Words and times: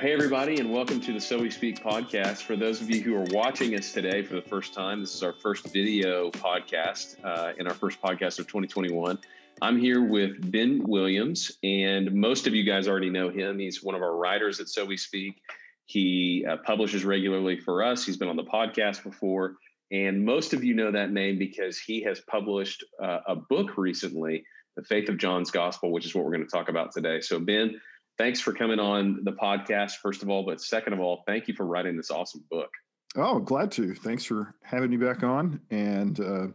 Hey, 0.00 0.14
everybody, 0.14 0.58
and 0.58 0.72
welcome 0.72 0.98
to 1.02 1.12
the 1.12 1.20
So 1.20 1.40
We 1.40 1.50
Speak 1.50 1.84
podcast. 1.84 2.44
For 2.44 2.56
those 2.56 2.80
of 2.80 2.88
you 2.88 3.02
who 3.02 3.14
are 3.16 3.26
watching 3.32 3.74
us 3.74 3.92
today 3.92 4.22
for 4.22 4.34
the 4.34 4.40
first 4.40 4.72
time, 4.72 5.02
this 5.02 5.14
is 5.14 5.22
our 5.22 5.34
first 5.34 5.70
video 5.74 6.30
podcast 6.30 7.22
uh, 7.22 7.52
in 7.58 7.66
our 7.66 7.74
first 7.74 8.00
podcast 8.00 8.38
of 8.38 8.46
2021. 8.46 9.18
I'm 9.60 9.78
here 9.78 10.02
with 10.02 10.50
Ben 10.50 10.82
Williams, 10.84 11.52
and 11.62 12.14
most 12.14 12.46
of 12.46 12.54
you 12.54 12.64
guys 12.64 12.88
already 12.88 13.10
know 13.10 13.28
him. 13.28 13.58
He's 13.58 13.82
one 13.82 13.94
of 13.94 14.00
our 14.00 14.16
writers 14.16 14.58
at 14.58 14.70
So 14.70 14.86
We 14.86 14.96
Speak. 14.96 15.42
He 15.84 16.46
uh, 16.48 16.56
publishes 16.64 17.04
regularly 17.04 17.60
for 17.60 17.82
us. 17.82 18.02
He's 18.02 18.16
been 18.16 18.28
on 18.28 18.36
the 18.36 18.44
podcast 18.44 19.02
before, 19.02 19.56
and 19.92 20.24
most 20.24 20.54
of 20.54 20.64
you 20.64 20.72
know 20.72 20.90
that 20.92 21.12
name 21.12 21.38
because 21.38 21.78
he 21.78 22.02
has 22.04 22.20
published 22.20 22.84
uh, 23.02 23.18
a 23.26 23.36
book 23.36 23.76
recently, 23.76 24.44
The 24.76 24.82
Faith 24.82 25.10
of 25.10 25.18
John's 25.18 25.50
Gospel, 25.50 25.92
which 25.92 26.06
is 26.06 26.14
what 26.14 26.24
we're 26.24 26.32
going 26.32 26.46
to 26.46 26.50
talk 26.50 26.70
about 26.70 26.90
today. 26.92 27.20
So, 27.20 27.38
Ben, 27.38 27.78
thanks 28.20 28.38
for 28.38 28.52
coming 28.52 28.78
on 28.78 29.24
the 29.24 29.32
podcast, 29.32 29.92
first 30.02 30.22
of 30.22 30.28
all. 30.28 30.44
But 30.44 30.60
second 30.60 30.92
of 30.92 31.00
all, 31.00 31.22
thank 31.26 31.48
you 31.48 31.54
for 31.54 31.64
writing 31.64 31.96
this 31.96 32.10
awesome 32.10 32.44
book. 32.50 32.68
Oh, 33.16 33.38
glad 33.38 33.72
to. 33.72 33.94
Thanks 33.94 34.24
for 34.24 34.54
having 34.62 34.90
me 34.90 34.98
back 34.98 35.22
on 35.22 35.58
and 35.70 36.20
uh, 36.20 36.46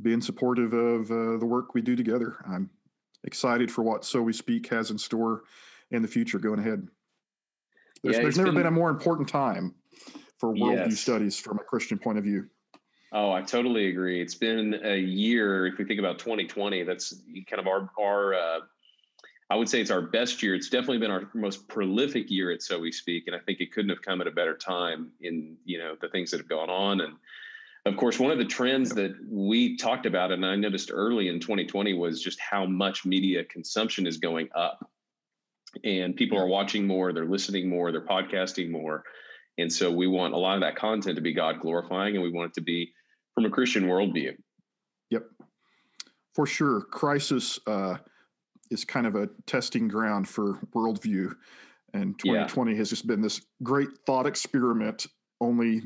being 0.00 0.20
supportive 0.20 0.72
of 0.72 1.10
uh, 1.10 1.36
the 1.38 1.46
work 1.46 1.74
we 1.74 1.82
do 1.82 1.96
together. 1.96 2.36
I'm 2.48 2.70
excited 3.24 3.72
for 3.72 3.82
what 3.82 4.04
So 4.04 4.22
We 4.22 4.32
Speak 4.32 4.68
has 4.68 4.92
in 4.92 4.98
store 4.98 5.42
in 5.90 6.00
the 6.00 6.08
future 6.08 6.38
going 6.38 6.60
ahead. 6.60 6.86
There's, 8.04 8.16
yeah, 8.16 8.22
there's 8.22 8.38
never 8.38 8.52
been, 8.52 8.60
been, 8.60 8.66
a 8.66 8.70
more 8.70 8.90
important 8.90 9.28
time 9.28 9.74
for 10.38 10.54
worldview 10.54 10.90
yes. 10.90 11.00
studies 11.00 11.38
from 11.40 11.58
a 11.58 11.64
Christian 11.64 11.98
point 11.98 12.18
of 12.18 12.24
view. 12.24 12.46
Oh, 13.12 13.32
I 13.32 13.42
totally 13.42 13.88
agree. 13.88 14.20
It's 14.20 14.34
been 14.34 14.80
a 14.84 14.96
year. 14.96 15.66
If 15.66 15.78
we 15.78 15.84
think 15.84 15.98
about 15.98 16.20
2020, 16.20 16.84
that's 16.84 17.20
kind 17.50 17.60
of 17.60 17.66
our 17.66 17.90
our. 17.98 18.34
Uh, 18.34 18.60
I 19.50 19.56
would 19.56 19.68
say 19.68 19.80
it's 19.80 19.90
our 19.90 20.00
best 20.00 20.42
year. 20.42 20.54
It's 20.54 20.70
definitely 20.70 20.98
been 20.98 21.10
our 21.10 21.30
most 21.34 21.68
prolific 21.68 22.30
year 22.30 22.50
at 22.50 22.62
So 22.62 22.78
We 22.80 22.90
Speak, 22.90 23.24
and 23.26 23.36
I 23.36 23.38
think 23.40 23.60
it 23.60 23.72
couldn't 23.72 23.90
have 23.90 24.02
come 24.02 24.20
at 24.20 24.26
a 24.26 24.32
better 24.32 24.56
time 24.56 25.10
in 25.20 25.56
you 25.64 25.78
know 25.78 25.96
the 26.00 26.08
things 26.08 26.30
that 26.30 26.38
have 26.38 26.48
gone 26.48 26.70
on. 26.70 27.00
And 27.02 27.14
of 27.86 27.96
course, 27.98 28.18
one 28.18 28.30
of 28.30 28.38
the 28.38 28.44
trends 28.46 28.90
that 28.90 29.14
we 29.28 29.76
talked 29.76 30.06
about, 30.06 30.32
and 30.32 30.46
I 30.46 30.56
noticed 30.56 30.90
early 30.92 31.28
in 31.28 31.40
2020, 31.40 31.92
was 31.92 32.22
just 32.22 32.40
how 32.40 32.64
much 32.64 33.04
media 33.04 33.44
consumption 33.44 34.06
is 34.06 34.16
going 34.16 34.48
up 34.54 34.90
and 35.82 36.14
people 36.14 36.38
are 36.38 36.46
watching 36.46 36.86
more, 36.86 37.12
they're 37.12 37.26
listening 37.26 37.68
more, 37.68 37.90
they're 37.90 38.06
podcasting 38.06 38.70
more. 38.70 39.02
And 39.58 39.72
so 39.72 39.90
we 39.90 40.06
want 40.06 40.34
a 40.34 40.36
lot 40.36 40.54
of 40.54 40.60
that 40.62 40.76
content 40.76 41.16
to 41.16 41.22
be 41.22 41.32
God 41.32 41.60
glorifying 41.60 42.14
and 42.14 42.22
we 42.22 42.30
want 42.30 42.50
it 42.50 42.54
to 42.54 42.60
be 42.60 42.92
from 43.34 43.44
a 43.44 43.50
Christian 43.50 43.84
worldview. 43.84 44.36
Yep. 45.10 45.24
For 46.34 46.46
sure. 46.46 46.82
Crisis 46.82 47.58
uh, 47.66 47.96
is 48.74 48.84
kind 48.84 49.06
of 49.06 49.14
a 49.14 49.28
testing 49.46 49.88
ground 49.88 50.28
for 50.28 50.58
worldview. 50.74 51.34
And 51.94 52.18
2020 52.18 52.72
yeah. 52.72 52.78
has 52.78 52.90
just 52.90 53.06
been 53.06 53.22
this 53.22 53.40
great 53.62 53.88
thought 54.04 54.26
experiment, 54.26 55.06
only 55.40 55.82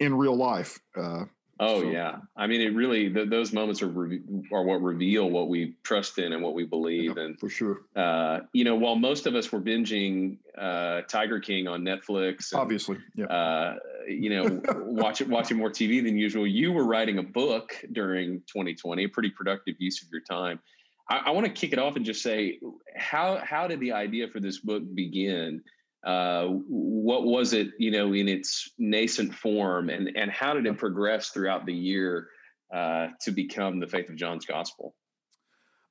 in 0.00 0.14
real 0.14 0.34
life. 0.34 0.78
Uh, 0.96 1.24
Oh 1.58 1.80
so, 1.80 1.88
yeah, 1.88 2.18
I 2.36 2.46
mean, 2.46 2.60
it 2.60 2.74
really 2.74 3.10
th- 3.10 3.30
those 3.30 3.54
moments 3.54 3.80
are 3.80 3.88
re- 3.88 4.20
are 4.52 4.62
what 4.62 4.82
reveal 4.82 5.30
what 5.30 5.48
we 5.48 5.74
trust 5.84 6.18
in 6.18 6.34
and 6.34 6.42
what 6.42 6.52
we 6.52 6.64
believe. 6.64 7.16
Yeah, 7.16 7.24
and 7.24 7.40
for 7.40 7.48
sure, 7.48 7.80
uh, 7.96 8.40
you 8.52 8.62
know, 8.62 8.76
while 8.76 8.94
most 8.94 9.26
of 9.26 9.34
us 9.34 9.50
were 9.50 9.60
binging 9.60 10.36
uh, 10.58 11.00
Tiger 11.08 11.40
King 11.40 11.66
on 11.66 11.80
Netflix, 11.80 12.52
and, 12.52 12.60
obviously, 12.60 12.98
yeah, 13.14 13.24
uh, 13.26 13.76
you 14.06 14.28
know, 14.28 14.60
watching 14.84 15.30
watching 15.30 15.56
more 15.56 15.70
TV 15.70 16.04
than 16.04 16.18
usual, 16.18 16.46
you 16.46 16.72
were 16.72 16.84
writing 16.84 17.16
a 17.18 17.22
book 17.22 17.74
during 17.92 18.40
2020, 18.40 19.04
a 19.04 19.08
pretty 19.08 19.30
productive 19.30 19.76
use 19.78 20.02
of 20.02 20.08
your 20.12 20.20
time. 20.20 20.60
I, 21.08 21.18
I 21.26 21.30
want 21.30 21.46
to 21.46 21.52
kick 21.52 21.72
it 21.72 21.78
off 21.78 21.96
and 21.96 22.04
just 22.04 22.22
say, 22.22 22.58
how 22.96 23.40
how 23.42 23.66
did 23.68 23.80
the 23.80 23.92
idea 23.92 24.28
for 24.28 24.40
this 24.40 24.58
book 24.60 24.82
begin? 24.94 25.62
uh, 26.06 26.46
what 26.46 27.24
was 27.24 27.52
it, 27.52 27.70
you 27.78 27.90
know, 27.90 28.12
in 28.12 28.28
its 28.28 28.70
nascent 28.78 29.34
form, 29.34 29.90
and 29.90 30.16
and 30.16 30.30
how 30.30 30.54
did 30.54 30.64
it 30.64 30.78
progress 30.78 31.30
throughout 31.30 31.66
the 31.66 31.74
year 31.74 32.28
uh, 32.72 33.08
to 33.22 33.32
become 33.32 33.80
the 33.80 33.88
Faith 33.88 34.08
of 34.08 34.14
John's 34.14 34.46
Gospel? 34.46 34.94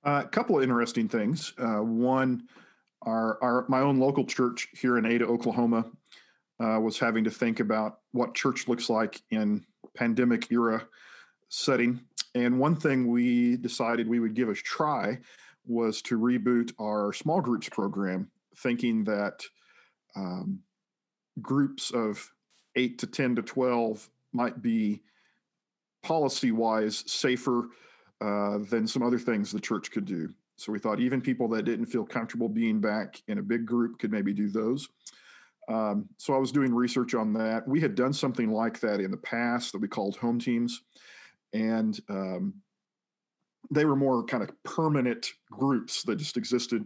Uh, 0.05 0.21
a 0.23 0.27
couple 0.29 0.55
of 0.55 0.63
interesting 0.63 1.09
things. 1.09 1.53
Uh, 1.57 1.79
one, 1.79 2.47
our, 3.01 3.37
our 3.43 3.65
my 3.67 3.81
own 3.81 3.99
local 3.99 4.23
church 4.23 4.69
here 4.73 4.97
in 4.97 5.05
Ada, 5.05 5.25
Oklahoma, 5.25 5.85
uh, 6.61 6.79
was 6.79 6.97
having 6.97 7.25
to 7.25 7.31
think 7.31 7.59
about 7.59 7.99
what 8.13 8.35
church 8.35 8.69
looks 8.69 8.89
like 8.89 9.21
in 9.31 9.65
pandemic 9.95 10.49
era 10.49 10.87
setting. 11.49 11.99
And 12.35 12.59
one 12.59 12.75
thing 12.75 13.07
we 13.07 13.55
decided 13.57 14.07
we 14.07 14.19
would 14.19 14.35
give 14.35 14.49
a 14.49 14.53
try 14.53 15.17
was 15.65 16.01
to 16.03 16.19
reboot 16.19 16.73
our 16.79 17.13
small 17.13 17.41
groups 17.41 17.69
program, 17.69 18.29
thinking 18.57 19.05
that 19.05 19.41
um, 20.15 20.59
groups 21.41 21.91
of 21.91 22.31
eight 22.75 22.99
to 22.99 23.07
10 23.07 23.37
to 23.37 23.41
12 23.41 24.09
might 24.33 24.61
be 24.61 25.01
policy 26.03 26.51
wise 26.51 27.03
safer 27.07 27.69
uh, 28.21 28.59
than 28.69 28.85
some 28.85 29.01
other 29.01 29.17
things 29.17 29.51
the 29.51 29.59
church 29.59 29.89
could 29.91 30.05
do. 30.05 30.29
So 30.57 30.71
we 30.71 30.79
thought 30.79 30.99
even 30.99 31.21
people 31.21 31.47
that 31.49 31.63
didn't 31.63 31.87
feel 31.87 32.05
comfortable 32.05 32.49
being 32.49 32.79
back 32.79 33.21
in 33.27 33.39
a 33.39 33.43
big 33.43 33.65
group 33.65 33.97
could 33.97 34.11
maybe 34.11 34.33
do 34.33 34.49
those. 34.49 34.87
Um, 35.67 36.07
so 36.17 36.33
I 36.33 36.37
was 36.37 36.51
doing 36.51 36.73
research 36.73 37.15
on 37.15 37.33
that. 37.33 37.67
We 37.67 37.81
had 37.81 37.95
done 37.95 38.13
something 38.13 38.51
like 38.51 38.79
that 38.81 38.99
in 38.99 39.09
the 39.09 39.17
past 39.17 39.71
that 39.71 39.81
we 39.81 39.87
called 39.87 40.15
home 40.17 40.39
teams, 40.39 40.83
and 41.55 41.97
um, 42.09 42.53
they 43.71 43.85
were 43.85 43.95
more 43.95 44.23
kind 44.25 44.43
of 44.43 44.51
permanent 44.63 45.31
groups 45.49 46.03
that 46.03 46.17
just 46.17 46.37
existed. 46.37 46.85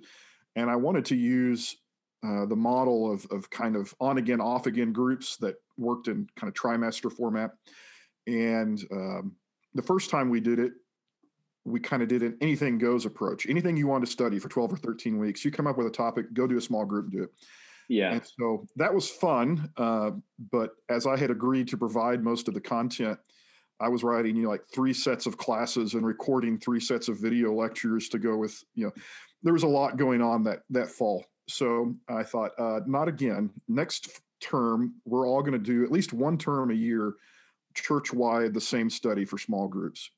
And 0.55 0.69
I 0.69 0.75
wanted 0.75 1.05
to 1.05 1.15
use 1.15 1.75
uh, 2.23 2.45
the 2.45 2.55
model 2.55 3.11
of, 3.11 3.25
of 3.31 3.49
kind 3.49 3.75
of 3.75 3.93
on 3.99 4.19
again, 4.19 4.39
off 4.39 4.67
again 4.67 4.93
groups 4.93 5.37
that 5.37 5.55
worked 5.77 6.07
in 6.07 6.27
kind 6.35 6.49
of 6.49 6.53
trimester 6.53 7.11
format. 7.11 7.51
And 8.27 8.79
um, 8.91 9.35
the 9.73 9.81
first 9.81 10.11
time 10.11 10.29
we 10.29 10.39
did 10.39 10.59
it, 10.59 10.73
we 11.65 11.79
kind 11.79 12.03
of 12.03 12.07
did 12.07 12.23
an 12.23 12.37
anything 12.39 12.77
goes 12.77 13.05
approach. 13.05 13.47
Anything 13.47 13.75
you 13.75 13.87
want 13.87 14.05
to 14.05 14.11
study 14.11 14.39
for 14.39 14.49
12 14.49 14.73
or 14.73 14.77
13 14.77 15.17
weeks, 15.17 15.43
you 15.43 15.51
come 15.51 15.67
up 15.67 15.77
with 15.77 15.87
a 15.87 15.91
topic, 15.91 16.33
go 16.33 16.47
to 16.47 16.57
a 16.57 16.61
small 16.61 16.85
group 16.85 17.05
and 17.05 17.13
do 17.13 17.23
it. 17.23 17.29
Yeah. 17.89 18.13
And 18.13 18.21
so 18.39 18.67
that 18.75 18.93
was 18.93 19.09
fun. 19.09 19.71
Uh, 19.75 20.11
but 20.51 20.71
as 20.89 21.07
I 21.07 21.17
had 21.17 21.31
agreed 21.31 21.67
to 21.69 21.77
provide 21.77 22.23
most 22.23 22.47
of 22.47 22.53
the 22.53 22.61
content, 22.61 23.19
I 23.79 23.87
was 23.87 24.03
writing, 24.03 24.35
you 24.35 24.43
know, 24.43 24.49
like 24.49 24.65
three 24.73 24.93
sets 24.93 25.25
of 25.25 25.37
classes 25.37 25.93
and 25.93 26.05
recording 26.05 26.57
three 26.57 26.79
sets 26.79 27.07
of 27.07 27.19
video 27.19 27.53
lectures 27.53 28.09
to 28.09 28.19
go 28.19 28.37
with, 28.37 28.61
you 28.75 28.85
know, 28.85 28.91
there 29.43 29.53
was 29.53 29.63
a 29.63 29.67
lot 29.67 29.97
going 29.97 30.21
on 30.21 30.43
that 30.43 30.59
that 30.69 30.89
fall. 30.89 31.25
So 31.47 31.95
I 32.07 32.23
thought, 32.23 32.51
uh, 32.59 32.81
not 32.85 33.07
again. 33.07 33.49
Next 33.67 34.21
term, 34.41 34.95
we're 35.05 35.27
all 35.27 35.41
going 35.41 35.53
to 35.53 35.59
do 35.59 35.83
at 35.83 35.91
least 35.91 36.13
one 36.13 36.37
term 36.37 36.71
a 36.71 36.75
year, 36.75 37.13
church 37.73 38.13
wide, 38.13 38.53
the 38.53 38.61
same 38.61 38.89
study 38.89 39.25
for 39.25 39.37
small 39.37 39.67
groups. 39.67 40.11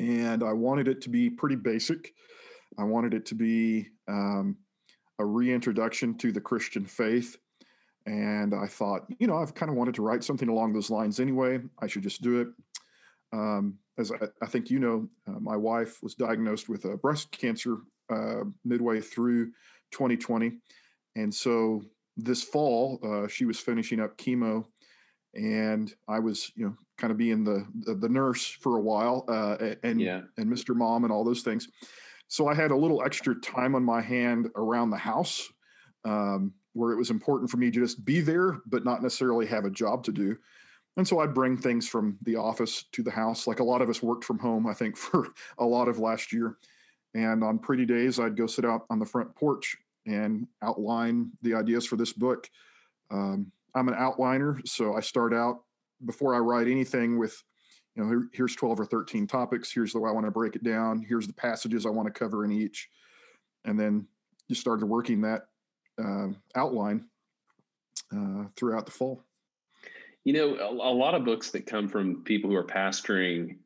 And 0.00 0.42
I 0.42 0.52
wanted 0.52 0.88
it 0.88 1.00
to 1.02 1.10
be 1.10 1.30
pretty 1.30 1.56
basic. 1.56 2.12
I 2.78 2.84
wanted 2.84 3.14
it 3.14 3.26
to 3.26 3.34
be 3.34 3.88
um, 4.08 4.56
a 5.18 5.24
reintroduction 5.24 6.16
to 6.18 6.32
the 6.32 6.40
Christian 6.40 6.84
faith. 6.84 7.36
And 8.06 8.54
I 8.54 8.66
thought, 8.66 9.06
you 9.18 9.26
know, 9.26 9.36
I've 9.36 9.54
kind 9.54 9.70
of 9.70 9.76
wanted 9.76 9.94
to 9.96 10.02
write 10.02 10.22
something 10.22 10.48
along 10.48 10.72
those 10.72 10.90
lines 10.90 11.18
anyway. 11.18 11.60
I 11.80 11.88
should 11.88 12.04
just 12.04 12.22
do 12.22 12.40
it. 12.40 12.48
Um, 13.32 13.78
as 13.98 14.12
I, 14.12 14.26
I, 14.40 14.46
think 14.46 14.70
you 14.70 14.78
know, 14.78 15.08
uh, 15.26 15.40
my 15.40 15.56
wife 15.56 16.02
was 16.02 16.14
diagnosed 16.14 16.68
with 16.68 16.84
a 16.84 16.96
breast 16.96 17.32
cancer 17.32 17.78
uh, 18.08 18.44
midway 18.64 19.00
through 19.00 19.46
2020. 19.90 20.52
And 21.16 21.34
so 21.34 21.82
this 22.16 22.42
fall, 22.42 23.00
uh, 23.02 23.28
she 23.28 23.44
was 23.44 23.58
finishing 23.58 24.00
up 24.00 24.16
chemo, 24.16 24.64
and 25.34 25.92
I 26.08 26.18
was, 26.18 26.50
you 26.54 26.66
know, 26.66 26.76
kind 26.98 27.10
of 27.10 27.16
being 27.16 27.44
the 27.44 27.66
the, 27.80 27.94
the 27.94 28.08
nurse 28.08 28.46
for 28.46 28.76
a 28.76 28.80
while, 28.80 29.24
uh, 29.28 29.74
and 29.82 30.00
yeah. 30.00 30.22
and 30.38 30.50
Mr. 30.50 30.74
Mom 30.74 31.04
and 31.04 31.12
all 31.12 31.24
those 31.24 31.42
things. 31.42 31.68
So 32.28 32.48
I 32.48 32.54
had 32.54 32.70
a 32.70 32.76
little 32.76 33.02
extra 33.04 33.34
time 33.40 33.74
on 33.74 33.84
my 33.84 34.00
hand 34.00 34.48
around 34.56 34.90
the 34.90 34.96
house, 34.96 35.48
um, 36.04 36.52
where 36.76 36.92
it 36.92 36.98
was 36.98 37.10
important 37.10 37.50
for 37.50 37.56
me 37.56 37.70
to 37.70 37.80
just 37.80 38.04
be 38.04 38.20
there, 38.20 38.60
but 38.66 38.84
not 38.84 39.02
necessarily 39.02 39.46
have 39.46 39.64
a 39.64 39.70
job 39.70 40.04
to 40.04 40.12
do. 40.12 40.36
And 40.98 41.08
so 41.08 41.20
I'd 41.20 41.32
bring 41.32 41.56
things 41.56 41.88
from 41.88 42.18
the 42.22 42.36
office 42.36 42.84
to 42.92 43.02
the 43.02 43.10
house. 43.10 43.46
Like 43.46 43.60
a 43.60 43.64
lot 43.64 43.80
of 43.80 43.88
us 43.88 44.02
worked 44.02 44.24
from 44.24 44.38
home, 44.38 44.66
I 44.66 44.74
think, 44.74 44.96
for 44.96 45.28
a 45.58 45.64
lot 45.64 45.88
of 45.88 45.98
last 45.98 46.34
year. 46.34 46.58
And 47.14 47.42
on 47.42 47.58
pretty 47.58 47.86
days, 47.86 48.20
I'd 48.20 48.36
go 48.36 48.46
sit 48.46 48.66
out 48.66 48.84
on 48.90 48.98
the 48.98 49.06
front 49.06 49.34
porch 49.34 49.74
and 50.06 50.46
outline 50.62 51.30
the 51.40 51.54
ideas 51.54 51.86
for 51.86 51.96
this 51.96 52.12
book. 52.12 52.48
Um, 53.10 53.50
I'm 53.74 53.88
an 53.88 53.94
outliner, 53.94 54.66
so 54.68 54.94
I 54.94 55.00
start 55.00 55.32
out 55.32 55.62
before 56.04 56.34
I 56.34 56.38
write 56.38 56.68
anything 56.68 57.18
with, 57.18 57.42
you 57.94 58.04
know, 58.04 58.24
here's 58.34 58.54
12 58.54 58.80
or 58.80 58.84
13 58.84 59.26
topics. 59.26 59.72
Here's 59.72 59.94
the 59.94 59.98
way 59.98 60.10
I 60.10 60.12
want 60.12 60.26
to 60.26 60.30
break 60.30 60.56
it 60.56 60.62
down. 60.62 61.02
Here's 61.08 61.26
the 61.26 61.32
passages 61.32 61.86
I 61.86 61.90
want 61.90 62.06
to 62.06 62.18
cover 62.18 62.44
in 62.44 62.52
each. 62.52 62.90
And 63.64 63.80
then 63.80 64.06
you 64.48 64.54
started 64.54 64.84
working 64.84 65.22
that 65.22 65.46
uh, 66.02 66.28
outline 66.54 67.04
uh, 68.14 68.44
throughout 68.56 68.86
the 68.86 68.92
fall. 68.92 69.22
You 70.24 70.32
know, 70.32 70.56
a, 70.56 70.70
a 70.70 70.94
lot 70.94 71.14
of 71.14 71.24
books 71.24 71.50
that 71.50 71.66
come 71.66 71.88
from 71.88 72.24
people 72.24 72.50
who 72.50 72.56
are 72.56 72.64
pastoring 72.64 73.58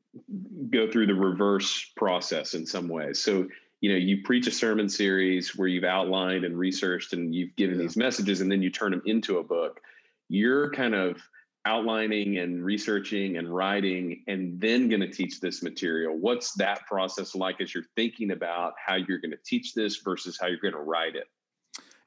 go 0.71 0.91
through 0.91 1.07
the 1.07 1.15
reverse 1.15 1.91
process 1.97 2.55
in 2.55 2.67
some 2.67 2.89
ways. 2.89 3.23
So 3.23 3.47
you 3.81 3.91
know 3.91 3.97
you 3.97 4.23
preach 4.23 4.47
a 4.47 4.51
sermon 4.51 4.89
series 4.89 5.57
where 5.57 5.69
you've 5.69 5.85
outlined 5.85 6.45
and 6.45 6.57
researched 6.57 7.13
and 7.13 7.35
you've 7.35 7.55
given 7.57 7.77
yeah. 7.77 7.83
these 7.83 7.97
messages 7.97 8.41
and 8.41 8.51
then 8.51 8.63
you 8.63 8.71
turn 8.71 8.93
them 8.93 9.03
into 9.07 9.39
a 9.39 9.43
book 9.43 9.81
you're 10.29 10.71
kind 10.73 10.95
of 10.95 11.21
outlining 11.67 12.39
and 12.39 12.65
researching 12.65 13.37
and 13.37 13.55
writing 13.55 14.23
and 14.29 14.59
then 14.61 14.89
going 14.89 15.01
to 15.01 15.11
teach 15.11 15.41
this 15.41 15.63
material 15.63 16.17
what's 16.17 16.53
that 16.55 16.81
process 16.87 17.35
like 17.35 17.61
as 17.61 17.75
you're 17.75 17.85
thinking 17.97 18.31
about 18.31 18.73
how 18.85 18.95
you're 18.95 19.19
going 19.19 19.31
to 19.31 19.39
teach 19.45 19.75
this 19.75 19.97
versus 19.99 20.39
how 20.41 20.47
you're 20.47 20.59
going 20.59 20.75
to 20.75 20.81
write 20.81 21.17
it 21.17 21.27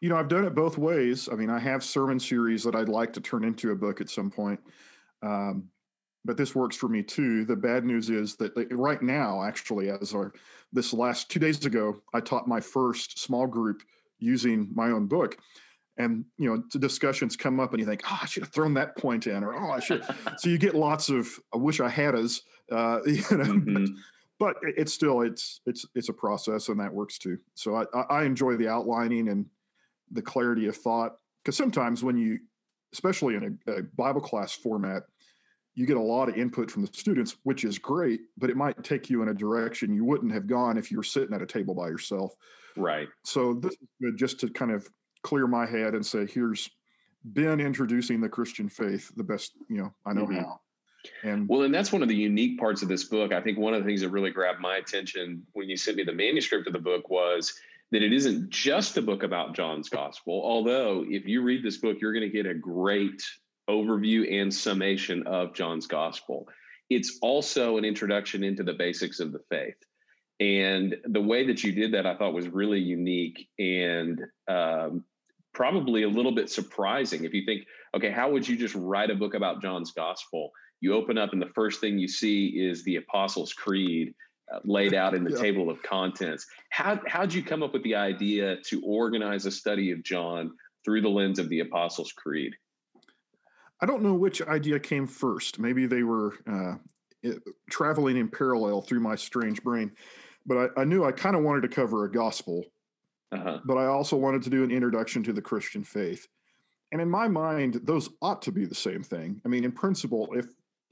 you 0.03 0.09
know 0.09 0.17
i've 0.17 0.27
done 0.27 0.43
it 0.43 0.53
both 0.53 0.77
ways. 0.77 1.29
I 1.31 1.35
mean 1.35 1.49
i 1.49 1.57
have 1.57 1.81
sermon 1.81 2.19
series 2.19 2.63
that 2.65 2.75
i'd 2.75 2.89
like 2.89 3.13
to 3.13 3.21
turn 3.21 3.45
into 3.45 3.71
a 3.71 3.75
book 3.75 4.01
at 4.01 4.09
some 4.09 4.29
point 4.29 4.59
um, 5.23 5.69
but 6.25 6.35
this 6.35 6.53
works 6.53 6.75
for 6.75 6.89
me 6.89 7.01
too. 7.01 7.45
The 7.45 7.55
bad 7.55 7.85
news 7.85 8.09
is 8.09 8.35
that 8.35 8.51
right 8.71 9.01
now 9.01 9.41
actually 9.41 9.89
as 9.89 10.13
our 10.13 10.33
this 10.73 10.93
last 10.93 11.31
two 11.31 11.39
days 11.39 11.65
ago 11.65 12.01
i 12.13 12.19
taught 12.19 12.49
my 12.49 12.59
first 12.59 13.17
small 13.17 13.47
group 13.47 13.81
using 14.19 14.69
my 14.73 14.89
own 14.89 15.07
book. 15.07 15.37
And 15.97 16.25
you 16.37 16.49
know 16.49 16.63
discussions 16.79 17.37
come 17.37 17.61
up 17.61 17.71
and 17.71 17.79
you 17.79 17.85
think 17.85 18.01
oh 18.05 18.19
i 18.21 18.25
should 18.25 18.43
have 18.43 18.51
thrown 18.51 18.73
that 18.73 18.97
point 18.97 19.27
in 19.27 19.41
or 19.41 19.55
oh 19.55 19.71
i 19.71 19.79
should 19.79 20.03
so 20.37 20.49
you 20.49 20.57
get 20.57 20.73
lots 20.75 21.07
of 21.07 21.29
i 21.53 21.57
wish 21.57 21.79
i 21.79 21.87
had 21.87 22.15
as 22.15 22.41
uh, 22.71 22.99
you 23.05 23.13
know 23.13 23.45
mm-hmm. 23.45 23.85
but, 24.39 24.55
but, 24.61 24.73
it's 24.75 24.91
still 24.91 25.21
it's 25.21 25.61
it's 25.67 25.85
it's 25.93 26.09
a 26.09 26.13
process 26.13 26.67
and 26.67 26.79
that 26.79 26.91
works 26.91 27.17
too. 27.19 27.37
So 27.53 27.75
i 27.75 28.01
i 28.09 28.23
enjoy 28.23 28.57
the 28.57 28.67
outlining 28.67 29.29
and 29.29 29.45
the 30.11 30.21
clarity 30.21 30.67
of 30.67 30.75
thought 30.75 31.15
because 31.43 31.57
sometimes 31.57 32.03
when 32.03 32.17
you 32.17 32.39
especially 32.93 33.35
in 33.35 33.59
a, 33.67 33.71
a 33.71 33.83
bible 33.95 34.21
class 34.21 34.53
format 34.53 35.03
you 35.75 35.87
get 35.87 35.97
a 35.97 36.01
lot 36.01 36.29
of 36.29 36.37
input 36.37 36.69
from 36.69 36.83
the 36.83 36.91
students 36.93 37.37
which 37.43 37.63
is 37.63 37.79
great 37.79 38.21
but 38.37 38.49
it 38.49 38.57
might 38.57 38.83
take 38.83 39.09
you 39.09 39.21
in 39.21 39.29
a 39.29 39.33
direction 39.33 39.93
you 39.93 40.05
wouldn't 40.05 40.31
have 40.31 40.47
gone 40.47 40.77
if 40.77 40.91
you 40.91 40.97
were 40.97 41.03
sitting 41.03 41.33
at 41.33 41.41
a 41.41 41.47
table 41.47 41.73
by 41.73 41.87
yourself 41.87 42.33
right 42.77 43.07
so 43.23 43.53
this 43.53 43.73
is 43.73 43.87
good 44.01 44.17
just 44.17 44.39
to 44.39 44.49
kind 44.49 44.71
of 44.71 44.87
clear 45.23 45.47
my 45.47 45.65
head 45.65 45.95
and 45.95 46.05
say, 46.05 46.27
here's 46.27 46.69
Ben 47.25 47.59
introducing 47.59 48.21
the 48.21 48.29
Christian 48.29 48.69
faith 48.69 49.11
the 49.15 49.23
best, 49.23 49.53
you 49.69 49.77
know, 49.77 49.93
I 50.05 50.13
know 50.13 50.25
mm-hmm. 50.25 50.39
how. 50.39 50.59
And 51.23 51.49
well, 51.49 51.63
and 51.63 51.73
that's 51.73 51.91
one 51.91 52.01
of 52.01 52.07
the 52.07 52.15
unique 52.15 52.57
parts 52.59 52.81
of 52.81 52.87
this 52.87 53.05
book. 53.05 53.33
I 53.33 53.41
think 53.41 53.57
one 53.57 53.73
of 53.73 53.81
the 53.81 53.87
things 53.87 54.01
that 54.01 54.09
really 54.09 54.31
grabbed 54.31 54.61
my 54.61 54.77
attention 54.77 55.43
when 55.51 55.67
you 55.67 55.75
sent 55.75 55.97
me 55.97 56.03
the 56.03 56.13
manuscript 56.13 56.67
of 56.67 56.73
the 56.73 56.79
book 56.79 57.09
was 57.09 57.53
that 57.93 58.01
it 58.01 58.11
isn't 58.11 58.49
just 58.49 58.97
a 58.97 59.03
book 59.03 59.21
about 59.21 59.55
John's 59.55 59.87
gospel. 59.87 60.41
Although, 60.43 61.05
if 61.07 61.27
you 61.27 61.43
read 61.43 61.63
this 61.63 61.77
book, 61.77 61.97
you're 62.01 62.11
going 62.11 62.29
to 62.29 62.35
get 62.35 62.47
a 62.47 62.55
great 62.55 63.23
overview 63.69 64.41
and 64.41 64.51
summation 64.51 65.27
of 65.27 65.53
John's 65.53 65.85
gospel. 65.85 66.47
It's 66.89 67.19
also 67.21 67.77
an 67.77 67.85
introduction 67.85 68.43
into 68.43 68.63
the 68.63 68.73
basics 68.73 69.19
of 69.19 69.31
the 69.31 69.41
faith. 69.47 69.77
And 70.39 70.95
the 71.05 71.21
way 71.21 71.45
that 71.45 71.63
you 71.63 71.71
did 71.71 71.93
that, 71.93 72.07
I 72.07 72.17
thought 72.17 72.33
was 72.33 72.47
really 72.47 72.79
unique 72.79 73.47
and 73.59 74.19
um, 74.47 75.05
probably 75.53 76.01
a 76.01 76.09
little 76.09 76.33
bit 76.33 76.49
surprising 76.49 77.25
if 77.25 77.33
you 77.33 77.45
think, 77.45 77.67
okay, 77.95 78.09
how 78.09 78.31
would 78.31 78.47
you 78.47 78.57
just 78.57 78.73
write 78.73 79.11
a 79.11 79.15
book 79.15 79.35
about 79.35 79.61
John's 79.61 79.91
gospel? 79.91 80.51
You 80.81 80.95
open 80.95 81.19
up, 81.19 81.31
and 81.31 81.41
the 81.41 81.51
first 81.53 81.79
thing 81.79 81.99
you 81.99 82.07
see 82.07 82.47
is 82.47 82.83
the 82.83 82.95
Apostles' 82.95 83.53
Creed 83.53 84.15
laid 84.63 84.93
out 84.93 85.13
in 85.13 85.23
the 85.23 85.31
yeah. 85.31 85.37
table 85.37 85.69
of 85.69 85.81
contents. 85.83 86.45
How 86.69 86.99
how'd 87.07 87.33
you 87.33 87.43
come 87.43 87.63
up 87.63 87.73
with 87.73 87.83
the 87.83 87.95
idea 87.95 88.57
to 88.67 88.81
organize 88.81 89.45
a 89.45 89.51
study 89.51 89.91
of 89.91 90.03
John 90.03 90.51
through 90.85 91.01
the 91.01 91.09
lens 91.09 91.39
of 91.39 91.49
the 91.49 91.61
Apostles' 91.61 92.11
Creed? 92.11 92.53
I 93.81 93.85
don't 93.85 94.03
know 94.03 94.13
which 94.13 94.41
idea 94.41 94.79
came 94.79 95.07
first. 95.07 95.59
Maybe 95.59 95.85
they 95.85 96.03
were 96.03 96.35
uh, 96.47 96.75
traveling 97.69 98.17
in 98.17 98.29
parallel 98.29 98.81
through 98.81 99.01
my 99.01 99.15
strange 99.15 99.61
brain, 99.61 99.91
but 100.45 100.71
I, 100.77 100.81
I 100.81 100.83
knew 100.85 101.03
I 101.03 101.11
kind 101.11 101.35
of 101.35 101.43
wanted 101.43 101.61
to 101.61 101.67
cover 101.67 102.05
a 102.05 102.11
gospel 102.11 102.65
uh-huh. 103.33 103.59
but 103.65 103.77
I 103.77 103.85
also 103.87 104.15
wanted 104.15 104.43
to 104.43 104.49
do 104.49 104.63
an 104.63 104.71
introduction 104.71 105.23
to 105.23 105.33
the 105.33 105.41
Christian 105.41 105.83
faith. 105.83 106.27
And 106.91 107.01
in 107.01 107.09
my 107.09 107.27
mind, 107.27 107.81
those 107.83 108.09
ought 108.21 108.43
to 108.43 108.51
be 108.51 108.65
the 108.65 108.75
same 108.75 109.01
thing. 109.01 109.41
I 109.43 109.47
mean, 109.47 109.63
in 109.63 109.71
principle, 109.71 110.29
if 110.35 110.45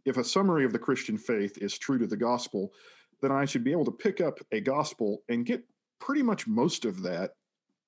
if 0.04 0.18
a 0.18 0.24
summary 0.24 0.66
of 0.66 0.74
the 0.74 0.80
Christian 0.80 1.16
faith 1.16 1.60
is 1.60 1.78
true 1.78 2.00
to 2.00 2.08
the 2.08 2.18
gospel, 2.18 2.74
then 3.21 3.31
I 3.31 3.45
should 3.45 3.63
be 3.63 3.71
able 3.71 3.85
to 3.85 3.91
pick 3.91 4.21
up 4.21 4.39
a 4.51 4.59
gospel 4.59 5.23
and 5.29 5.45
get 5.45 5.63
pretty 6.00 6.23
much 6.23 6.47
most 6.47 6.85
of 6.85 7.03
that 7.03 7.31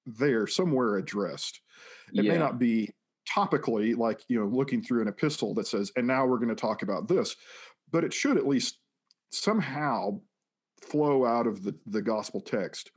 there 0.05 0.47
somewhere 0.47 0.97
addressed. 0.97 1.61
It 2.13 2.25
yeah. 2.25 2.33
may 2.33 2.37
not 2.37 2.59
be 2.59 2.89
topically 3.29 3.97
like, 3.97 4.21
you 4.27 4.39
know, 4.39 4.47
looking 4.47 4.81
through 4.81 5.01
an 5.01 5.07
epistle 5.07 5.53
that 5.55 5.67
says, 5.67 5.91
and 5.95 6.05
now 6.05 6.25
we're 6.25 6.37
going 6.37 6.49
to 6.49 6.55
talk 6.55 6.81
about 6.81 7.07
this, 7.07 7.35
but 7.91 8.03
it 8.03 8.13
should 8.13 8.37
at 8.37 8.47
least 8.47 8.79
somehow 9.31 10.19
flow 10.81 11.25
out 11.25 11.47
of 11.47 11.63
the, 11.63 11.75
the 11.87 12.01
gospel 12.01 12.41
text. 12.41 12.91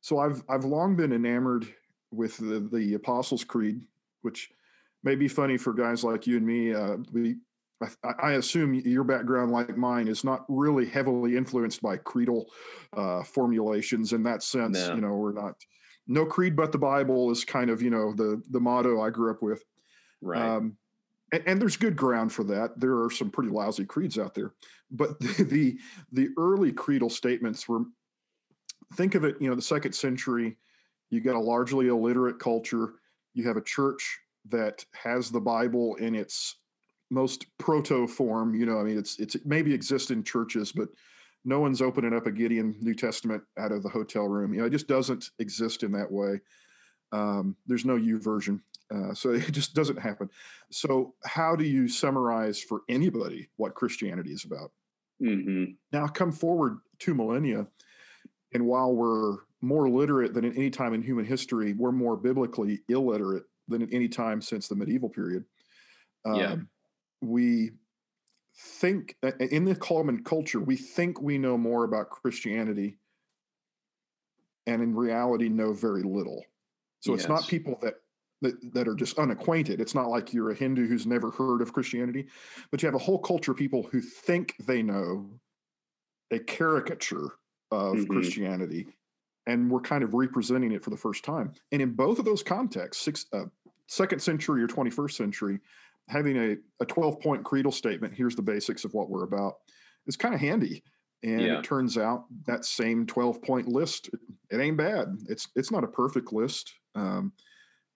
So 0.00 0.18
I've 0.18 0.42
I've 0.48 0.64
long 0.64 0.94
been 0.94 1.12
enamored 1.12 1.66
with 2.12 2.36
the 2.36 2.68
the 2.72 2.94
Apostles' 2.94 3.44
Creed, 3.44 3.80
which 4.22 4.48
may 5.02 5.16
be 5.16 5.26
funny 5.26 5.56
for 5.56 5.72
guys 5.72 6.04
like 6.04 6.26
you 6.26 6.36
and 6.36 6.46
me. 6.46 6.72
Uh, 6.72 6.98
we 7.12 7.36
I, 7.82 8.12
I, 8.22 8.32
assume 8.32 8.74
your 8.74 9.04
background, 9.04 9.52
like 9.52 9.76
mine, 9.76 10.08
is 10.08 10.24
not 10.24 10.44
really 10.48 10.86
heavily 10.86 11.36
influenced 11.36 11.82
by 11.82 11.98
creedal 11.98 12.46
uh, 12.96 13.22
formulations 13.22 14.12
in 14.12 14.22
that 14.22 14.42
sense. 14.42 14.88
No. 14.88 14.94
You 14.94 15.00
know, 15.00 15.14
we're 15.14 15.32
not 15.32 15.54
no 16.08 16.24
creed 16.24 16.54
but 16.54 16.70
the 16.70 16.78
Bible 16.78 17.30
is 17.32 17.44
kind 17.44 17.68
of 17.68 17.82
you 17.82 17.90
know 17.90 18.12
the 18.14 18.40
the 18.50 18.60
motto 18.60 19.00
I 19.00 19.10
grew 19.10 19.30
up 19.30 19.42
with. 19.42 19.62
Right. 20.22 20.40
Um, 20.40 20.76
and, 21.32 21.42
and, 21.46 21.60
there's 21.60 21.76
good 21.76 21.96
ground 21.96 22.32
for 22.32 22.44
that. 22.44 22.78
There 22.78 23.02
are 23.02 23.10
some 23.10 23.30
pretty 23.30 23.50
lousy 23.50 23.84
creeds 23.84 24.16
out 24.16 24.32
there, 24.34 24.54
but 24.90 25.18
the 25.20 25.44
the, 25.44 25.78
the 26.12 26.28
early 26.38 26.72
creedal 26.72 27.10
statements 27.10 27.68
were 27.68 27.82
think 28.94 29.14
of 29.14 29.24
it, 29.24 29.36
you 29.40 29.48
know, 29.48 29.54
the 29.54 29.62
second 29.62 29.94
century, 29.94 30.56
you 31.10 31.20
got 31.20 31.34
a 31.34 31.40
largely 31.40 31.88
illiterate 31.88 32.38
culture. 32.38 32.94
You 33.34 33.46
have 33.46 33.56
a 33.56 33.62
church 33.62 34.18
that 34.48 34.84
has 34.94 35.30
the 35.30 35.40
Bible 35.40 35.96
in 35.96 36.14
its 36.14 36.56
most 37.10 37.46
proto 37.58 38.06
form. 38.06 38.54
You 38.54 38.66
know, 38.66 38.78
I 38.78 38.82
mean, 38.82 38.98
it's 38.98 39.18
it's 39.18 39.34
it 39.34 39.46
maybe 39.46 39.72
exists 39.72 40.10
in 40.10 40.22
churches, 40.22 40.72
but 40.72 40.88
no 41.44 41.60
one's 41.60 41.80
opening 41.80 42.12
up 42.12 42.26
a 42.26 42.32
Gideon 42.32 42.76
New 42.80 42.94
Testament 42.94 43.42
out 43.58 43.72
of 43.72 43.82
the 43.82 43.88
hotel 43.88 44.24
room. 44.24 44.52
You 44.52 44.60
know, 44.60 44.66
it 44.66 44.70
just 44.70 44.88
doesn't 44.88 45.30
exist 45.38 45.82
in 45.82 45.92
that 45.92 46.10
way. 46.10 46.40
Um, 47.12 47.56
there's 47.66 47.84
no 47.84 47.96
YouVersion, 47.96 48.60
uh, 48.92 49.14
so 49.14 49.30
it 49.34 49.52
just 49.52 49.74
doesn't 49.74 49.98
happen. 49.98 50.28
So, 50.70 51.14
how 51.24 51.56
do 51.56 51.64
you 51.64 51.88
summarize 51.88 52.60
for 52.60 52.80
anybody 52.88 53.48
what 53.56 53.74
Christianity 53.74 54.30
is 54.30 54.44
about? 54.44 54.72
Mm-hmm. 55.22 55.72
Now, 55.92 56.08
come 56.08 56.32
forward 56.32 56.78
two 56.98 57.14
millennia, 57.14 57.66
and 58.52 58.66
while 58.66 58.92
we're 58.92 59.38
more 59.62 59.88
literate 59.88 60.34
than 60.34 60.44
at 60.44 60.56
any 60.56 60.68
time 60.68 60.94
in 60.94 61.02
human 61.02 61.24
history, 61.24 61.72
we're 61.72 61.92
more 61.92 62.16
biblically 62.16 62.80
illiterate 62.88 63.44
than 63.68 63.82
at 63.82 63.88
any 63.92 64.08
time 64.08 64.40
since 64.42 64.68
the 64.68 64.76
medieval 64.76 65.08
period. 65.08 65.44
Yeah. 66.26 66.56
We 67.26 67.72
think 68.56 69.16
in 69.40 69.64
the 69.64 69.74
common 69.74 70.22
culture, 70.24 70.60
we 70.60 70.76
think 70.76 71.20
we 71.20 71.38
know 71.38 71.58
more 71.58 71.84
about 71.84 72.10
Christianity, 72.10 72.96
and 74.66 74.82
in 74.82 74.94
reality, 74.94 75.48
know 75.48 75.72
very 75.72 76.02
little. 76.02 76.44
So 77.00 77.12
yes. 77.12 77.20
it's 77.20 77.28
not 77.28 77.46
people 77.46 77.78
that, 77.82 77.94
that 78.42 78.74
that 78.74 78.88
are 78.88 78.94
just 78.94 79.18
unacquainted. 79.18 79.80
It's 79.80 79.94
not 79.94 80.08
like 80.08 80.32
you're 80.32 80.50
a 80.50 80.54
Hindu 80.54 80.88
who's 80.88 81.06
never 81.06 81.30
heard 81.30 81.60
of 81.60 81.72
Christianity, 81.72 82.26
but 82.70 82.82
you 82.82 82.86
have 82.86 82.94
a 82.94 82.98
whole 82.98 83.18
culture 83.18 83.52
of 83.52 83.58
people 83.58 83.82
who 83.90 84.00
think 84.00 84.56
they 84.66 84.82
know 84.82 85.28
a 86.30 86.38
caricature 86.38 87.32
of 87.70 87.96
mm-hmm. 87.96 88.12
Christianity, 88.12 88.86
and 89.46 89.70
we're 89.70 89.80
kind 89.80 90.02
of 90.02 90.14
representing 90.14 90.72
it 90.72 90.82
for 90.82 90.90
the 90.90 90.96
first 90.96 91.24
time. 91.24 91.52
And 91.72 91.82
in 91.82 91.92
both 91.92 92.18
of 92.18 92.24
those 92.24 92.42
contexts, 92.42 93.04
six, 93.04 93.26
uh, 93.32 93.44
second 93.86 94.20
century 94.20 94.62
or 94.62 94.66
21st 94.66 95.12
century, 95.12 95.60
having 96.08 96.36
a, 96.36 96.56
a 96.80 96.86
12 96.86 97.20
point 97.20 97.44
creedal 97.44 97.72
statement, 97.72 98.14
here's 98.14 98.36
the 98.36 98.42
basics 98.42 98.84
of 98.84 98.94
what 98.94 99.10
we're 99.10 99.24
about, 99.24 99.54
is 100.06 100.16
kind 100.16 100.34
of 100.34 100.40
handy. 100.40 100.82
And 101.22 101.40
yeah. 101.40 101.58
it 101.58 101.64
turns 101.64 101.98
out 101.98 102.26
that 102.46 102.64
same 102.64 103.06
12 103.06 103.42
point 103.42 103.68
list, 103.68 104.10
it, 104.50 104.60
ain't 104.60 104.76
bad. 104.76 105.16
It's 105.28 105.48
it's 105.56 105.70
not 105.70 105.82
a 105.82 105.88
perfect 105.88 106.32
list. 106.32 106.72
Um, 106.94 107.32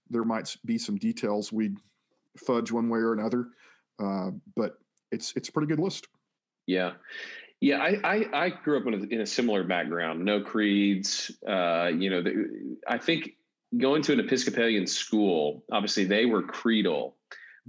there 0.08 0.24
might 0.24 0.54
be 0.64 0.78
some 0.78 0.96
details 0.96 1.52
we'd 1.52 1.76
fudge 2.38 2.72
one 2.72 2.88
way 2.88 2.98
or 2.98 3.12
another, 3.12 3.48
uh, 4.02 4.30
but 4.56 4.78
it's 5.12 5.32
it's 5.36 5.48
a 5.48 5.52
pretty 5.52 5.68
good 5.68 5.78
list. 5.78 6.08
Yeah, 6.66 6.92
yeah, 7.60 7.78
I, 7.78 8.00
I, 8.04 8.44
I 8.46 8.48
grew 8.48 8.78
up 8.78 8.86
in 8.86 8.94
a, 8.94 9.14
in 9.14 9.20
a, 9.20 9.26
similar 9.26 9.64
background. 9.64 10.24
No 10.24 10.40
creeds. 10.40 11.30
Uh, 11.46 11.90
you 11.94 12.08
know, 12.08 12.22
the, 12.22 12.76
I 12.88 12.96
think 12.96 13.32
going 13.76 14.02
to 14.02 14.14
an 14.14 14.20
Episcopalian 14.20 14.86
school, 14.86 15.62
obviously 15.70 16.04
they 16.04 16.24
were 16.24 16.42
creedal, 16.42 17.16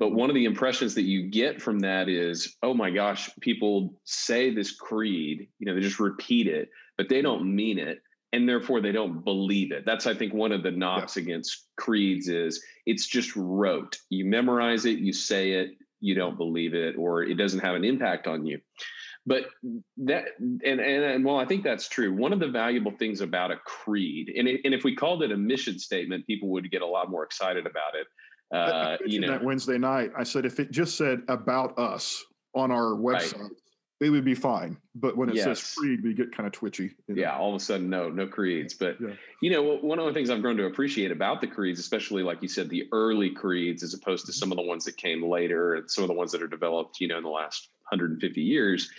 but 0.01 0.13
one 0.13 0.31
of 0.31 0.33
the 0.33 0.45
impressions 0.45 0.95
that 0.95 1.03
you 1.03 1.29
get 1.29 1.61
from 1.61 1.81
that 1.81 2.09
is, 2.09 2.57
oh 2.63 2.73
my 2.73 2.89
gosh, 2.89 3.29
people 3.39 3.93
say 4.03 4.49
this 4.49 4.71
creed. 4.71 5.47
You 5.59 5.67
know, 5.67 5.75
they 5.75 5.81
just 5.81 5.99
repeat 5.99 6.47
it, 6.47 6.69
but 6.97 7.07
they 7.07 7.21
don't 7.21 7.55
mean 7.55 7.77
it, 7.77 8.01
and 8.33 8.49
therefore 8.49 8.81
they 8.81 8.91
don't 8.91 9.23
believe 9.23 9.71
it. 9.71 9.85
That's 9.85 10.07
I 10.07 10.15
think 10.15 10.33
one 10.33 10.53
of 10.53 10.63
the 10.63 10.71
knocks 10.71 11.17
yeah. 11.17 11.21
against 11.21 11.67
creeds 11.77 12.29
is 12.29 12.63
it's 12.87 13.05
just 13.05 13.35
rote. 13.35 13.99
You 14.09 14.25
memorize 14.25 14.85
it, 14.85 14.97
you 14.97 15.13
say 15.13 15.51
it, 15.51 15.73
you 15.99 16.15
don't 16.15 16.35
believe 16.35 16.73
it, 16.73 16.95
or 16.97 17.21
it 17.21 17.35
doesn't 17.35 17.59
have 17.59 17.75
an 17.75 17.85
impact 17.85 18.25
on 18.25 18.43
you. 18.43 18.59
but 19.27 19.51
that 19.97 20.25
and, 20.39 20.79
and 20.79 20.81
and 20.81 21.23
well 21.23 21.37
i 21.37 21.45
think 21.45 21.63
that's 21.63 21.87
true 21.87 22.11
one 22.11 22.33
of 22.33 22.39
the 22.39 22.47
valuable 22.47 22.91
things 22.97 23.21
about 23.21 23.51
a 23.51 23.57
creed 23.57 24.33
and, 24.35 24.47
it, 24.47 24.61
and 24.65 24.73
if 24.73 24.83
we 24.83 24.95
called 24.95 25.21
it 25.21 25.31
a 25.31 25.37
mission 25.37 25.77
statement 25.77 26.25
people 26.25 26.49
would 26.49 26.71
get 26.71 26.81
a 26.81 26.87
lot 26.87 27.11
more 27.11 27.23
excited 27.23 27.67
about 27.67 27.93
it 27.93 28.07
uh, 28.53 28.97
you 29.05 29.19
know 29.19 29.29
that 29.29 29.43
wednesday 29.43 29.77
night 29.77 30.11
i 30.17 30.23
said 30.23 30.45
if 30.45 30.59
it 30.59 30.71
just 30.71 30.97
said 30.97 31.21
about 31.27 31.77
us 31.77 32.23
on 32.53 32.71
our 32.71 32.95
website 32.95 33.39
right 33.39 33.51
it 34.01 34.09
would 34.09 34.25
be 34.25 34.33
fine. 34.33 34.77
But 34.95 35.15
when 35.15 35.29
it 35.29 35.35
yes. 35.35 35.45
says 35.45 35.75
creed, 35.77 36.03
we 36.03 36.15
get 36.15 36.35
kind 36.35 36.47
of 36.47 36.53
twitchy. 36.53 36.95
You 37.07 37.15
know? 37.15 37.21
Yeah, 37.21 37.37
all 37.37 37.49
of 37.49 37.61
a 37.61 37.63
sudden, 37.63 37.87
no, 37.89 38.09
no 38.09 38.25
creeds. 38.27 38.73
But 38.73 38.99
yeah. 38.99 39.13
you 39.41 39.51
know, 39.51 39.77
one 39.77 39.99
of 39.99 40.05
the 40.05 40.13
things 40.13 40.31
I've 40.31 40.41
grown 40.41 40.57
to 40.57 40.65
appreciate 40.65 41.11
about 41.11 41.39
the 41.39 41.47
creeds, 41.47 41.79
especially 41.79 42.23
like 42.23 42.41
you 42.41 42.47
said, 42.47 42.67
the 42.67 42.87
early 42.91 43.29
creeds, 43.29 43.83
as 43.83 43.93
opposed 43.93 44.25
to 44.25 44.31
mm-hmm. 44.31 44.39
some 44.39 44.51
of 44.51 44.57
the 44.57 44.63
ones 44.63 44.85
that 44.85 44.97
came 44.97 45.23
later 45.23 45.75
and 45.75 45.89
some 45.89 46.03
of 46.03 46.07
the 46.07 46.15
ones 46.15 46.31
that 46.31 46.41
are 46.41 46.47
developed, 46.47 46.99
you 46.99 47.07
know, 47.07 47.17
in 47.17 47.23
the 47.23 47.29
last 47.29 47.69
150 47.89 48.41
years, 48.41 48.89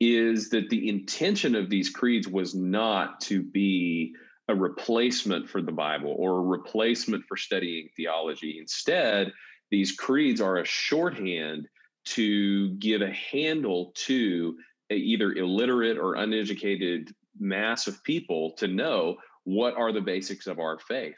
is 0.00 0.50
that 0.50 0.68
the 0.70 0.88
intention 0.88 1.54
of 1.54 1.70
these 1.70 1.88
creeds 1.88 2.26
was 2.26 2.54
not 2.54 3.20
to 3.20 3.42
be 3.42 4.14
a 4.48 4.54
replacement 4.54 5.48
for 5.48 5.60
the 5.60 5.72
Bible 5.72 6.14
or 6.18 6.38
a 6.38 6.42
replacement 6.42 7.24
for 7.26 7.36
studying 7.36 7.88
theology. 7.96 8.58
Instead, 8.58 9.32
these 9.70 9.92
creeds 9.92 10.40
are 10.40 10.58
a 10.58 10.64
shorthand 10.64 11.68
to 12.06 12.70
give 12.76 13.02
a 13.02 13.12
handle 13.12 13.92
to 13.94 14.56
a 14.90 14.94
either 14.94 15.32
illiterate 15.32 15.98
or 15.98 16.14
uneducated 16.14 17.14
mass 17.38 17.86
of 17.86 18.02
people 18.04 18.52
to 18.52 18.66
know 18.66 19.16
what 19.44 19.74
are 19.76 19.92
the 19.92 20.00
basics 20.00 20.46
of 20.46 20.58
our 20.58 20.78
faith. 20.78 21.16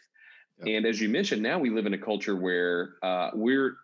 And 0.66 0.84
as 0.84 1.00
you 1.00 1.08
mentioned, 1.08 1.42
now 1.42 1.58
we 1.58 1.70
live 1.70 1.87
in 1.87 1.94
a 1.94 1.99
culture 1.99 2.37
where 2.37 2.96
uh, 3.02 3.30
we're 3.32 3.76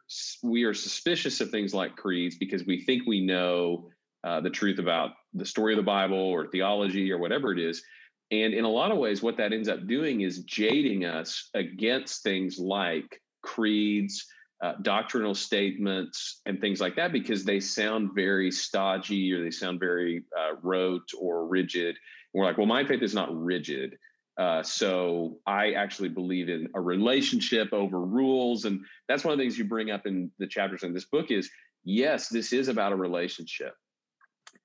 we 0.42 0.64
are 0.64 0.74
suspicious 0.74 1.40
of 1.40 1.50
things 1.50 1.72
like 1.72 1.96
creeds 1.96 2.36
because 2.36 2.66
we 2.66 2.82
think 2.82 3.06
we 3.06 3.24
know 3.24 3.88
uh, 4.24 4.40
the 4.40 4.50
truth 4.50 4.78
about 4.78 5.12
the 5.32 5.46
story 5.46 5.72
of 5.72 5.78
the 5.78 5.82
Bible 5.82 6.18
or 6.18 6.48
theology 6.48 7.10
or 7.10 7.18
whatever 7.18 7.52
it 7.52 7.58
is. 7.58 7.82
And 8.30 8.54
in 8.54 8.64
a 8.64 8.68
lot 8.68 8.90
of 8.90 8.98
ways, 8.98 9.22
what 9.22 9.36
that 9.36 9.52
ends 9.52 9.68
up 9.68 9.86
doing 9.86 10.22
is 10.22 10.40
jading 10.40 11.04
us 11.04 11.48
against 11.54 12.22
things 12.22 12.58
like 12.58 13.20
creeds, 13.42 14.26
uh, 14.62 14.72
doctrinal 14.82 15.34
statements 15.34 16.40
and 16.46 16.60
things 16.60 16.80
like 16.80 16.96
that 16.96 17.12
because 17.12 17.44
they 17.44 17.60
sound 17.60 18.10
very 18.14 18.50
stodgy 18.50 19.32
or 19.32 19.44
they 19.44 19.50
sound 19.50 19.78
very 19.78 20.24
uh, 20.36 20.56
rote 20.62 21.08
or 21.20 21.46
rigid. 21.46 21.88
And 21.88 22.40
we're 22.40 22.44
like, 22.46 22.58
well, 22.58 22.66
my 22.66 22.84
faith 22.84 23.02
is 23.02 23.14
not 23.14 23.34
rigid. 23.36 23.96
Uh, 24.38 24.62
so 24.62 25.38
I 25.46 25.72
actually 25.72 26.08
believe 26.08 26.48
in 26.48 26.68
a 26.74 26.80
relationship 26.80 27.72
over 27.72 28.00
rules. 28.00 28.64
And 28.64 28.80
that's 29.08 29.24
one 29.24 29.32
of 29.32 29.38
the 29.38 29.44
things 29.44 29.58
you 29.58 29.64
bring 29.64 29.90
up 29.90 30.06
in 30.06 30.30
the 30.38 30.46
chapters 30.46 30.82
in 30.82 30.92
this 30.92 31.06
book 31.06 31.30
is 31.30 31.50
yes, 31.84 32.28
this 32.28 32.52
is 32.52 32.68
about 32.68 32.92
a 32.92 32.96
relationship. 32.96 33.74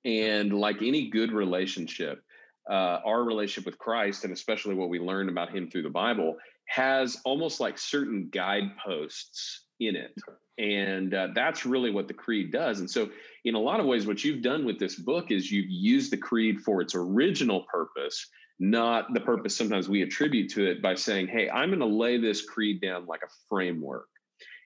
And 0.04 0.52
like 0.52 0.78
any 0.82 1.10
good 1.10 1.32
relationship, 1.32 2.24
uh, 2.70 3.00
our 3.06 3.24
relationship 3.24 3.66
with 3.66 3.78
Christ, 3.78 4.24
and 4.24 4.34
especially 4.34 4.76
what 4.76 4.90
we 4.90 5.00
learn 5.00 5.30
about 5.30 5.56
him 5.56 5.70
through 5.70 5.84
the 5.84 5.90
Bible, 5.90 6.38
has 6.68 7.18
almost 7.26 7.60
like 7.60 7.78
certain 7.78 8.30
guideposts 8.32 9.66
in 9.80 9.96
it. 9.96 10.14
And 10.58 11.14
uh, 11.14 11.30
that's 11.34 11.66
really 11.66 11.92
what 11.92 12.08
the 12.08 12.14
creed 12.14 12.52
does. 12.52 12.80
And 12.80 12.90
so, 12.90 13.10
in 13.44 13.56
a 13.56 13.60
lot 13.60 13.80
of 13.80 13.88
ways, 13.88 14.06
what 14.06 14.24
you've 14.24 14.44
done 14.44 14.66
with 14.66 14.80
this 14.80 14.96
book 14.96 15.32
is 15.32 15.52
you've 15.52 15.70
used 15.70 16.12
the 16.12 16.18
creed 16.18 16.62
for 16.62 16.82
its 16.82 16.94
original 16.94 17.66
purpose, 17.72 18.28
not 18.60 19.12
the 19.14 19.20
purpose 19.20 19.58
sometimes 19.58 19.90
we 19.90 20.04
attribute 20.04 20.52
to 20.52 20.70
it 20.70 20.82
by 20.82 20.94
saying, 20.94 21.28
hey, 21.28 21.50
I'm 21.50 21.70
going 21.70 21.80
to 21.80 21.86
lay 21.86 22.18
this 22.18 22.46
creed 22.46 22.80
down 22.80 23.08
like 23.08 23.22
a 23.24 23.34
framework. 23.50 24.08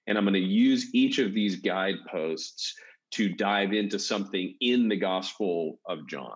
And 0.07 0.17
I'm 0.17 0.25
going 0.25 0.33
to 0.33 0.39
use 0.39 0.93
each 0.93 1.17
of 1.19 1.33
these 1.33 1.55
guideposts 1.55 2.75
to 3.11 3.29
dive 3.29 3.71
into 3.71 3.97
something 3.97 4.53
in 4.59 4.89
the 4.89 4.97
Gospel 4.97 5.79
of 5.87 6.07
John. 6.07 6.35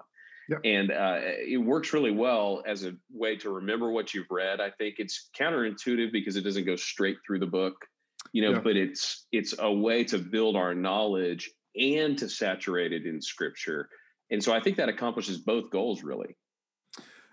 Yep. 0.49 0.59
And 0.63 0.91
uh, 0.91 1.19
it 1.21 1.57
works 1.57 1.93
really 1.93 2.11
well 2.11 2.63
as 2.65 2.83
a 2.83 2.93
way 3.13 3.37
to 3.37 3.51
remember 3.51 3.91
what 3.91 4.13
you've 4.13 4.31
read. 4.31 4.59
I 4.59 4.71
think 4.71 4.95
it's 4.97 5.29
counterintuitive 5.37 6.11
because 6.11 6.35
it 6.35 6.41
doesn't 6.41 6.65
go 6.65 6.75
straight 6.75 7.17
through 7.25 7.39
the 7.39 7.47
book 7.47 7.75
you 8.31 8.41
know 8.41 8.51
yeah. 8.51 8.59
but 8.59 8.75
it's 8.75 9.25
it's 9.31 9.55
a 9.59 9.71
way 9.71 10.03
to 10.03 10.17
build 10.17 10.55
our 10.55 10.73
knowledge 10.73 11.51
and 11.75 12.17
to 12.17 12.29
saturate 12.29 12.91
it 12.91 13.05
in 13.05 13.21
scripture 13.21 13.89
and 14.31 14.43
so 14.43 14.53
i 14.53 14.59
think 14.59 14.77
that 14.77 14.89
accomplishes 14.89 15.37
both 15.37 15.69
goals 15.69 16.03
really 16.03 16.35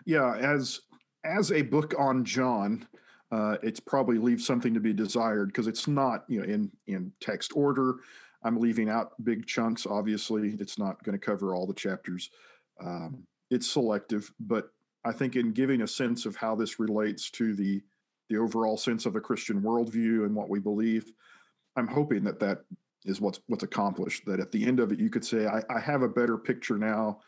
yeah 0.05 0.37
as 0.37 0.81
as 1.25 1.53
a 1.53 1.63
book 1.63 1.95
on 1.99 2.25
john 2.25 2.87
uh, 3.33 3.57
it's 3.61 3.81
probably 3.81 4.19
leaves 4.19 4.47
something 4.47 4.73
to 4.73 4.79
be 4.79 4.93
desired 4.93 5.49
because 5.49 5.67
it's 5.67 5.89
not 5.89 6.25
you 6.29 6.41
know 6.41 6.47
in 6.47 6.71
in 6.87 7.13
text 7.21 7.53
order 7.55 7.97
i'm 8.45 8.61
leaving 8.61 8.89
out 8.89 9.13
big 9.25 9.47
chunks 9.47 9.85
obviously 9.85 10.57
it's 10.61 10.79
not 10.79 11.03
going 11.03 11.19
to 11.19 11.25
cover 11.25 11.55
all 11.55 11.67
the 11.67 11.75
chapters 11.75 12.31
um, 12.81 13.25
it's 13.51 13.71
selective 13.71 14.33
but 14.41 14.71
i 15.05 15.13
think 15.13 15.37
in 15.37 15.53
giving 15.53 15.83
a 15.83 15.87
sense 15.87 16.27
of 16.27 16.37
how 16.37 16.55
this 16.55 16.79
relates 16.79 17.31
to 17.31 17.55
the 17.55 17.83
the 18.29 18.37
overall 18.37 18.77
sense 18.77 19.07
of 19.07 19.17
a 19.17 19.21
Christian 19.21 19.63
worldview 19.63 20.25
and 20.25 20.35
what 20.35 20.49
we 20.49 20.59
believe. 20.59 21.13
I'm 21.77 21.87
hoping 21.87 22.25
that 22.25 22.41
that 22.41 22.63
is 23.05 23.21
what's 23.21 23.41
what's 23.47 23.63
accomplished. 23.63 24.25
That 24.27 24.41
at 24.41 24.53
the 24.53 24.67
end 24.67 24.81
of 24.81 24.93
it, 24.93 24.99
you 24.99 25.11
could 25.11 25.25
say, 25.25 25.47
I, 25.47 25.63
I 25.71 25.79
have 25.81 26.03
a 26.03 26.09
better 26.09 26.37
picture 26.37 26.79
now 26.79 27.21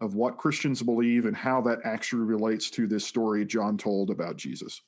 of 0.00 0.14
what 0.14 0.38
Christians 0.38 0.82
believe 0.82 1.26
and 1.26 1.36
how 1.36 1.60
that 1.62 1.80
actually 1.84 2.24
relates 2.24 2.70
to 2.70 2.86
this 2.86 3.04
story 3.04 3.44
John 3.44 3.76
told 3.76 4.10
about 4.10 4.36
Jesus. 4.36 4.80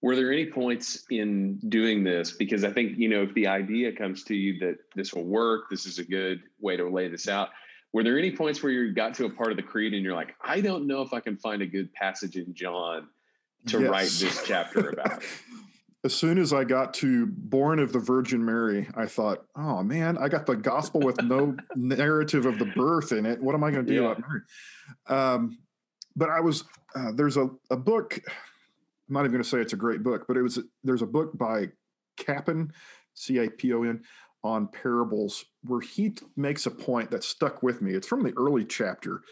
Were 0.00 0.16
there 0.16 0.32
any 0.32 0.46
points 0.46 1.04
in 1.10 1.58
doing 1.68 2.04
this? 2.04 2.32
Because 2.32 2.64
I 2.64 2.72
think, 2.72 2.96
you 2.96 3.08
know, 3.08 3.22
if 3.22 3.34
the 3.34 3.48
idea 3.48 3.92
comes 3.92 4.22
to 4.24 4.34
you 4.34 4.58
that 4.60 4.76
this 4.94 5.12
will 5.12 5.26
work, 5.26 5.68
this 5.68 5.84
is 5.84 5.98
a 5.98 6.04
good 6.04 6.40
way 6.58 6.76
to 6.76 6.88
lay 6.88 7.08
this 7.08 7.28
out. 7.28 7.50
Were 7.92 8.04
there 8.04 8.18
any 8.18 8.30
points 8.30 8.62
where 8.62 8.72
you 8.72 8.92
got 8.92 9.14
to 9.14 9.24
a 9.24 9.30
part 9.30 9.50
of 9.50 9.56
the 9.56 9.62
creed 9.62 9.94
and 9.94 10.04
you're 10.04 10.14
like, 10.14 10.34
I 10.40 10.60
don't 10.60 10.86
know 10.86 11.02
if 11.02 11.12
I 11.12 11.20
can 11.20 11.36
find 11.36 11.60
a 11.60 11.66
good 11.66 11.92
passage 11.92 12.36
in 12.36 12.54
John 12.54 13.08
to 13.66 13.80
yes. 13.80 13.90
write 13.90 14.10
this 14.20 14.42
chapter 14.46 14.90
about. 14.90 15.22
as 16.04 16.14
soon 16.14 16.38
as 16.38 16.52
I 16.52 16.64
got 16.64 16.94
to 16.94 17.26
Born 17.26 17.78
of 17.78 17.92
the 17.92 17.98
Virgin 17.98 18.44
Mary, 18.44 18.88
I 18.96 19.06
thought, 19.06 19.44
oh 19.56 19.82
man, 19.82 20.16
I 20.18 20.28
got 20.28 20.46
the 20.46 20.56
gospel 20.56 21.00
with 21.00 21.20
no 21.22 21.56
narrative 21.76 22.46
of 22.46 22.58
the 22.58 22.64
birth 22.64 23.12
in 23.12 23.26
it. 23.26 23.40
What 23.40 23.54
am 23.54 23.64
I 23.64 23.70
going 23.70 23.84
to 23.84 23.92
do 23.92 24.02
yeah. 24.02 24.10
about 24.10 24.22
Mary? 24.26 24.40
Um, 25.08 25.58
but 26.16 26.30
I 26.30 26.40
was, 26.40 26.64
uh, 26.94 27.12
there's 27.14 27.36
a, 27.36 27.50
a 27.70 27.76
book, 27.76 28.18
I'm 28.26 29.14
not 29.14 29.20
even 29.20 29.32
going 29.32 29.42
to 29.42 29.48
say 29.48 29.58
it's 29.58 29.74
a 29.74 29.76
great 29.76 30.02
book, 30.02 30.24
but 30.26 30.36
it 30.36 30.42
was, 30.42 30.58
there's 30.82 31.02
a 31.02 31.06
book 31.06 31.36
by 31.36 31.66
Capon, 32.16 32.72
C 33.14 33.38
A 33.38 33.50
P 33.50 33.72
O 33.74 33.82
N, 33.82 34.02
on 34.42 34.68
parables 34.68 35.44
where 35.62 35.80
he 35.80 36.14
makes 36.36 36.66
a 36.66 36.70
point 36.70 37.10
that 37.10 37.24
stuck 37.24 37.62
with 37.62 37.82
me. 37.82 37.92
It's 37.92 38.06
from 38.06 38.22
the 38.22 38.32
early 38.36 38.64
chapter. 38.64 39.22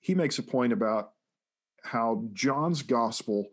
He 0.00 0.14
makes 0.14 0.38
a 0.38 0.42
point 0.42 0.72
about 0.72 1.12
how 1.84 2.24
John's 2.32 2.82
gospel 2.82 3.46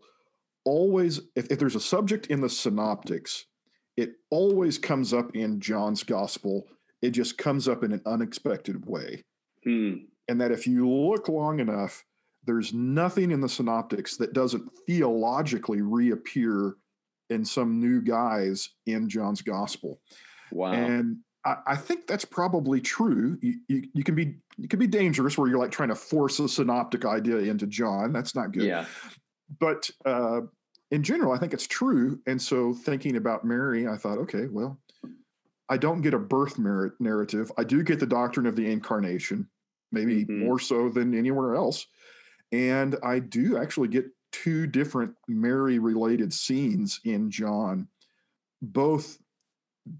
always, 0.65 1.21
if, 1.35 1.47
if 1.51 1.59
there's 1.59 1.75
a 1.75 1.79
subject 1.79 2.27
in 2.27 2.41
the 2.41 2.49
synoptics, 2.49 3.45
it 3.95 4.13
always 4.29 4.77
comes 4.77 5.13
up 5.13 5.35
in 5.35 5.61
John's 5.61 6.03
gospel. 6.03 6.67
It 7.01 7.11
just 7.11 7.37
comes 7.37 7.67
up 7.67 7.83
in 7.83 7.93
an 7.93 8.01
unexpected 8.05 8.85
way. 8.85 9.23
Hmm. 9.63 9.93
And 10.27 10.41
that 10.41 10.51
if 10.51 10.67
you 10.67 10.89
look 10.89 11.29
long 11.29 11.59
enough, 11.59 12.03
there's 12.45 12.73
nothing 12.73 13.31
in 13.31 13.41
the 13.41 13.49
synoptics 13.49 14.17
that 14.17 14.33
doesn't 14.33 14.69
theologically 14.85 15.81
reappear 15.81 16.75
in 17.29 17.45
some 17.45 17.79
new 17.79 18.01
guise 18.01 18.69
in 18.85 19.09
John's 19.09 19.41
gospel. 19.41 19.99
Wow. 20.51 20.73
And 20.73 21.17
I, 21.45 21.57
I 21.67 21.75
think 21.75 22.07
that's 22.07 22.25
probably 22.25 22.81
true. 22.81 23.37
You, 23.41 23.55
you, 23.67 23.83
you, 23.93 24.03
can 24.03 24.15
be 24.15 24.35
you 24.57 24.67
can 24.67 24.79
be 24.79 24.87
dangerous 24.87 25.37
where 25.37 25.47
you're 25.47 25.59
like 25.59 25.71
trying 25.71 25.89
to 25.89 25.95
force 25.95 26.39
a 26.39 26.49
synoptic 26.49 27.05
idea 27.05 27.37
into 27.37 27.67
John. 27.67 28.11
That's 28.11 28.35
not 28.35 28.51
good. 28.51 28.63
Yeah. 28.63 28.85
But 29.59 29.89
uh, 30.05 30.41
in 30.91 31.03
general, 31.03 31.33
I 31.33 31.37
think 31.37 31.53
it's 31.53 31.67
true. 31.67 32.19
And 32.25 32.41
so 32.41 32.73
thinking 32.73 33.17
about 33.17 33.45
Mary, 33.45 33.87
I 33.87 33.97
thought, 33.97 34.17
okay, 34.19 34.47
well, 34.47 34.79
I 35.69 35.77
don't 35.77 36.01
get 36.01 36.13
a 36.13 36.19
birth 36.19 36.59
merit 36.59 36.93
narrative. 36.99 37.51
I 37.57 37.63
do 37.63 37.83
get 37.83 37.99
the 37.99 38.05
doctrine 38.05 38.45
of 38.45 38.55
the 38.55 38.71
incarnation, 38.71 39.47
maybe 39.91 40.23
mm-hmm. 40.23 40.45
more 40.45 40.59
so 40.59 40.89
than 40.89 41.15
anywhere 41.15 41.55
else. 41.55 41.85
And 42.51 42.95
I 43.03 43.19
do 43.19 43.57
actually 43.57 43.87
get 43.87 44.05
two 44.31 44.67
different 44.67 45.15
Mary 45.27 45.79
related 45.79 46.33
scenes 46.33 46.99
in 47.03 47.31
John, 47.31 47.87
both 48.61 49.17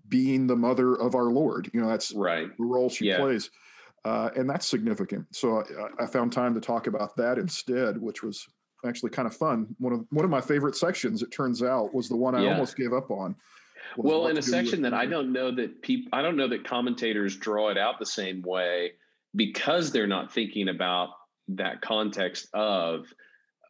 being 0.08 0.48
the 0.48 0.56
mother 0.56 0.96
of 0.96 1.16
our 1.16 1.26
Lord. 1.26 1.70
You 1.74 1.82
know, 1.82 1.88
that's 1.88 2.12
right. 2.14 2.48
the 2.58 2.64
role 2.64 2.90
she 2.90 3.06
yeah. 3.06 3.18
plays. 3.18 3.50
Uh, 4.04 4.30
and 4.36 4.50
that's 4.50 4.68
significant. 4.68 5.26
So 5.36 5.64
I, 6.00 6.04
I, 6.04 6.06
found 6.06 6.32
time 6.32 6.54
to 6.54 6.62
talk 6.62 6.86
about 6.86 7.16
that 7.18 7.40
instead, 7.40 8.00
which 8.00 8.22
was 8.22 8.48
actually 8.86 9.10
kind 9.10 9.28
of 9.28 9.36
fun. 9.36 9.76
One 9.80 9.94
of 9.94 10.06
one 10.12 10.24
of 10.24 10.30
my 10.30 10.42
favorite 10.42 10.76
sections, 10.76 11.24
it 11.24 11.32
turns 11.32 11.64
out, 11.64 11.94
was 11.94 12.08
the 12.08 12.16
one 12.16 12.36
I 12.36 12.44
yeah. 12.44 12.52
almost 12.52 12.78
gave 12.78 12.94
up 12.94 13.10
on. 13.10 13.36
Well, 13.98 14.28
in 14.28 14.38
a 14.38 14.42
section 14.42 14.82
that 14.84 14.94
I 14.94 15.06
don't 15.06 15.32
know 15.32 15.52
that 15.56 15.82
people, 15.82 16.10
I 16.14 16.22
don't 16.22 16.38
know 16.38 16.48
that 16.50 16.66
commentators 16.68 17.36
draw 17.36 17.70
it 17.70 17.78
out 17.78 17.98
the 17.98 18.06
same 18.06 18.42
way 18.44 18.94
because 19.36 19.92
they're 19.92 20.08
not 20.08 20.32
thinking 20.32 20.70
about 20.70 21.10
that 21.50 21.82
context 21.82 22.48
of 22.54 23.06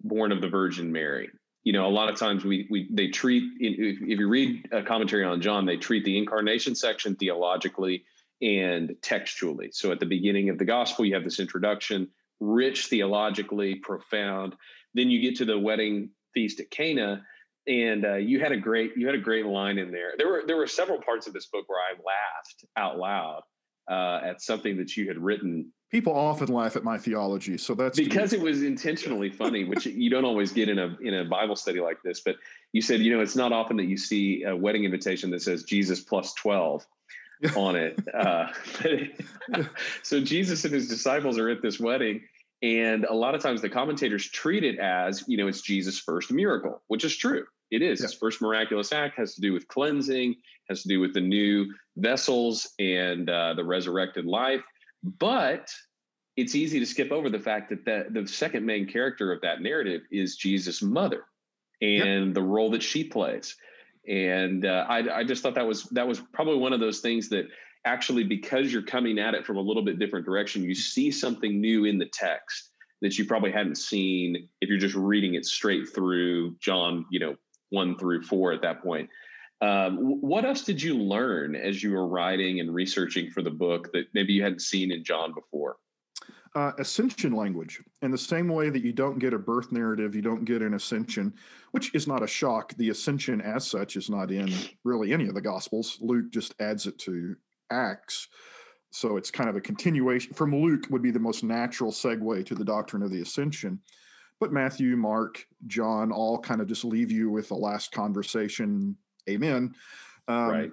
born 0.01 0.31
of 0.31 0.41
the 0.41 0.49
Virgin 0.49 0.91
Mary. 0.91 1.29
You 1.65 1.73
know, 1.73 1.87
a 1.87 1.89
lot 1.89 2.09
of 2.09 2.17
times 2.17 2.45
we 2.45 2.67
we 2.69 2.87
they 2.91 3.07
treat 3.07 3.43
if, 3.59 4.01
if 4.01 4.19
you 4.19 4.27
read 4.29 4.69
a 4.71 4.83
commentary 4.83 5.25
on 5.25 5.41
John, 5.41 5.65
they 5.65 5.77
treat 5.77 6.05
the 6.05 6.17
incarnation 6.17 6.75
section 6.75 7.15
theologically 7.15 8.05
and 8.41 8.95
textually. 9.01 9.71
So 9.73 9.91
at 9.91 9.99
the 9.99 10.05
beginning 10.05 10.49
of 10.49 10.57
the 10.57 10.65
gospel, 10.65 11.05
you 11.05 11.15
have 11.15 11.23
this 11.23 11.39
introduction, 11.39 12.07
rich 12.39 12.85
theologically, 12.85 13.75
profound. 13.75 14.55
Then 14.93 15.09
you 15.09 15.19
get 15.19 15.37
to 15.37 15.45
the 15.45 15.57
wedding 15.57 16.11
feast 16.33 16.59
at 16.59 16.69
Cana, 16.69 17.23
and 17.67 18.05
uh, 18.05 18.15
you 18.15 18.39
had 18.39 18.51
a 18.51 18.57
great 18.57 18.95
you 18.95 19.07
had 19.07 19.15
a 19.15 19.19
great 19.19 19.47
line 19.47 19.79
in 19.79 19.91
there. 19.91 20.13
There 20.17 20.27
were 20.27 20.43
there 20.45 20.57
were 20.57 20.67
several 20.67 21.01
parts 21.01 21.25
of 21.25 21.33
this 21.33 21.47
book 21.47 21.67
where 21.67 21.79
I 21.79 21.93
laughed 21.93 22.65
out 22.77 22.99
loud 22.99 23.41
uh, 23.89 24.19
at 24.23 24.41
something 24.41 24.77
that 24.77 24.95
you 24.97 25.07
had 25.07 25.17
written. 25.17 25.71
People 25.91 26.13
often 26.13 26.47
laugh 26.47 26.75
at 26.75 26.83
my 26.83 26.97
theology, 26.97 27.57
so 27.57 27.73
that's 27.73 27.97
because 27.97 28.33
it 28.33 28.41
was 28.41 28.63
intentionally 28.63 29.29
funny, 29.29 29.63
which 29.63 29.85
you 29.85 30.09
don't 30.09 30.25
always 30.25 30.51
get 30.51 30.69
in 30.69 30.79
a 30.79 30.97
in 31.01 31.13
a 31.13 31.25
Bible 31.25 31.55
study 31.55 31.79
like 31.79 31.97
this. 32.03 32.21
But 32.21 32.35
you 32.73 32.81
said, 32.81 33.01
you 33.01 33.15
know, 33.15 33.21
it's 33.21 33.35
not 33.35 33.53
often 33.53 33.77
that 33.77 33.85
you 33.85 33.97
see 33.97 34.43
a 34.43 34.55
wedding 34.55 34.83
invitation 34.83 35.29
that 35.31 35.41
says 35.41 35.63
Jesus 35.63 36.01
plus 36.01 36.33
twelve 36.33 36.85
on 37.55 37.75
it. 37.75 37.99
Uh, 38.13 38.47
so 40.03 40.19
Jesus 40.19 40.65
and 40.65 40.73
his 40.73 40.87
disciples 40.87 41.37
are 41.37 41.49
at 41.49 41.61
this 41.61 41.79
wedding, 41.79 42.21
and 42.61 43.05
a 43.05 43.13
lot 43.13 43.35
of 43.35 43.41
times 43.41 43.61
the 43.61 43.69
commentators 43.69 44.29
treat 44.29 44.63
it 44.63 44.79
as, 44.79 45.23
you 45.27 45.37
know, 45.37 45.47
it's 45.47 45.61
Jesus' 45.61 45.99
first 45.99 46.31
miracle, 46.31 46.81
which 46.87 47.03
is 47.03 47.15
true. 47.15 47.45
It 47.71 47.81
is. 47.81 47.99
Yeah. 47.99 48.07
His 48.07 48.13
first 48.13 48.41
miraculous 48.41 48.91
act 48.91 49.17
has 49.17 49.35
to 49.35 49.41
do 49.41 49.53
with 49.53 49.67
cleansing, 49.67 50.35
has 50.69 50.81
to 50.83 50.87
do 50.87 50.99
with 50.99 51.13
the 51.13 51.21
new 51.21 51.73
vessels 51.97 52.69
and 52.79 53.29
uh, 53.29 53.53
the 53.53 53.63
resurrected 53.63 54.25
life. 54.25 54.61
But 55.03 55.69
it's 56.35 56.55
easy 56.55 56.79
to 56.79 56.85
skip 56.85 57.11
over 57.11 57.29
the 57.29 57.39
fact 57.39 57.69
that 57.69 57.85
the, 57.85 58.05
the 58.09 58.27
second 58.27 58.65
main 58.65 58.87
character 58.87 59.31
of 59.31 59.41
that 59.41 59.61
narrative 59.61 60.01
is 60.11 60.35
Jesus' 60.35 60.81
mother 60.81 61.23
and 61.81 62.35
the 62.35 62.41
role 62.41 62.71
that 62.71 62.83
she 62.83 63.03
plays. 63.03 63.55
And 64.07 64.65
uh, 64.65 64.85
I, 64.87 65.19
I 65.19 65.23
just 65.23 65.41
thought 65.41 65.55
that 65.55 65.65
was 65.65 65.83
that 65.85 66.07
was 66.07 66.21
probably 66.33 66.57
one 66.57 66.73
of 66.73 66.79
those 66.79 66.99
things 66.99 67.29
that 67.29 67.45
actually, 67.85 68.23
because 68.23 68.71
you're 68.71 68.81
coming 68.81 69.19
at 69.19 69.33
it 69.33 69.45
from 69.45 69.57
a 69.57 69.61
little 69.61 69.83
bit 69.83 69.99
different 69.99 70.25
direction, 70.25 70.63
you 70.63 70.75
see 70.75 71.11
something 71.11 71.61
new 71.61 71.85
in 71.85 71.97
the 71.97 72.09
text 72.11 72.71
that 73.01 73.17
you 73.17 73.25
probably 73.25 73.51
hadn't 73.51 73.77
seen 73.77 74.47
if 74.61 74.69
you're 74.69 74.77
just 74.77 74.95
reading 74.95 75.35
it 75.35 75.45
straight 75.45 75.87
through 75.93 76.55
John, 76.59 77.05
you 77.11 77.19
know, 77.19 77.35
one 77.69 77.97
through 77.97 78.23
four 78.23 78.51
at 78.51 78.61
that 78.61 78.81
point. 78.83 79.09
Um, 79.61 79.97
what 80.21 80.45
else 80.45 80.63
did 80.63 80.81
you 80.81 80.95
learn 80.95 81.55
as 81.55 81.81
you 81.81 81.91
were 81.91 82.07
writing 82.07 82.59
and 82.59 82.73
researching 82.73 83.31
for 83.31 83.41
the 83.41 83.51
book 83.51 83.91
that 83.93 84.07
maybe 84.13 84.33
you 84.33 84.43
hadn't 84.43 84.61
seen 84.61 84.91
in 84.91 85.03
John 85.03 85.33
before? 85.33 85.77
Uh, 86.55 86.71
ascension 86.79 87.33
language. 87.33 87.81
In 88.01 88.11
the 88.11 88.17
same 88.17 88.47
way 88.47 88.69
that 88.69 88.83
you 88.83 88.93
don't 88.93 89.19
get 89.19 89.33
a 89.33 89.39
birth 89.39 89.71
narrative, 89.71 90.15
you 90.15 90.21
don't 90.21 90.45
get 90.45 90.61
an 90.61 90.73
ascension, 90.73 91.33
which 91.71 91.93
is 91.93 92.07
not 92.07 92.23
a 92.23 92.27
shock. 92.27 92.73
The 92.77 92.89
ascension, 92.89 93.41
as 93.41 93.67
such, 93.67 93.97
is 93.97 94.09
not 94.09 94.31
in 94.31 94.53
really 94.85 95.11
any 95.11 95.27
of 95.27 95.35
the 95.35 95.41
Gospels. 95.41 95.97
Luke 95.99 96.31
just 96.31 96.55
adds 96.61 96.87
it 96.87 96.97
to 96.99 97.35
Acts. 97.71 98.29
So 98.91 99.17
it's 99.17 99.31
kind 99.31 99.49
of 99.49 99.57
a 99.57 99.61
continuation 99.61 100.33
from 100.33 100.55
Luke, 100.55 100.87
would 100.89 101.01
be 101.01 101.11
the 101.11 101.19
most 101.19 101.43
natural 101.43 101.91
segue 101.91 102.45
to 102.45 102.55
the 102.55 102.63
doctrine 102.63 103.03
of 103.03 103.11
the 103.11 103.21
ascension. 103.21 103.79
But 104.39 104.53
Matthew, 104.53 104.95
Mark, 104.95 105.45
John 105.67 106.13
all 106.13 106.39
kind 106.39 106.61
of 106.61 106.67
just 106.67 106.85
leave 106.85 107.11
you 107.11 107.29
with 107.29 107.49
the 107.49 107.55
last 107.55 107.91
conversation, 107.91 108.95
amen. 109.29 109.75
Um, 110.27 110.47
right. 110.49 110.71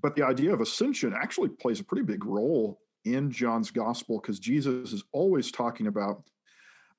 But 0.00 0.16
the 0.16 0.24
idea 0.24 0.52
of 0.52 0.60
ascension 0.60 1.14
actually 1.14 1.48
plays 1.48 1.80
a 1.80 1.84
pretty 1.84 2.02
big 2.02 2.24
role 2.24 2.80
in 3.04 3.30
John's 3.30 3.70
gospel 3.70 4.20
because 4.20 4.38
Jesus 4.38 4.92
is 4.92 5.04
always 5.12 5.50
talking 5.50 5.86
about, 5.86 6.22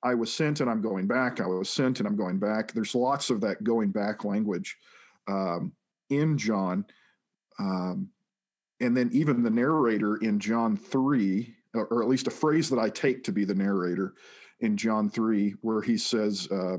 I 0.04 0.16
was 0.16 0.32
sent 0.32 0.62
and 0.62 0.70
I'm 0.70 0.82
going 0.82 1.08
back. 1.08 1.42
I 1.42 1.46
was 1.46 1.70
sent 1.70 2.00
and 2.00 2.08
I'm 2.08 2.16
going 2.16 2.40
back. 2.40 2.72
There's 2.72 2.96
lots 2.96 3.30
of 3.30 3.42
that 3.42 3.64
going 3.64 3.92
back 3.92 4.24
language 4.24 4.78
um, 5.28 5.74
in 6.10 6.38
John. 6.38 6.86
Um, 7.60 8.10
and 8.80 8.96
then 8.96 9.10
even 9.14 9.44
the 9.44 9.50
narrator 9.50 10.18
in 10.18 10.40
John 10.40 10.76
3, 10.76 11.56
or 11.74 12.02
at 12.02 12.10
least 12.10 12.28
a 12.28 12.32
phrase 12.32 12.70
that 12.70 12.80
I 12.80 12.90
take 12.90 13.24
to 13.24 13.32
be 13.32 13.46
the 13.46 13.56
narrator, 13.56 14.14
in 14.60 14.78
John 14.78 15.10
3 15.10 15.56
where 15.62 15.82
he 15.82 15.98
says, 15.98 16.48
uh, 16.52 16.78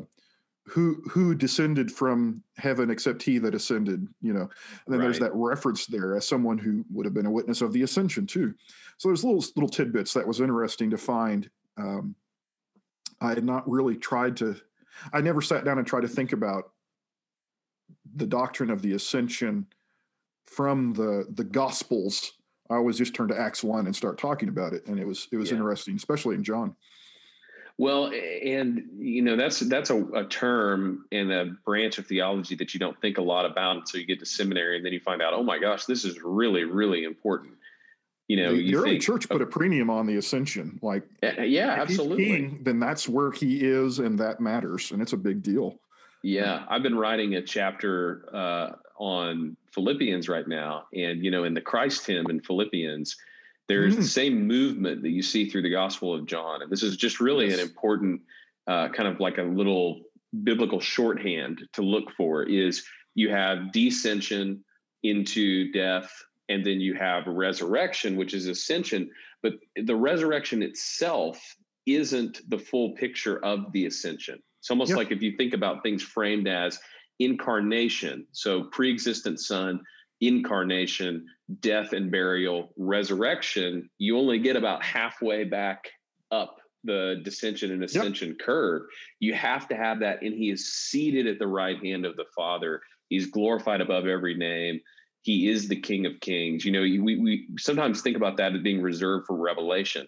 who 0.66 1.02
who 1.10 1.34
descended 1.34 1.92
from 1.92 2.42
heaven 2.56 2.90
except 2.90 3.22
he 3.22 3.38
that 3.38 3.54
ascended 3.54 4.06
you 4.22 4.32
know 4.32 4.40
and 4.40 4.50
then 4.88 4.98
right. 4.98 5.04
there's 5.04 5.18
that 5.18 5.34
reference 5.34 5.86
there 5.86 6.16
as 6.16 6.26
someone 6.26 6.56
who 6.56 6.84
would 6.90 7.04
have 7.04 7.14
been 7.14 7.26
a 7.26 7.30
witness 7.30 7.60
of 7.60 7.72
the 7.72 7.82
ascension 7.82 8.26
too 8.26 8.54
so 8.96 9.08
there's 9.08 9.24
little 9.24 9.44
little 9.56 9.68
tidbits 9.68 10.14
that 10.14 10.26
was 10.26 10.40
interesting 10.40 10.88
to 10.90 10.96
find 10.96 11.50
um, 11.76 12.14
i 13.20 13.28
had 13.28 13.44
not 13.44 13.68
really 13.68 13.96
tried 13.96 14.36
to 14.36 14.56
i 15.12 15.20
never 15.20 15.42
sat 15.42 15.64
down 15.64 15.78
and 15.78 15.86
tried 15.86 16.00
to 16.00 16.08
think 16.08 16.32
about 16.32 16.70
the 18.16 18.26
doctrine 18.26 18.70
of 18.70 18.80
the 18.80 18.94
ascension 18.94 19.66
from 20.46 20.94
the 20.94 21.26
the 21.34 21.44
gospels 21.44 22.32
i 22.70 22.74
always 22.74 22.96
just 22.96 23.14
turn 23.14 23.28
to 23.28 23.38
acts 23.38 23.62
1 23.62 23.84
and 23.84 23.94
start 23.94 24.16
talking 24.16 24.48
about 24.48 24.72
it 24.72 24.86
and 24.86 24.98
it 24.98 25.06
was 25.06 25.28
it 25.30 25.36
was 25.36 25.50
yeah. 25.50 25.56
interesting 25.56 25.96
especially 25.96 26.34
in 26.34 26.42
john 26.42 26.74
well, 27.76 28.06
and 28.06 28.88
you 28.98 29.22
know 29.22 29.36
that's 29.36 29.60
that's 29.60 29.90
a, 29.90 30.00
a, 30.14 30.24
term 30.24 31.06
in 31.10 31.32
a 31.32 31.46
branch 31.64 31.98
of 31.98 32.06
theology 32.06 32.54
that 32.56 32.72
you 32.72 32.78
don't 32.78 33.00
think 33.00 33.18
a 33.18 33.22
lot 33.22 33.46
about 33.46 33.76
until 33.76 34.00
you 34.00 34.06
get 34.06 34.20
to 34.20 34.26
seminary, 34.26 34.76
and 34.76 34.86
then 34.86 34.92
you 34.92 35.00
find 35.00 35.20
out, 35.20 35.32
oh 35.34 35.42
my 35.42 35.58
gosh, 35.58 35.84
this 35.86 36.04
is 36.04 36.20
really 36.22 36.64
really 36.64 37.04
important. 37.04 37.54
You 38.28 38.36
know, 38.36 38.52
the, 38.52 38.62
you 38.62 38.78
early 38.78 38.90
think, 38.92 39.02
church 39.02 39.28
put 39.28 39.42
a 39.42 39.46
premium 39.46 39.90
on 39.90 40.06
the 40.06 40.16
ascension. 40.16 40.78
Like, 40.82 41.02
yeah, 41.22 41.76
absolutely. 41.78 42.24
King, 42.24 42.60
then 42.62 42.78
that's 42.78 43.08
where 43.08 43.32
he 43.32 43.64
is, 43.64 43.98
and 43.98 44.18
that 44.20 44.40
matters, 44.40 44.92
and 44.92 45.02
it's 45.02 45.12
a 45.12 45.18
big 45.18 45.42
deal. 45.42 45.78
Yeah, 46.22 46.64
I've 46.68 46.82
been 46.82 46.96
writing 46.96 47.34
a 47.34 47.42
chapter 47.42 48.24
uh, 48.32 48.76
on 48.98 49.56
Philippians 49.72 50.28
right 50.28 50.46
now, 50.46 50.84
and 50.94 51.24
you 51.24 51.30
know, 51.32 51.42
in 51.42 51.54
the 51.54 51.60
Christ 51.60 52.06
hymn 52.06 52.26
in 52.30 52.40
Philippians 52.40 53.16
there's 53.68 53.94
mm. 53.94 53.98
the 53.98 54.04
same 54.04 54.46
movement 54.46 55.02
that 55.02 55.10
you 55.10 55.22
see 55.22 55.48
through 55.48 55.62
the 55.62 55.70
Gospel 55.70 56.14
of 56.14 56.26
John. 56.26 56.62
And 56.62 56.70
this 56.70 56.82
is 56.82 56.96
just 56.96 57.20
really 57.20 57.48
yes. 57.48 57.58
an 57.58 57.60
important 57.60 58.20
uh, 58.66 58.88
kind 58.88 59.08
of 59.08 59.20
like 59.20 59.38
a 59.38 59.42
little 59.42 60.02
biblical 60.42 60.80
shorthand 60.80 61.62
to 61.72 61.82
look 61.82 62.10
for 62.16 62.42
is 62.42 62.84
you 63.14 63.30
have 63.30 63.70
descension 63.72 64.60
into 65.02 65.70
death 65.72 66.10
and 66.48 66.64
then 66.64 66.80
you 66.80 66.94
have 66.94 67.26
resurrection 67.26 68.16
which 68.16 68.34
is 68.34 68.46
ascension 68.48 69.08
but 69.42 69.52
the 69.84 69.94
resurrection 69.94 70.62
itself 70.62 71.40
isn't 71.86 72.40
the 72.50 72.58
full 72.58 72.92
picture 72.92 73.44
of 73.44 73.70
the 73.72 73.86
ascension 73.86 74.42
it's 74.58 74.70
almost 74.70 74.88
yep. 74.88 74.98
like 74.98 75.12
if 75.12 75.22
you 75.22 75.36
think 75.36 75.54
about 75.54 75.82
things 75.82 76.02
framed 76.02 76.48
as 76.48 76.80
incarnation 77.20 78.26
so 78.32 78.64
pre-existent 78.64 79.38
son 79.38 79.80
incarnation, 80.28 81.26
death 81.60 81.92
and 81.92 82.10
burial, 82.10 82.72
resurrection, 82.76 83.88
you 83.98 84.18
only 84.18 84.38
get 84.38 84.56
about 84.56 84.82
halfway 84.84 85.44
back 85.44 85.84
up 86.30 86.56
the 86.84 87.22
descension 87.24 87.72
and 87.72 87.82
ascension 87.82 88.28
yep. 88.28 88.38
curve. 88.38 88.82
You 89.20 89.34
have 89.34 89.68
to 89.68 89.76
have 89.76 90.00
that, 90.00 90.22
and 90.22 90.34
he 90.34 90.50
is 90.50 90.72
seated 90.72 91.26
at 91.26 91.38
the 91.38 91.46
right 91.46 91.82
hand 91.82 92.04
of 92.04 92.16
the 92.16 92.26
Father. 92.36 92.80
He's 93.08 93.30
glorified 93.30 93.80
above 93.80 94.06
every 94.06 94.34
name. 94.34 94.80
He 95.22 95.48
is 95.48 95.68
the 95.68 95.80
King 95.80 96.04
of 96.04 96.20
Kings. 96.20 96.64
You 96.64 96.72
know, 96.72 96.82
we, 96.82 96.98
we 96.98 97.48
sometimes 97.58 98.02
think 98.02 98.16
about 98.16 98.36
that 98.36 98.54
as 98.54 98.62
being 98.62 98.82
reserved 98.82 99.26
for 99.26 99.36
revelation. 99.36 100.06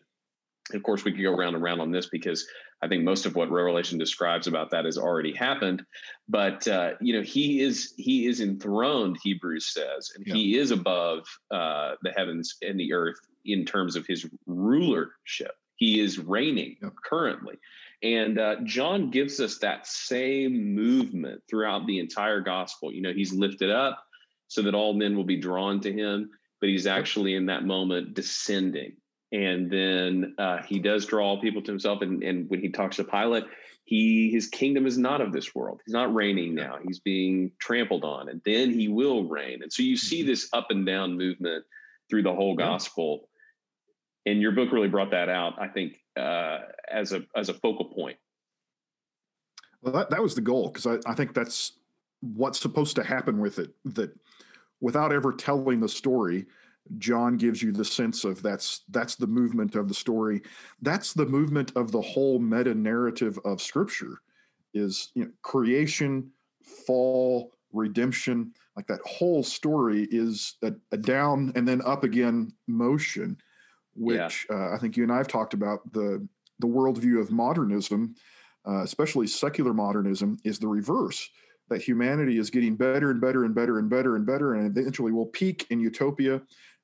Of 0.75 0.83
course, 0.83 1.05
we 1.05 1.13
could 1.13 1.23
go 1.23 1.37
round 1.37 1.55
and 1.55 1.63
round 1.63 1.81
on 1.81 1.91
this 1.91 2.07
because 2.07 2.47
I 2.83 2.89
think 2.89 3.05
most 3.05 3.27
of 3.27 3.37
what 3.37 3.51
Revelation 3.51 3.99
describes 3.99 4.47
about 4.47 4.71
that 4.71 4.85
has 4.85 4.99
already 4.99 5.33
happened. 5.33 5.85
But 6.29 6.67
uh, 6.67 6.93
you 7.01 7.15
know, 7.15 7.23
he 7.23 7.61
is 7.61 7.95
he 7.97 8.27
is 8.27 8.41
enthroned. 8.41 9.19
Hebrews 9.23 9.73
says, 9.73 10.13
and 10.15 10.27
yeah. 10.27 10.35
he 10.35 10.59
is 10.59 10.73
above 10.73 11.27
uh, 11.51 11.93
the 12.03 12.11
heavens 12.11 12.57
and 12.63 12.79
the 12.79 12.93
earth 12.93 13.19
in 13.45 13.65
terms 13.65 13.97
of 13.97 14.07
his 14.07 14.27
rulership. 14.47 15.53
He 15.77 16.01
is 16.01 16.19
reigning 16.19 16.77
yeah. 16.83 16.89
currently. 17.05 17.55
And 18.03 18.39
uh, 18.39 18.57
John 18.65 19.11
gives 19.11 19.41
us 19.41 19.59
that 19.59 19.87
same 19.87 20.75
movement 20.75 21.43
throughout 21.49 21.87
the 21.87 21.99
entire 21.99 22.41
gospel. 22.41 22.93
You 22.93 23.03
know, 23.03 23.13
he's 23.13 23.33
lifted 23.33 23.71
up 23.71 24.05
so 24.49 24.63
that 24.63 24.75
all 24.75 24.95
men 24.95 25.17
will 25.17 25.25
be 25.25 25.41
drawn 25.41 25.81
to 25.81 25.93
him, 25.93 26.31
but 26.61 26.69
he's 26.69 26.87
actually 26.87 27.35
in 27.35 27.47
that 27.47 27.65
moment 27.65 28.15
descending 28.15 28.97
and 29.33 29.71
then 29.71 30.35
uh, 30.39 30.63
he 30.63 30.79
does 30.79 31.07
draw 31.07 31.41
people 31.41 31.63
to 31.63 31.71
himself. 31.71 32.03
And, 32.03 32.23
and 32.23 32.49
when 32.49 32.61
he 32.61 32.71
talks 32.71 32.97
to 32.97 33.05
Pilate, 33.05 33.45
he 33.85 34.31
his 34.31 34.49
kingdom 34.49 34.87
is 34.87 34.99
not 34.99 35.21
of 35.21 35.33
this 35.33 35.55
world. 35.55 35.81
He's 35.85 35.93
not 35.93 36.13
reigning 36.15 36.55
now. 36.55 36.79
He's 36.85 36.99
being 36.99 37.53
trampled 37.61 38.05
on, 38.05 38.29
and 38.29 38.41
then 38.45 38.71
he 38.71 38.89
will 38.89 39.25
reign. 39.25 39.63
And 39.63 39.73
so 39.73 39.83
you 39.83 39.97
see 39.97 40.21
mm-hmm. 40.21 40.29
this 40.29 40.49
up 40.53 40.67
and 40.71 40.85
down 40.85 41.17
movement 41.17 41.65
through 42.11 42.23
the 42.25 42.35
whole 42.35 42.57
gospel. 42.57 43.29
And 44.27 44.41
your 44.41 44.51
book 44.51 44.73
really 44.73 44.89
brought 44.89 45.13
that 45.13 45.29
out, 45.29 45.55
I 45.61 45.69
think, 45.69 46.01
uh, 46.17 46.59
as 46.91 47.13
a 47.13 47.25
as 47.37 47.49
a 47.49 47.55
focal 47.55 47.85
point. 47.85 48.17
Well, 49.83 49.93
that, 49.93 50.11
that 50.11 50.21
was 50.21 50.35
the 50.35 50.41
goal 50.41 50.69
because 50.69 50.87
I, 50.87 50.99
I 51.09 51.15
think 51.15 51.33
that's 51.33 51.73
what's 52.21 52.59
supposed 52.59 52.97
to 52.97 53.05
happen 53.05 53.39
with 53.39 53.61
it. 53.61 53.71
That 53.85 54.11
without 54.81 55.13
ever 55.13 55.33
telling 55.33 55.79
the 55.79 55.89
story, 55.89 56.47
John 56.99 57.37
gives 57.37 57.63
you 57.63 57.73
the 57.73 57.85
sense 57.85 58.25
of 58.25 58.43
that's 58.43 58.83
that's 58.91 59.17
the 59.17 59.27
movement 59.27 59.75
of 59.75 59.89
the 59.89 59.95
story. 59.95 60.43
That's 60.83 61.13
the 61.13 61.27
movement 61.27 61.73
of 61.77 61.93
the 61.93 62.01
whole 62.01 62.39
meta 62.39 62.75
narrative 62.75 63.39
of 63.45 63.61
Scripture, 63.61 64.21
is 64.75 65.11
you 65.15 65.25
know, 65.25 65.31
creation, 65.43 66.31
fall, 66.87 67.53
redemption. 67.73 68.53
like 68.77 68.87
that 68.87 69.01
whole 69.05 69.43
story 69.43 70.07
is 70.11 70.57
a, 70.63 70.73
a 70.93 70.97
down 70.97 71.53
and 71.55 71.67
then 71.67 71.83
up 71.83 72.05
again 72.05 72.53
motion, 72.67 73.37
which 73.95 74.47
yeah. 74.51 74.57
uh, 74.57 74.75
I 74.75 74.79
think 74.79 74.97
you 74.97 75.03
and 75.03 75.13
I 75.13 75.19
have 75.19 75.29
talked 75.29 75.55
about 75.55 75.93
the 75.93 76.27
the 76.59 76.67
worldview 76.67 77.21
of 77.21 77.31
modernism, 77.31 78.15
uh, 78.67 78.83
especially 78.83 79.27
secular 79.27 79.75
modernism, 79.75 80.39
is 80.45 80.59
the 80.59 80.69
reverse. 80.69 81.29
That 81.69 81.83
humanity 81.83 82.39
is 82.39 82.49
getting 82.49 82.77
better 82.77 83.11
and 83.11 83.21
better 83.21 83.45
and 83.45 83.55
better 83.55 83.79
and 83.79 83.91
better 83.91 84.17
and 84.17 84.25
better, 84.25 84.55
and 84.55 84.77
eventually 84.77 85.13
will 85.13 85.27
peak 85.27 85.67
in 85.71 85.81
utopia, 85.81 86.41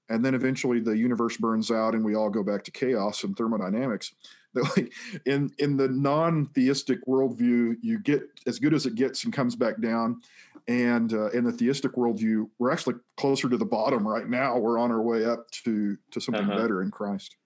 and 0.08 0.24
then 0.24 0.34
eventually 0.34 0.80
the 0.80 0.96
universe 0.96 1.36
burns 1.36 1.70
out 1.70 1.94
and 1.94 2.04
we 2.04 2.14
all 2.14 2.30
go 2.30 2.42
back 2.42 2.64
to 2.64 2.70
chaos 2.70 3.24
and 3.24 3.36
thermodynamics. 3.36 4.12
That 4.54 4.76
like 4.76 4.92
in 5.24 5.50
in 5.56 5.78
the 5.78 5.88
non-theistic 5.88 7.06
worldview, 7.06 7.76
you 7.80 7.98
get 7.98 8.20
as 8.46 8.58
good 8.58 8.74
as 8.74 8.84
it 8.84 8.96
gets 8.96 9.24
and 9.24 9.32
comes 9.32 9.56
back 9.56 9.80
down, 9.80 10.20
and 10.68 11.10
uh, 11.14 11.30
in 11.30 11.44
the 11.44 11.52
theistic 11.52 11.94
worldview, 11.94 12.50
we're 12.58 12.70
actually 12.70 12.96
closer 13.16 13.48
to 13.48 13.56
the 13.56 13.64
bottom 13.64 14.06
right 14.06 14.28
now. 14.28 14.58
We're 14.58 14.76
on 14.76 14.90
our 14.90 15.00
way 15.00 15.24
up 15.24 15.50
to 15.64 15.96
to 16.10 16.20
something 16.20 16.44
uh-huh. 16.44 16.60
better 16.60 16.82
in 16.82 16.90
Christ. 16.90 17.36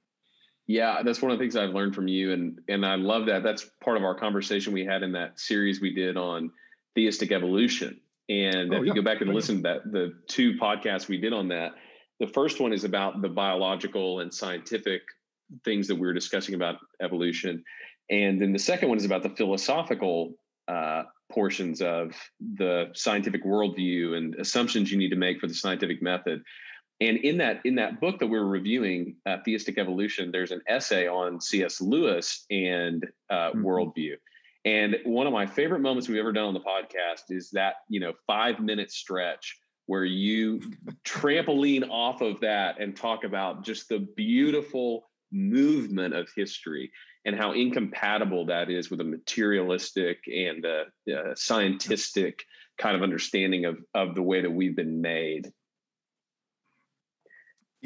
Yeah, 0.66 1.02
that's 1.04 1.22
one 1.22 1.30
of 1.30 1.38
the 1.38 1.44
things 1.44 1.54
I've 1.54 1.70
learned 1.70 1.94
from 1.94 2.08
you, 2.08 2.32
and 2.32 2.60
and 2.68 2.84
I 2.84 2.96
love 2.96 3.26
that. 3.26 3.44
That's 3.44 3.70
part 3.80 3.96
of 3.96 4.02
our 4.02 4.16
conversation 4.16 4.72
we 4.72 4.84
had 4.84 5.04
in 5.04 5.12
that 5.12 5.38
series 5.38 5.80
we 5.80 5.94
did 5.94 6.16
on 6.16 6.50
theistic 6.96 7.30
evolution. 7.30 8.00
And 8.28 8.74
oh, 8.74 8.78
if 8.78 8.82
yeah. 8.82 8.86
you 8.86 8.94
go 8.94 9.02
back 9.02 9.20
and 9.20 9.32
listen 9.32 9.56
to 9.58 9.62
that, 9.62 9.92
the 9.92 10.14
two 10.26 10.54
podcasts 10.54 11.06
we 11.06 11.18
did 11.18 11.32
on 11.32 11.48
that, 11.48 11.74
the 12.20 12.26
first 12.26 12.60
one 12.60 12.72
is 12.72 12.84
about 12.84 13.22
the 13.22 13.28
biological 13.28 14.20
and 14.20 14.32
scientific 14.32 15.02
things 15.64 15.86
that 15.88 15.94
we 15.94 16.06
were 16.06 16.12
discussing 16.12 16.54
about 16.54 16.76
evolution, 17.00 17.62
and 18.10 18.40
then 18.40 18.52
the 18.52 18.58
second 18.58 18.88
one 18.88 18.98
is 18.98 19.04
about 19.04 19.22
the 19.22 19.30
philosophical 19.30 20.34
uh, 20.68 21.04
portions 21.30 21.82
of 21.82 22.12
the 22.54 22.90
scientific 22.94 23.44
worldview 23.44 24.16
and 24.16 24.34
assumptions 24.36 24.90
you 24.90 24.98
need 24.98 25.10
to 25.10 25.16
make 25.16 25.40
for 25.40 25.46
the 25.46 25.54
scientific 25.54 26.02
method. 26.02 26.42
And 27.00 27.18
in 27.18 27.36
that 27.38 27.60
in 27.64 27.74
that 27.74 28.00
book 28.00 28.18
that 28.20 28.26
we're 28.26 28.44
reviewing, 28.44 29.16
uh, 29.26 29.38
Theistic 29.44 29.76
Evolution, 29.76 30.30
there's 30.32 30.50
an 30.50 30.62
essay 30.66 31.06
on 31.06 31.40
C.S. 31.40 31.80
Lewis 31.80 32.46
and 32.50 33.04
uh, 33.28 33.50
mm-hmm. 33.50 33.66
worldview. 33.66 34.14
And 34.64 34.96
one 35.04 35.26
of 35.26 35.32
my 35.32 35.46
favorite 35.46 35.80
moments 35.80 36.08
we've 36.08 36.18
ever 36.18 36.32
done 36.32 36.46
on 36.46 36.54
the 36.54 36.60
podcast 36.60 37.30
is 37.30 37.50
that 37.50 37.74
you 37.88 38.00
know 38.00 38.12
five 38.26 38.60
minute 38.60 38.90
stretch 38.90 39.58
where 39.86 40.04
you 40.04 40.60
trampoline 41.04 41.88
off 41.90 42.20
of 42.20 42.40
that 42.40 42.80
and 42.80 42.96
talk 42.96 43.24
about 43.24 43.64
just 43.64 43.88
the 43.88 44.00
beautiful 44.16 45.08
movement 45.32 46.14
of 46.14 46.28
history 46.34 46.90
and 47.24 47.36
how 47.36 47.52
incompatible 47.52 48.46
that 48.46 48.70
is 48.70 48.90
with 48.90 49.00
a 49.00 49.04
materialistic 49.04 50.18
and 50.26 50.64
a, 50.64 50.84
a 51.12 51.36
scientific 51.36 52.44
kind 52.78 52.94
of 52.94 53.02
understanding 53.02 53.64
of 53.64 53.78
of 53.94 54.14
the 54.14 54.22
way 54.22 54.40
that 54.40 54.52
we've 54.52 54.76
been 54.76 55.00
made 55.00 55.52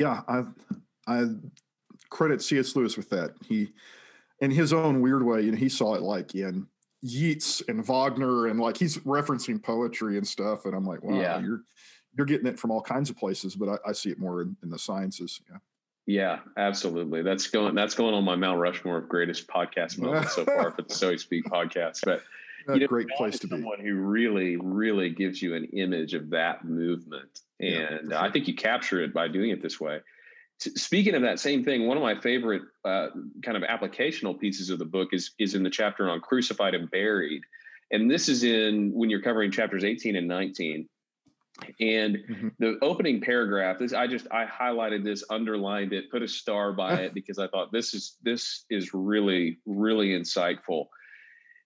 yeah, 0.00 0.22
I 0.26 0.44
I 1.06 1.26
credit 2.08 2.42
C.S. 2.42 2.74
Lewis 2.74 2.96
with 2.96 3.10
that. 3.10 3.34
He, 3.46 3.72
in 4.40 4.50
his 4.50 4.72
own 4.72 5.02
weird 5.02 5.22
way, 5.22 5.42
you 5.42 5.52
know, 5.52 5.58
he 5.58 5.68
saw 5.68 5.94
it 5.94 6.02
like 6.02 6.34
in 6.34 6.66
Yeats 7.02 7.62
and 7.68 7.84
Wagner, 7.84 8.46
and 8.46 8.60
like 8.60 8.76
he's 8.76 8.98
referencing 8.98 9.62
poetry 9.62 10.16
and 10.18 10.26
stuff. 10.26 10.64
And 10.64 10.74
I'm 10.74 10.84
like, 10.84 11.02
wow, 11.02 11.20
yeah. 11.20 11.40
you're 11.40 11.62
you're 12.16 12.26
getting 12.26 12.46
it 12.46 12.58
from 12.58 12.70
all 12.70 12.82
kinds 12.82 13.10
of 13.10 13.16
places, 13.16 13.54
but 13.54 13.68
I, 13.68 13.90
I 13.90 13.92
see 13.92 14.10
it 14.10 14.18
more 14.18 14.42
in, 14.42 14.56
in, 14.62 14.70
the 14.70 14.78
sciences. 14.78 15.40
Yeah. 15.48 15.58
Yeah, 16.06 16.38
absolutely. 16.56 17.22
That's 17.22 17.46
going 17.46 17.74
that's 17.74 17.94
going 17.94 18.14
on 18.14 18.24
my 18.24 18.34
Mount 18.34 18.58
Rushmore 18.58 18.98
of 18.98 19.08
greatest 19.08 19.46
podcast 19.46 19.98
moments 19.98 20.34
so 20.34 20.44
far 20.44 20.72
for 20.72 20.82
the 20.82 20.94
So 20.94 21.14
Speak 21.16 21.44
podcast. 21.44 22.00
But 22.04 22.22
a 22.68 22.74
you 22.74 22.80
know, 22.80 22.86
great 22.88 23.08
place 23.10 23.38
to 23.40 23.48
someone 23.48 23.78
be. 23.78 23.84
Someone 23.84 23.86
who 23.86 23.94
really, 23.94 24.56
really 24.56 25.10
gives 25.10 25.40
you 25.40 25.54
an 25.54 25.64
image 25.66 26.14
of 26.14 26.30
that 26.30 26.64
movement, 26.64 27.40
and 27.60 27.70
yeah, 27.70 27.88
sure. 28.08 28.18
I 28.18 28.30
think 28.30 28.48
you 28.48 28.54
capture 28.54 29.02
it 29.02 29.14
by 29.14 29.28
doing 29.28 29.50
it 29.50 29.62
this 29.62 29.80
way. 29.80 30.00
Speaking 30.60 31.14
of 31.14 31.22
that 31.22 31.40
same 31.40 31.64
thing, 31.64 31.86
one 31.86 31.96
of 31.96 32.02
my 32.02 32.20
favorite 32.20 32.62
uh, 32.84 33.08
kind 33.42 33.56
of 33.56 33.62
applicational 33.62 34.38
pieces 34.38 34.68
of 34.68 34.78
the 34.78 34.84
book 34.84 35.08
is 35.12 35.32
is 35.38 35.54
in 35.54 35.62
the 35.62 35.70
chapter 35.70 36.10
on 36.10 36.20
crucified 36.20 36.74
and 36.74 36.90
buried, 36.90 37.42
and 37.90 38.10
this 38.10 38.28
is 38.28 38.44
in 38.44 38.92
when 38.92 39.08
you're 39.08 39.22
covering 39.22 39.50
chapters 39.50 39.84
18 39.84 40.16
and 40.16 40.28
19. 40.28 40.88
And 41.80 42.16
mm-hmm. 42.16 42.48
the 42.58 42.78
opening 42.82 43.20
paragraph, 43.20 43.78
this 43.78 43.94
I 43.94 44.06
just 44.06 44.26
I 44.30 44.44
highlighted 44.44 45.02
this, 45.02 45.24
underlined 45.30 45.94
it, 45.94 46.10
put 46.10 46.22
a 46.22 46.28
star 46.28 46.72
by 46.72 46.94
it 47.04 47.14
because 47.14 47.38
I 47.38 47.48
thought 47.48 47.72
this 47.72 47.94
is 47.94 48.16
this 48.22 48.64
is 48.68 48.92
really 48.92 49.58
really 49.64 50.10
insightful. 50.10 50.86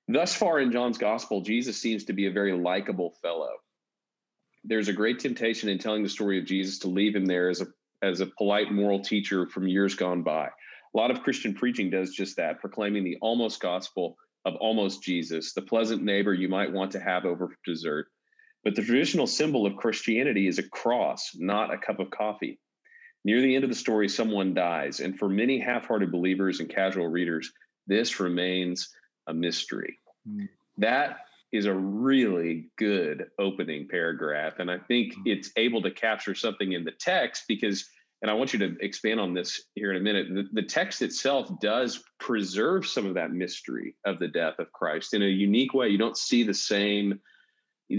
Thus 0.06 0.34
far 0.34 0.60
in 0.60 0.70
John's 0.70 0.98
gospel, 0.98 1.40
Jesus 1.40 1.80
seems 1.80 2.04
to 2.04 2.12
be 2.12 2.26
a 2.26 2.30
very 2.32 2.52
likable 2.52 3.14
fellow. 3.22 3.52
There's 4.62 4.88
a 4.88 4.92
great 4.92 5.18
temptation 5.18 5.68
in 5.68 5.78
telling 5.78 6.02
the 6.02 6.08
story 6.08 6.38
of 6.38 6.44
Jesus 6.44 6.78
to 6.80 6.88
leave 6.88 7.16
him 7.16 7.26
there 7.26 7.48
as 7.48 7.60
a 7.60 7.66
as 8.04 8.20
a 8.20 8.26
polite 8.26 8.72
moral 8.72 9.00
teacher 9.00 9.46
from 9.46 9.66
years 9.66 9.94
gone 9.94 10.22
by. 10.22 10.46
A 10.46 10.96
lot 10.96 11.10
of 11.10 11.22
Christian 11.22 11.54
preaching 11.54 11.90
does 11.90 12.10
just 12.10 12.36
that, 12.36 12.60
proclaiming 12.60 13.04
the 13.04 13.16
almost 13.20 13.60
gospel 13.60 14.16
of 14.44 14.54
almost 14.56 15.02
Jesus, 15.02 15.54
the 15.54 15.62
pleasant 15.62 16.02
neighbor 16.02 16.34
you 16.34 16.48
might 16.48 16.72
want 16.72 16.90
to 16.92 17.00
have 17.00 17.24
over 17.24 17.48
for 17.48 17.56
dessert. 17.64 18.06
But 18.62 18.74
the 18.74 18.82
traditional 18.82 19.26
symbol 19.26 19.66
of 19.66 19.76
Christianity 19.76 20.46
is 20.46 20.58
a 20.58 20.68
cross, 20.68 21.32
not 21.34 21.72
a 21.72 21.78
cup 21.78 21.98
of 21.98 22.10
coffee. 22.10 22.58
Near 23.24 23.40
the 23.40 23.54
end 23.54 23.64
of 23.64 23.70
the 23.70 23.76
story, 23.76 24.08
someone 24.08 24.54
dies. 24.54 25.00
And 25.00 25.18
for 25.18 25.28
many 25.28 25.58
half 25.58 25.86
hearted 25.86 26.12
believers 26.12 26.60
and 26.60 26.68
casual 26.68 27.08
readers, 27.08 27.52
this 27.86 28.20
remains 28.20 28.90
a 29.26 29.34
mystery. 29.34 29.98
Mm. 30.28 30.48
That 30.78 31.18
is 31.52 31.66
a 31.66 31.74
really 31.74 32.68
good 32.76 33.26
opening 33.38 33.86
paragraph. 33.88 34.58
And 34.58 34.70
I 34.70 34.78
think 34.78 35.14
mm. 35.14 35.22
it's 35.26 35.50
able 35.56 35.82
to 35.82 35.90
capture 35.90 36.34
something 36.34 36.72
in 36.72 36.84
the 36.84 36.92
text 36.92 37.44
because, 37.48 37.88
and 38.24 38.30
I 38.30 38.34
want 38.34 38.54
you 38.54 38.58
to 38.60 38.74
expand 38.80 39.20
on 39.20 39.34
this 39.34 39.64
here 39.74 39.90
in 39.90 39.98
a 39.98 40.00
minute. 40.00 40.28
The, 40.30 40.48
the, 40.54 40.66
text 40.66 41.02
itself 41.02 41.60
does 41.60 42.02
preserve 42.18 42.86
some 42.86 43.04
of 43.04 43.12
that 43.16 43.32
mystery 43.32 43.96
of 44.06 44.18
the 44.18 44.28
death 44.28 44.58
of 44.58 44.72
Christ 44.72 45.12
in 45.12 45.22
a 45.22 45.26
unique 45.26 45.74
way. 45.74 45.88
You 45.88 45.98
don't 45.98 46.16
see 46.16 46.42
the 46.42 46.54
same. 46.54 47.20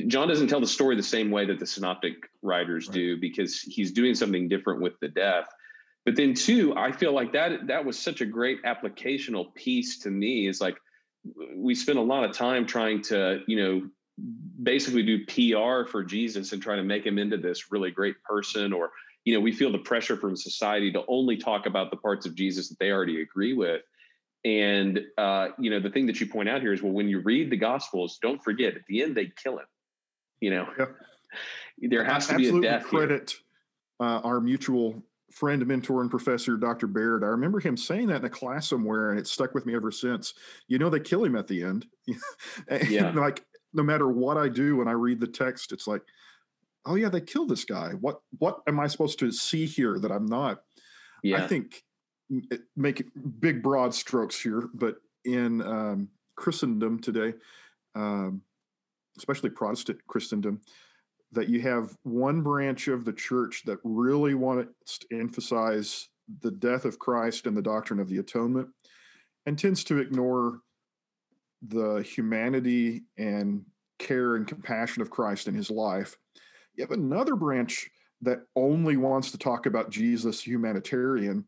John 0.07 0.27
doesn't 0.27 0.47
tell 0.47 0.59
the 0.59 0.65
story 0.65 0.95
the 0.95 1.03
same 1.03 1.29
way 1.29 1.45
that 1.45 1.59
the 1.59 1.67
synoptic 1.67 2.15
writers 2.41 2.87
right. 2.87 2.95
do 2.95 3.17
because 3.21 3.59
he's 3.61 3.91
doing 3.91 4.15
something 4.15 4.49
different 4.49 4.81
with 4.81 4.93
the 4.99 5.09
death. 5.09 5.45
But 6.05 6.15
then, 6.15 6.33
too, 6.33 6.73
I 6.75 6.91
feel 6.91 7.11
like 7.11 7.31
that 7.33 7.67
that 7.67 7.85
was 7.85 7.99
such 7.99 8.21
a 8.21 8.25
great 8.25 8.63
applicational 8.63 9.53
piece 9.53 9.99
to 9.99 10.09
me. 10.09 10.47
Is 10.47 10.59
like 10.59 10.77
we 11.55 11.75
spend 11.75 11.99
a 11.99 12.01
lot 12.01 12.23
of 12.23 12.35
time 12.35 12.65
trying 12.65 13.03
to, 13.03 13.41
you 13.45 13.57
know, 13.57 13.89
basically 14.63 15.03
do 15.03 15.23
PR 15.27 15.87
for 15.87 16.03
Jesus 16.03 16.51
and 16.51 16.63
try 16.63 16.77
to 16.77 16.83
make 16.83 17.05
him 17.05 17.19
into 17.19 17.37
this 17.37 17.71
really 17.71 17.91
great 17.91 18.23
person 18.23 18.73
or 18.73 18.89
you 19.25 19.33
know 19.33 19.39
we 19.39 19.51
feel 19.51 19.71
the 19.71 19.77
pressure 19.77 20.15
from 20.15 20.35
society 20.35 20.91
to 20.91 21.03
only 21.07 21.35
talk 21.35 21.65
about 21.65 21.91
the 21.91 21.97
parts 21.97 22.25
of 22.25 22.35
jesus 22.35 22.69
that 22.69 22.79
they 22.79 22.91
already 22.91 23.21
agree 23.21 23.53
with 23.53 23.81
and 24.45 25.01
uh, 25.17 25.47
you 25.57 25.71
know 25.71 25.79
the 25.79 25.89
thing 25.89 26.05
that 26.05 26.19
you 26.19 26.27
point 26.27 26.47
out 26.47 26.61
here 26.61 26.71
is 26.71 26.81
well 26.81 26.93
when 26.93 27.09
you 27.09 27.19
read 27.19 27.49
the 27.49 27.57
gospels 27.57 28.19
don't 28.21 28.43
forget 28.43 28.75
at 28.75 28.85
the 28.87 29.01
end 29.01 29.15
they 29.15 29.31
kill 29.43 29.57
him 29.57 29.65
you 30.39 30.51
know 30.51 30.67
yep. 30.77 30.95
there 31.89 32.03
has 32.03 32.27
to 32.27 32.35
be 32.35 32.49
a 32.49 32.61
death 32.61 32.85
credit 32.85 33.35
uh, 33.99 34.19
our 34.23 34.41
mutual 34.41 35.01
friend, 35.31 35.65
mentor, 35.67 36.01
and 36.01 36.09
professor, 36.09 36.55
Dr. 36.55 36.87
Baird. 36.87 37.23
I 37.23 37.27
remember 37.27 37.59
him 37.59 37.75
saying 37.75 38.07
that 38.07 38.21
in 38.21 38.25
a 38.25 38.29
class 38.29 38.69
somewhere, 38.69 39.11
and 39.11 39.19
it 39.19 39.27
stuck 39.27 39.53
with 39.53 39.65
me 39.65 39.75
ever 39.75 39.91
since. 39.91 40.33
You 40.67 40.79
know, 40.79 40.89
they 40.89 40.99
kill 41.01 41.23
him 41.23 41.35
at 41.35 41.47
the 41.47 41.61
end. 41.61 41.85
yeah. 42.89 43.11
like 43.11 43.43
no 43.73 43.83
matter 43.83 44.07
what 44.07 44.37
I 44.37 44.47
do 44.47 44.77
when 44.77 44.87
I 44.87 44.93
read 44.93 45.19
the 45.19 45.27
text, 45.27 45.73
it's 45.73 45.87
like, 45.87 46.01
oh 46.85 46.95
yeah, 46.95 47.09
they 47.09 47.21
killed 47.21 47.49
this 47.49 47.65
guy. 47.65 47.91
What 47.99 48.19
what 48.37 48.61
am 48.67 48.79
I 48.79 48.87
supposed 48.87 49.19
to 49.19 49.31
see 49.31 49.65
here 49.65 49.99
that 49.99 50.11
I'm 50.11 50.25
not? 50.25 50.61
Yeah. 51.23 51.43
I 51.43 51.47
think 51.47 51.83
make 52.75 53.03
big 53.39 53.61
broad 53.61 53.93
strokes 53.93 54.41
here, 54.41 54.69
but 54.73 54.95
in 55.25 55.61
um, 55.61 56.09
Christendom 56.35 56.99
today, 56.99 57.33
um, 57.95 58.41
especially 59.17 59.49
Protestant 59.49 59.99
Christendom, 60.07 60.61
that 61.31 61.49
you 61.49 61.61
have 61.61 61.95
one 62.03 62.41
branch 62.41 62.87
of 62.87 63.05
the 63.05 63.13
church 63.13 63.63
that 63.65 63.79
really 63.83 64.33
wants 64.33 64.97
to 64.99 65.07
emphasize 65.11 66.09
the 66.41 66.51
death 66.51 66.85
of 66.85 66.99
Christ 66.99 67.45
and 67.45 67.55
the 67.55 67.61
doctrine 67.61 67.99
of 67.99 68.09
the 68.09 68.17
atonement 68.17 68.69
and 69.45 69.57
tends 69.57 69.83
to 69.85 69.99
ignore 69.99 70.59
the 71.61 71.97
humanity 71.97 73.03
and 73.17 73.63
care 73.99 74.35
and 74.35 74.47
compassion 74.47 75.01
of 75.01 75.09
Christ 75.09 75.47
in 75.47 75.53
his 75.53 75.69
life. 75.69 76.17
You 76.75 76.83
have 76.83 76.91
another 76.91 77.35
branch 77.35 77.89
that 78.21 78.39
only 78.55 78.97
wants 78.97 79.31
to 79.31 79.37
talk 79.37 79.65
about 79.65 79.89
Jesus 79.89 80.45
humanitarian 80.45 81.45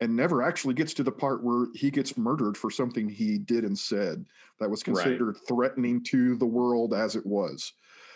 and 0.00 0.16
never 0.16 0.42
actually 0.42 0.74
gets 0.74 0.94
to 0.94 1.02
the 1.02 1.12
part 1.12 1.44
where 1.44 1.66
he 1.74 1.90
gets 1.90 2.16
murdered 2.16 2.56
for 2.56 2.70
something 2.70 3.08
he 3.08 3.38
did 3.38 3.64
and 3.64 3.78
said 3.78 4.24
that 4.58 4.70
was 4.70 4.82
considered 4.82 5.36
right. 5.36 5.48
threatening 5.48 6.02
to 6.04 6.36
the 6.36 6.46
world 6.46 6.94
as 6.94 7.16
it 7.16 7.26
was. 7.26 7.72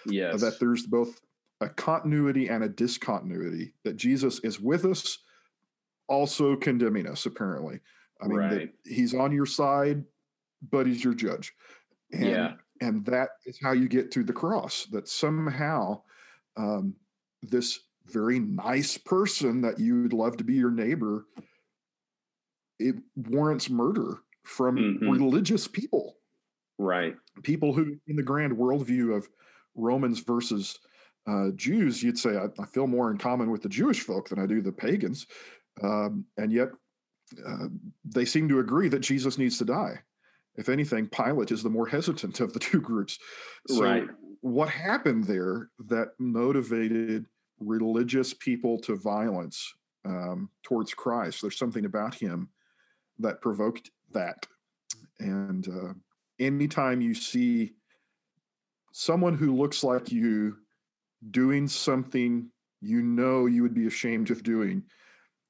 Uh, 0.06 0.12
yes. 0.12 0.40
That 0.40 0.58
there's 0.58 0.86
both 0.86 1.20
a 1.60 1.68
continuity 1.68 2.48
and 2.48 2.64
a 2.64 2.68
discontinuity, 2.68 3.74
that 3.84 3.96
Jesus 3.96 4.40
is 4.40 4.60
with 4.60 4.84
us, 4.84 5.18
also 6.08 6.56
condemning 6.56 7.06
us, 7.06 7.26
apparently. 7.26 7.80
I 8.22 8.26
mean, 8.26 8.38
right. 8.38 8.74
he's 8.84 9.14
on 9.14 9.32
your 9.32 9.46
side, 9.46 10.04
but 10.70 10.86
he's 10.86 11.04
your 11.04 11.14
judge. 11.14 11.52
And, 12.12 12.26
yeah. 12.26 12.52
and 12.80 13.04
that 13.06 13.30
is 13.44 13.58
how 13.62 13.72
you 13.72 13.88
get 13.88 14.10
to 14.12 14.24
the 14.24 14.32
cross, 14.32 14.86
that 14.92 15.08
somehow 15.08 16.02
um, 16.56 16.94
this 17.42 17.80
very 18.06 18.38
nice 18.38 18.98
person 18.98 19.60
that 19.62 19.78
you'd 19.78 20.12
love 20.12 20.36
to 20.36 20.44
be 20.44 20.54
your 20.54 20.70
neighbor, 20.70 21.26
it 22.78 22.96
warrants 23.16 23.70
murder 23.70 24.18
from 24.44 24.76
Mhm. 24.76 25.12
religious 25.12 25.66
people, 25.66 26.18
Right. 26.78 27.16
people 27.42 27.72
who, 27.72 27.98
in 28.06 28.16
the 28.16 28.22
grand 28.22 28.52
worldview 28.56 29.16
of 29.16 29.28
Romans 29.74 30.20
versus 30.20 30.78
uh, 31.26 31.50
Jews, 31.52 32.02
you'd 32.02 32.18
say, 32.18 32.36
I, 32.36 32.48
I 32.58 32.66
feel 32.66 32.86
more 32.86 33.10
in 33.10 33.16
common 33.16 33.50
with 33.50 33.62
the 33.62 33.68
Jewish 33.70 34.00
folk 34.02 34.28
than 34.28 34.38
I 34.38 34.44
do 34.44 34.60
the 34.60 34.70
pagans. 34.72 35.26
Um, 35.82 36.26
and 36.36 36.52
yet, 36.52 36.68
uh, 37.46 37.68
they 38.04 38.26
seem 38.26 38.46
to 38.50 38.58
agree 38.58 38.88
that 38.90 39.00
Jesus 39.00 39.38
needs 39.38 39.56
to 39.56 39.64
die. 39.64 40.02
If 40.56 40.68
anything, 40.68 41.08
Pilate 41.08 41.50
is 41.50 41.62
the 41.62 41.70
more 41.70 41.86
hesitant 41.86 42.40
of 42.40 42.52
the 42.52 42.58
two 42.58 42.78
groups. 42.82 43.18
So, 43.68 43.82
Right. 43.82 44.06
What 44.44 44.68
happened 44.68 45.24
there 45.24 45.70
that 45.86 46.08
motivated 46.18 47.24
religious 47.60 48.34
people 48.34 48.78
to 48.78 48.94
violence 48.94 49.72
um, 50.04 50.50
towards 50.62 50.92
Christ? 50.92 51.40
There's 51.40 51.56
something 51.56 51.86
about 51.86 52.14
him 52.14 52.50
that 53.18 53.40
provoked 53.40 53.90
that. 54.12 54.44
And 55.18 55.66
uh, 55.66 55.94
anytime 56.38 57.00
you 57.00 57.14
see 57.14 57.72
someone 58.92 59.34
who 59.34 59.56
looks 59.56 59.82
like 59.82 60.12
you 60.12 60.58
doing 61.30 61.66
something 61.66 62.50
you 62.82 63.00
know 63.00 63.46
you 63.46 63.62
would 63.62 63.72
be 63.72 63.86
ashamed 63.86 64.30
of 64.30 64.42
doing, 64.42 64.82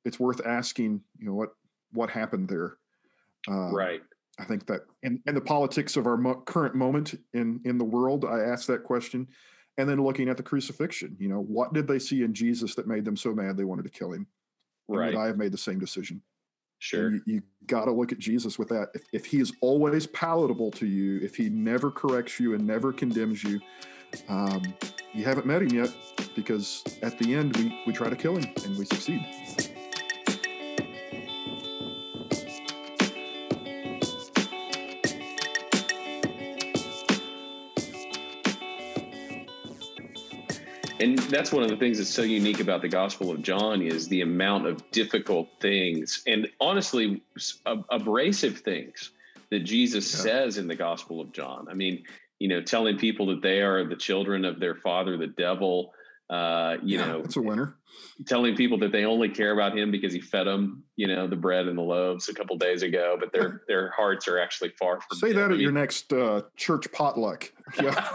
it's 0.05 0.21
worth 0.21 0.41
asking, 0.47 1.03
you 1.19 1.27
know, 1.27 1.35
what 1.35 1.51
what 1.91 2.11
happened 2.11 2.49
there. 2.49 2.77
Um, 3.49 3.75
Right. 3.75 4.03
I 4.39 4.45
think 4.45 4.67
that 4.67 4.83
in, 5.03 5.21
in 5.27 5.35
the 5.35 5.41
politics 5.41 5.97
of 5.97 6.07
our 6.07 6.17
mo- 6.17 6.43
current 6.45 6.75
moment 6.75 7.15
in 7.35 7.61
in 7.65 7.79
the 7.79 7.85
world, 7.85 8.25
I 8.25 8.41
asked 8.41 8.67
that 8.67 8.83
question, 8.83 9.29
and 9.79 9.89
then 9.89 10.03
looking 10.03 10.29
at 10.29 10.37
the 10.37 10.43
crucifixion, 10.43 11.17
you 11.19 11.29
know, 11.29 11.41
what 11.41 11.73
did 11.73 11.87
they 11.87 11.99
see 11.99 12.23
in 12.23 12.35
Jesus 12.35 12.75
that 12.75 12.87
made 12.87 13.05
them 13.05 13.17
so 13.17 13.33
mad 13.33 13.57
they 13.57 13.65
wanted 13.65 13.85
to 13.85 13.91
kill 13.91 14.13
him? 14.13 14.27
Right. 14.89 15.15
I 15.15 15.27
have 15.27 15.39
made 15.39 15.53
the 15.53 15.59
same 15.59 15.79
decision? 15.79 16.21
Sure. 16.79 17.07
And 17.07 17.23
you, 17.27 17.35
you 17.35 17.43
got 17.67 17.87
to 17.87 17.93
look 17.93 18.13
at 18.13 18.19
Jesus 18.19 18.59
with 18.59 18.69
that. 18.69 18.89
If, 18.95 19.03
if 19.13 19.25
he 19.25 19.41
is 19.41 19.53
always 19.61 20.07
palatable 20.09 20.71
to 20.73 20.87
you, 20.87 21.19
if 21.23 21.35
he 21.35 21.49
never 21.49 21.91
corrects 21.91 22.39
you 22.39 22.55
and 22.55 22.67
never 22.67 22.93
condemns 22.93 23.43
you, 23.43 23.61
um, 24.29 24.63
you 25.13 25.25
haven't 25.25 25.47
met 25.47 25.63
him 25.63 25.69
yet 25.69 25.95
because 26.35 26.85
at 27.03 27.19
the 27.19 27.35
end 27.35 27.57
we, 27.57 27.81
we 27.87 27.93
try 27.93 28.11
to 28.11 28.17
kill 28.17 28.37
him 28.37 28.53
and 28.65 28.77
we 28.77 28.85
succeed. 28.85 29.25
And 41.05 41.19
that's 41.19 41.53
one 41.53 41.63
of 41.63 41.69
the 41.69 41.77
things 41.77 41.99
that's 41.99 42.09
so 42.09 42.23
unique 42.23 42.61
about 42.61 42.81
the 42.81 42.89
Gospel 42.89 43.31
of 43.31 43.43
John 43.43 43.83
is 43.83 44.09
the 44.09 44.23
amount 44.23 44.67
of 44.67 44.91
difficult 44.91 45.49
things 45.61 46.23
and 46.27 46.49
honestly 46.63 47.23
ab- 47.67 47.85
abrasive 47.91 48.61
things 48.61 49.11
that 49.51 49.61
Jesus 49.61 50.11
Yeah. 50.15 50.21
says 50.23 50.57
in 50.57 50.67
the 50.67 50.75
Gospel 50.75 51.21
of 51.21 51.31
John. 51.31 51.67
I 51.71 51.75
mean, 51.75 52.05
you 52.39 52.49
know, 52.49 52.63
telling 52.63 52.97
people 52.97 53.27
that 53.27 53.43
they 53.43 53.61
are 53.61 53.85
the 53.87 53.97
children 53.97 54.47
of 54.47 54.59
their 54.59 54.77
father, 54.77 55.19
the 55.19 55.27
devil. 55.27 55.93
Uh, 56.31 56.79
you 56.83 56.99
Yeah, 56.99 57.07
know, 57.07 57.21
it's 57.21 57.37
a 57.37 57.43
winner. 57.43 57.77
telling 58.27 58.57
people 58.57 58.79
that 58.79 58.91
they 58.91 59.05
only 59.05 59.29
care 59.29 59.53
about 59.53 59.77
him 59.77 59.91
because 59.91 60.15
he 60.15 60.21
fed 60.23 60.47
them, 60.47 60.85
you 60.97 61.07
know, 61.07 61.27
the 61.27 61.37
bread 61.37 61.69
and 61.69 61.77
the 61.77 61.83
loaves 61.83 62.31
a 62.31 62.35
couple 62.35 62.57
days 62.57 62.83
ago, 62.83 63.19
but 63.21 63.31
their 63.31 63.61
their 63.69 63.91
hearts 63.91 64.27
are 64.27 64.39
actually 64.39 64.71
far 64.79 65.03
from. 65.03 65.19
Say 65.19 65.31
him. 65.33 65.37
that 65.37 65.53
at 65.53 65.59
your 65.59 65.71
next 65.71 66.15
uh, 66.15 66.41
church 66.57 66.91
potluck. 66.93 67.53
Yeah. 67.83 68.09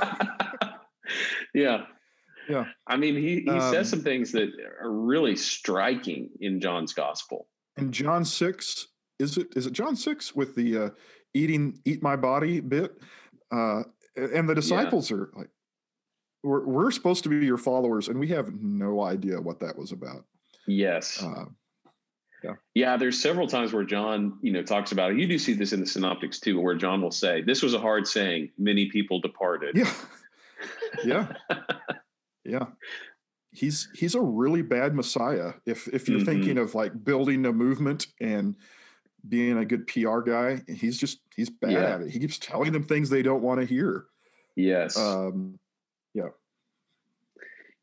yeah. 1.54 1.86
Yeah. 2.50 2.66
I 2.88 2.98
mean, 2.98 3.16
he, 3.16 3.42
he 3.42 3.50
Um, 3.50 3.72
says 3.72 3.90
some 3.90 4.02
things 4.02 4.32
that 4.32 4.50
are 4.82 4.92
really 4.92 5.36
striking 5.36 6.30
in 6.42 6.60
John's 6.60 6.94
gospel. 6.94 7.48
in 7.78 7.92
John 7.92 8.26
six, 8.26 8.88
is 9.20 9.38
it 9.38 9.48
is 9.56 9.68
it 9.68 9.74
John 9.74 9.96
six 9.96 10.36
with 10.36 10.56
the 10.56 10.78
uh, 10.78 10.90
eating 11.34 11.80
eat 11.86 12.02
my 12.02 12.16
body 12.16 12.60
bit? 12.60 12.92
Uh, 13.52 13.84
and 14.16 14.50
the 14.50 14.56
disciples 14.56 15.12
are 15.12 15.30
like, 15.36 15.50
we're 16.44 16.66
we're 16.66 16.92
supposed 16.92 17.24
to 17.24 17.30
be 17.30 17.46
your 17.46 17.58
followers, 17.58 18.08
and 18.08 18.20
we 18.20 18.28
have 18.30 18.52
no 18.62 19.02
idea 19.04 19.40
what 19.40 19.60
that 19.60 19.78
was 19.78 19.92
about. 19.92 20.26
Yes. 20.68 21.22
Uh, 21.24 21.46
yeah. 22.74 22.96
There's 22.96 23.22
several 23.22 23.48
times 23.48 23.74
where 23.74 23.84
John, 23.84 24.40
you 24.42 24.54
know, 24.54 24.64
talks 24.64 24.92
about 24.94 25.12
it. 25.12 25.18
You 25.20 25.28
do 25.28 25.38
see 25.38 25.54
this 25.54 25.74
in 25.74 25.82
the 25.82 25.86
synoptics 25.86 26.40
too, 26.40 26.60
where 26.62 26.76
John 26.76 27.02
will 27.02 27.12
say, 27.12 27.42
this 27.42 27.62
was 27.62 27.74
a 27.74 27.80
hard 27.80 28.08
saying. 28.08 28.52
Many 28.58 28.90
people 28.90 29.20
departed. 29.20 29.76
yeah, 29.76 29.94
yeah, 31.04 31.34
yeah. 32.44 32.66
He's 33.52 33.90
he's 33.96 34.14
a 34.16 34.22
really 34.22 34.62
bad 34.62 34.94
Messiah. 34.94 35.54
If 35.66 35.88
if 35.88 36.08
you're 36.08 36.20
Mhm. 36.20 36.26
thinking 36.26 36.58
of 36.60 36.76
like 36.76 37.04
building 37.04 37.46
a 37.46 37.52
movement 37.54 38.08
and 38.22 38.56
being 39.28 39.58
a 39.58 39.66
good 39.66 39.88
PR 39.88 40.20
guy, 40.22 40.62
he's 40.68 40.98
just 41.00 41.20
he's 41.36 41.50
bad 41.50 41.72
Yeah. 41.72 41.96
at 41.96 42.02
it. 42.02 42.12
He 42.12 42.20
keeps 42.20 42.38
telling 42.38 42.72
them 42.72 42.84
things 42.84 43.10
they 43.10 43.24
don't 43.24 43.42
want 43.42 43.60
to 43.60 43.66
hear. 43.66 44.06
Yes. 44.56 44.98
Um, 44.98 45.58
yeah. 46.14 46.30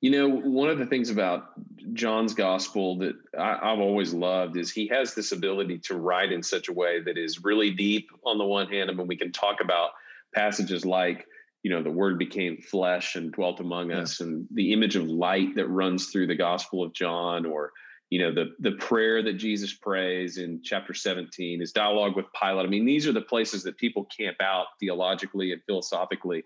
You 0.03 0.11
know, 0.11 0.29
one 0.29 0.69
of 0.69 0.79
the 0.79 0.87
things 0.87 1.11
about 1.11 1.53
John's 1.95 2.35
gospel 2.35 2.99
that 2.99 3.16
I, 3.37 3.73
I've 3.73 3.81
always 3.81 4.12
loved 4.12 4.57
is 4.57 4.71
he 4.71 4.87
has 4.88 5.14
this 5.14 5.33
ability 5.33 5.79
to 5.81 5.97
write 5.97 6.33
in 6.33 6.42
such 6.42 6.69
a 6.69 6.73
way 6.73 7.01
that 7.01 7.16
is 7.16 7.42
really 7.42 7.71
deep 7.73 8.11
on 8.25 8.38
the 8.38 8.45
one 8.45 8.69
hand. 8.69 8.90
I 8.90 8.92
mean, 8.95 9.07
we 9.07 9.16
can 9.16 9.33
talk 9.33 9.61
about 9.61 9.90
passages 10.35 10.85
like, 10.85 11.27
you 11.66 11.72
know, 11.72 11.83
the 11.83 11.90
word 11.90 12.16
became 12.16 12.57
flesh 12.59 13.16
and 13.16 13.33
dwelt 13.33 13.59
among 13.59 13.90
Yeah. 13.90 14.02
us, 14.02 14.20
and 14.20 14.46
the 14.52 14.72
image 14.72 14.94
of 14.94 15.09
light 15.09 15.57
that 15.57 15.66
runs 15.66 16.11
through 16.11 16.29
the 16.29 16.37
gospel 16.37 16.85
of 16.85 16.92
John, 16.92 17.44
or, 17.44 17.72
you 18.09 18.20
know, 18.20 18.33
the 18.33 18.55
the 18.61 18.76
prayer 18.76 19.20
that 19.24 19.33
Jesus 19.33 19.74
prays 19.74 20.38
in 20.38 20.61
chapter 20.62 20.94
17, 20.94 21.59
his 21.59 21.72
dialogue 21.72 22.14
with 22.14 22.26
Pilate. 22.40 22.66
I 22.66 22.68
mean, 22.68 22.87
these 22.87 23.05
are 23.09 23.12
the 23.12 23.20
places 23.20 23.64
that 23.64 23.79
people 23.79 24.05
camp 24.16 24.37
out 24.40 24.66
theologically 24.79 25.50
and 25.50 25.61
philosophically 25.66 26.44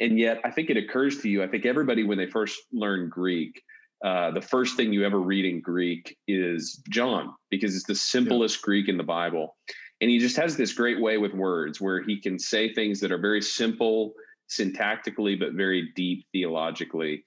and 0.00 0.18
yet 0.18 0.40
i 0.44 0.50
think 0.50 0.70
it 0.70 0.76
occurs 0.76 1.20
to 1.20 1.28
you 1.28 1.42
i 1.42 1.46
think 1.46 1.64
everybody 1.66 2.02
when 2.04 2.18
they 2.18 2.26
first 2.26 2.58
learn 2.72 3.08
greek 3.08 3.62
uh, 4.02 4.30
the 4.30 4.40
first 4.40 4.76
thing 4.78 4.92
you 4.94 5.04
ever 5.04 5.20
read 5.20 5.44
in 5.44 5.60
greek 5.60 6.16
is 6.26 6.82
john 6.88 7.34
because 7.50 7.76
it's 7.76 7.84
the 7.86 7.94
simplest 7.94 8.62
greek 8.62 8.88
in 8.88 8.96
the 8.96 9.02
bible 9.04 9.56
and 10.00 10.10
he 10.10 10.18
just 10.18 10.36
has 10.36 10.56
this 10.56 10.72
great 10.72 10.98
way 11.00 11.18
with 11.18 11.34
words 11.34 11.80
where 11.80 12.02
he 12.02 12.18
can 12.18 12.38
say 12.38 12.72
things 12.72 12.98
that 13.00 13.12
are 13.12 13.18
very 13.18 13.42
simple 13.42 14.14
syntactically 14.50 15.38
but 15.38 15.52
very 15.52 15.92
deep 15.94 16.26
theologically 16.32 17.24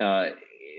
uh, 0.00 0.30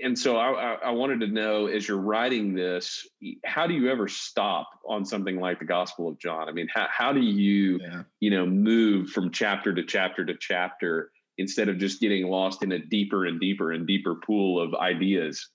and 0.02 0.18
so 0.18 0.36
I, 0.36 0.74
I, 0.74 0.90
wanted 0.90 1.20
to 1.20 1.26
know 1.26 1.68
as 1.68 1.88
you're 1.88 1.96
writing 1.96 2.54
this 2.54 3.06
how 3.44 3.66
do 3.66 3.72
you 3.72 3.90
ever 3.90 4.08
stop 4.08 4.68
on 4.86 5.06
something 5.06 5.40
like 5.40 5.58
the 5.58 5.64
gospel 5.64 6.08
of 6.08 6.18
john 6.18 6.48
i 6.48 6.52
mean 6.52 6.68
how, 6.72 6.86
how 6.90 7.12
do 7.12 7.20
you 7.20 7.80
yeah. 7.80 8.02
you 8.20 8.30
know 8.30 8.46
move 8.46 9.10
from 9.10 9.30
chapter 9.30 9.74
to 9.74 9.82
chapter 9.84 10.24
to 10.24 10.34
chapter 10.38 11.10
instead 11.38 11.68
of 11.68 11.78
just 11.78 12.00
getting 12.00 12.26
lost 12.26 12.62
in 12.62 12.72
a 12.72 12.78
deeper 12.78 13.24
and 13.24 13.40
deeper 13.40 13.72
and 13.72 13.86
deeper 13.86 14.16
pool 14.16 14.60
of 14.60 14.74
ideas 14.74 15.48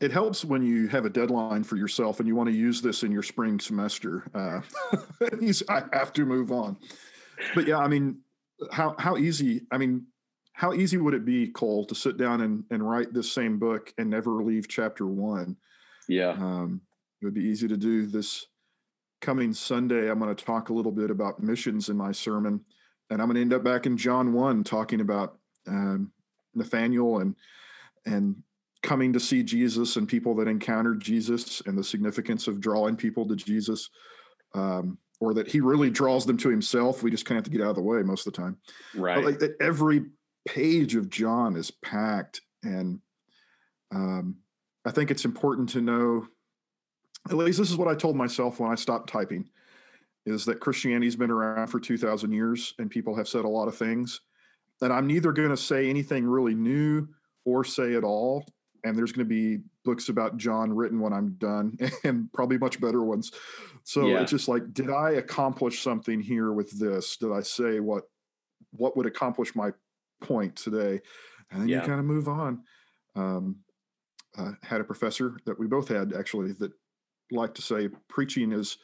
it 0.00 0.10
helps 0.10 0.44
when 0.44 0.62
you 0.62 0.88
have 0.88 1.04
a 1.04 1.10
deadline 1.10 1.64
for 1.64 1.76
yourself 1.76 2.18
and 2.18 2.28
you 2.28 2.34
want 2.34 2.48
to 2.48 2.54
use 2.54 2.82
this 2.82 3.02
in 3.02 3.12
your 3.12 3.22
spring 3.22 3.60
semester. 3.60 4.24
Uh, 4.34 4.60
I 5.68 5.82
have 5.92 6.12
to 6.14 6.26
move 6.26 6.50
on. 6.50 6.76
But 7.54 7.66
yeah, 7.66 7.78
I 7.78 7.88
mean, 7.88 8.18
how 8.72 8.94
how 8.98 9.16
easy? 9.16 9.62
I 9.70 9.78
mean, 9.78 10.06
how 10.52 10.72
easy 10.72 10.96
would 10.96 11.14
it 11.14 11.24
be, 11.24 11.48
Cole, 11.48 11.84
to 11.86 11.94
sit 11.94 12.16
down 12.16 12.40
and, 12.40 12.64
and 12.70 12.88
write 12.88 13.12
this 13.12 13.32
same 13.32 13.58
book 13.58 13.92
and 13.98 14.08
never 14.08 14.42
leave 14.42 14.68
chapter 14.68 15.06
one? 15.06 15.56
yeah 16.08 16.30
Um, 16.30 16.80
it 17.20 17.24
would 17.24 17.34
be 17.34 17.44
easy 17.44 17.68
to 17.68 17.76
do 17.76 18.06
this 18.06 18.46
coming 19.20 19.52
Sunday. 19.52 20.10
I'm 20.10 20.18
going 20.18 20.34
to 20.34 20.44
talk 20.44 20.68
a 20.68 20.72
little 20.72 20.92
bit 20.92 21.10
about 21.10 21.42
missions 21.42 21.88
in 21.88 21.96
my 21.96 22.12
sermon, 22.12 22.60
and 23.10 23.20
I'm 23.20 23.28
going 23.28 23.36
to 23.36 23.40
end 23.40 23.54
up 23.54 23.64
back 23.64 23.86
in 23.86 23.96
John 23.96 24.32
one 24.32 24.64
talking 24.64 25.00
about 25.00 25.38
um, 25.66 26.12
Nathaniel 26.54 27.18
and 27.20 27.34
and 28.06 28.36
coming 28.82 29.12
to 29.12 29.20
see 29.20 29.42
Jesus 29.42 29.96
and 29.96 30.08
people 30.08 30.34
that 30.36 30.46
encountered 30.46 31.00
Jesus 31.00 31.60
and 31.66 31.76
the 31.76 31.82
significance 31.82 32.46
of 32.46 32.60
drawing 32.60 32.94
people 32.94 33.26
to 33.26 33.34
Jesus, 33.34 33.90
um, 34.54 34.96
or 35.20 35.34
that 35.34 35.48
He 35.48 35.60
really 35.60 35.90
draws 35.90 36.26
them 36.26 36.36
to 36.38 36.48
Himself. 36.48 37.02
We 37.02 37.10
just 37.10 37.24
kind 37.24 37.38
of 37.38 37.44
have 37.44 37.52
to 37.52 37.56
get 37.56 37.64
out 37.64 37.70
of 37.70 37.76
the 37.76 37.82
way 37.82 38.02
most 38.02 38.26
of 38.26 38.32
the 38.32 38.40
time. 38.40 38.56
right 38.94 39.16
But 39.16 39.24
like 39.24 39.38
that 39.40 39.56
every 39.60 40.04
page 40.46 40.94
of 40.94 41.10
John 41.10 41.56
is 41.56 41.70
packed, 41.70 42.40
and 42.62 43.00
um, 43.92 44.36
I 44.84 44.90
think 44.90 45.10
it's 45.10 45.24
important 45.24 45.68
to 45.70 45.80
know. 45.80 46.26
At 47.28 47.36
least 47.36 47.58
this 47.58 47.70
is 47.70 47.76
what 47.76 47.88
I 47.88 47.94
told 47.94 48.14
myself 48.16 48.60
when 48.60 48.70
I 48.70 48.76
stopped 48.76 49.10
typing: 49.10 49.48
is 50.26 50.44
that 50.44 50.60
Christianity's 50.60 51.16
been 51.16 51.30
around 51.30 51.68
for 51.68 51.80
two 51.80 51.98
thousand 51.98 52.32
years, 52.32 52.74
and 52.78 52.90
people 52.90 53.16
have 53.16 53.28
said 53.28 53.44
a 53.44 53.48
lot 53.48 53.68
of 53.68 53.76
things. 53.76 54.20
And 54.82 54.92
I'm 54.92 55.06
neither 55.06 55.32
going 55.32 55.48
to 55.48 55.56
say 55.56 55.88
anything 55.88 56.26
really 56.26 56.54
new 56.54 57.08
or 57.46 57.64
say 57.64 57.92
it 57.92 58.04
all. 58.04 58.44
And 58.86 58.96
there's 58.96 59.12
going 59.12 59.26
to 59.26 59.34
be 59.34 59.62
books 59.84 60.08
about 60.08 60.36
John 60.36 60.72
written 60.72 61.00
when 61.00 61.12
I'm 61.12 61.30
done, 61.38 61.76
and 62.04 62.32
probably 62.32 62.58
much 62.58 62.80
better 62.80 63.02
ones. 63.02 63.32
So 63.84 64.06
Yeah. 64.06 64.20
it's 64.22 64.30
just 64.30 64.48
like, 64.48 64.72
did 64.72 64.90
I 64.90 65.10
accomplish 65.12 65.82
something 65.82 66.20
here 66.20 66.52
with 66.52 66.70
this? 66.78 67.16
Did 67.16 67.32
I 67.32 67.40
say 67.40 67.80
what 67.80 68.04
what 68.72 68.96
would 68.96 69.06
accomplish 69.06 69.54
my 69.54 69.72
point 70.20 70.54
today? 70.56 71.00
And 71.50 71.62
then 71.62 71.68
Yeah. 71.68 71.80
you 71.80 71.86
kind 71.88 72.00
of 72.00 72.06
move 72.06 72.28
on. 72.28 72.62
um, 73.14 73.56
uh, 74.38 74.52
had 74.62 74.82
a 74.82 74.84
professor 74.84 75.38
that 75.46 75.58
we 75.58 75.66
both 75.66 75.88
had 75.88 76.12
actually 76.12 76.52
that 76.52 76.70
liked 77.30 77.56
to 77.56 77.62
say 77.62 77.88
preaching 78.08 78.52
is 78.52 78.76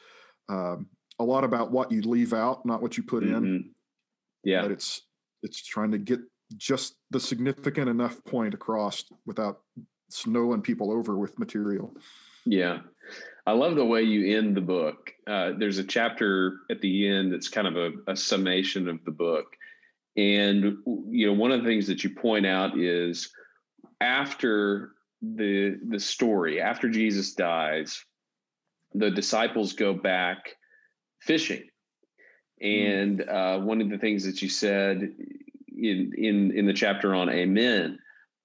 um, 0.49 0.87
a 1.19 1.23
lot 1.23 1.43
about 1.43 1.71
what 1.71 1.91
you 1.91 2.01
leave 2.01 2.33
out, 2.33 2.65
not 2.65 2.81
what 2.81 2.97
you 2.97 3.03
put 3.03 3.23
mm-hmm. 3.23 3.35
in. 3.35 3.75
Yeah, 4.43 4.63
that 4.63 4.71
it's 4.71 5.03
it's 5.43 5.63
trying 5.63 5.91
to 5.91 5.99
get 5.99 6.19
just 6.57 6.95
the 7.11 7.19
significant 7.19 7.89
enough 7.89 8.23
point 8.25 8.53
across 8.53 9.03
without 9.25 9.61
snowing 10.13 10.61
people 10.61 10.91
over 10.91 11.17
with 11.17 11.39
material. 11.39 11.95
Yeah. 12.45 12.79
I 13.45 13.51
love 13.51 13.75
the 13.75 13.85
way 13.85 14.03
you 14.03 14.37
end 14.37 14.55
the 14.55 14.61
book. 14.61 15.11
Uh, 15.27 15.51
there's 15.57 15.77
a 15.77 15.83
chapter 15.83 16.59
at 16.69 16.81
the 16.81 17.07
end 17.07 17.33
that's 17.33 17.49
kind 17.49 17.67
of 17.67 17.75
a, 17.75 18.11
a, 18.11 18.15
summation 18.15 18.87
of 18.87 19.03
the 19.03 19.11
book. 19.11 19.57
And, 20.15 20.77
you 21.09 21.27
know, 21.27 21.33
one 21.33 21.51
of 21.51 21.61
the 21.61 21.67
things 21.67 21.87
that 21.87 22.03
you 22.03 22.11
point 22.11 22.45
out 22.45 22.77
is 22.77 23.31
after 23.99 24.91
the, 25.21 25.79
the 25.89 25.99
story, 25.99 26.61
after 26.61 26.89
Jesus 26.89 27.33
dies, 27.33 28.05
the 28.93 29.09
disciples 29.09 29.73
go 29.73 29.93
back 29.93 30.55
fishing. 31.19 31.63
Hmm. 32.61 32.67
And 32.67 33.29
uh, 33.29 33.59
one 33.59 33.81
of 33.81 33.89
the 33.89 33.97
things 33.97 34.23
that 34.25 34.41
you 34.41 34.49
said 34.49 35.01
in, 35.75 36.13
in, 36.17 36.57
in 36.57 36.65
the 36.65 36.73
chapter 36.73 37.13
on 37.13 37.29
Amen 37.29 37.99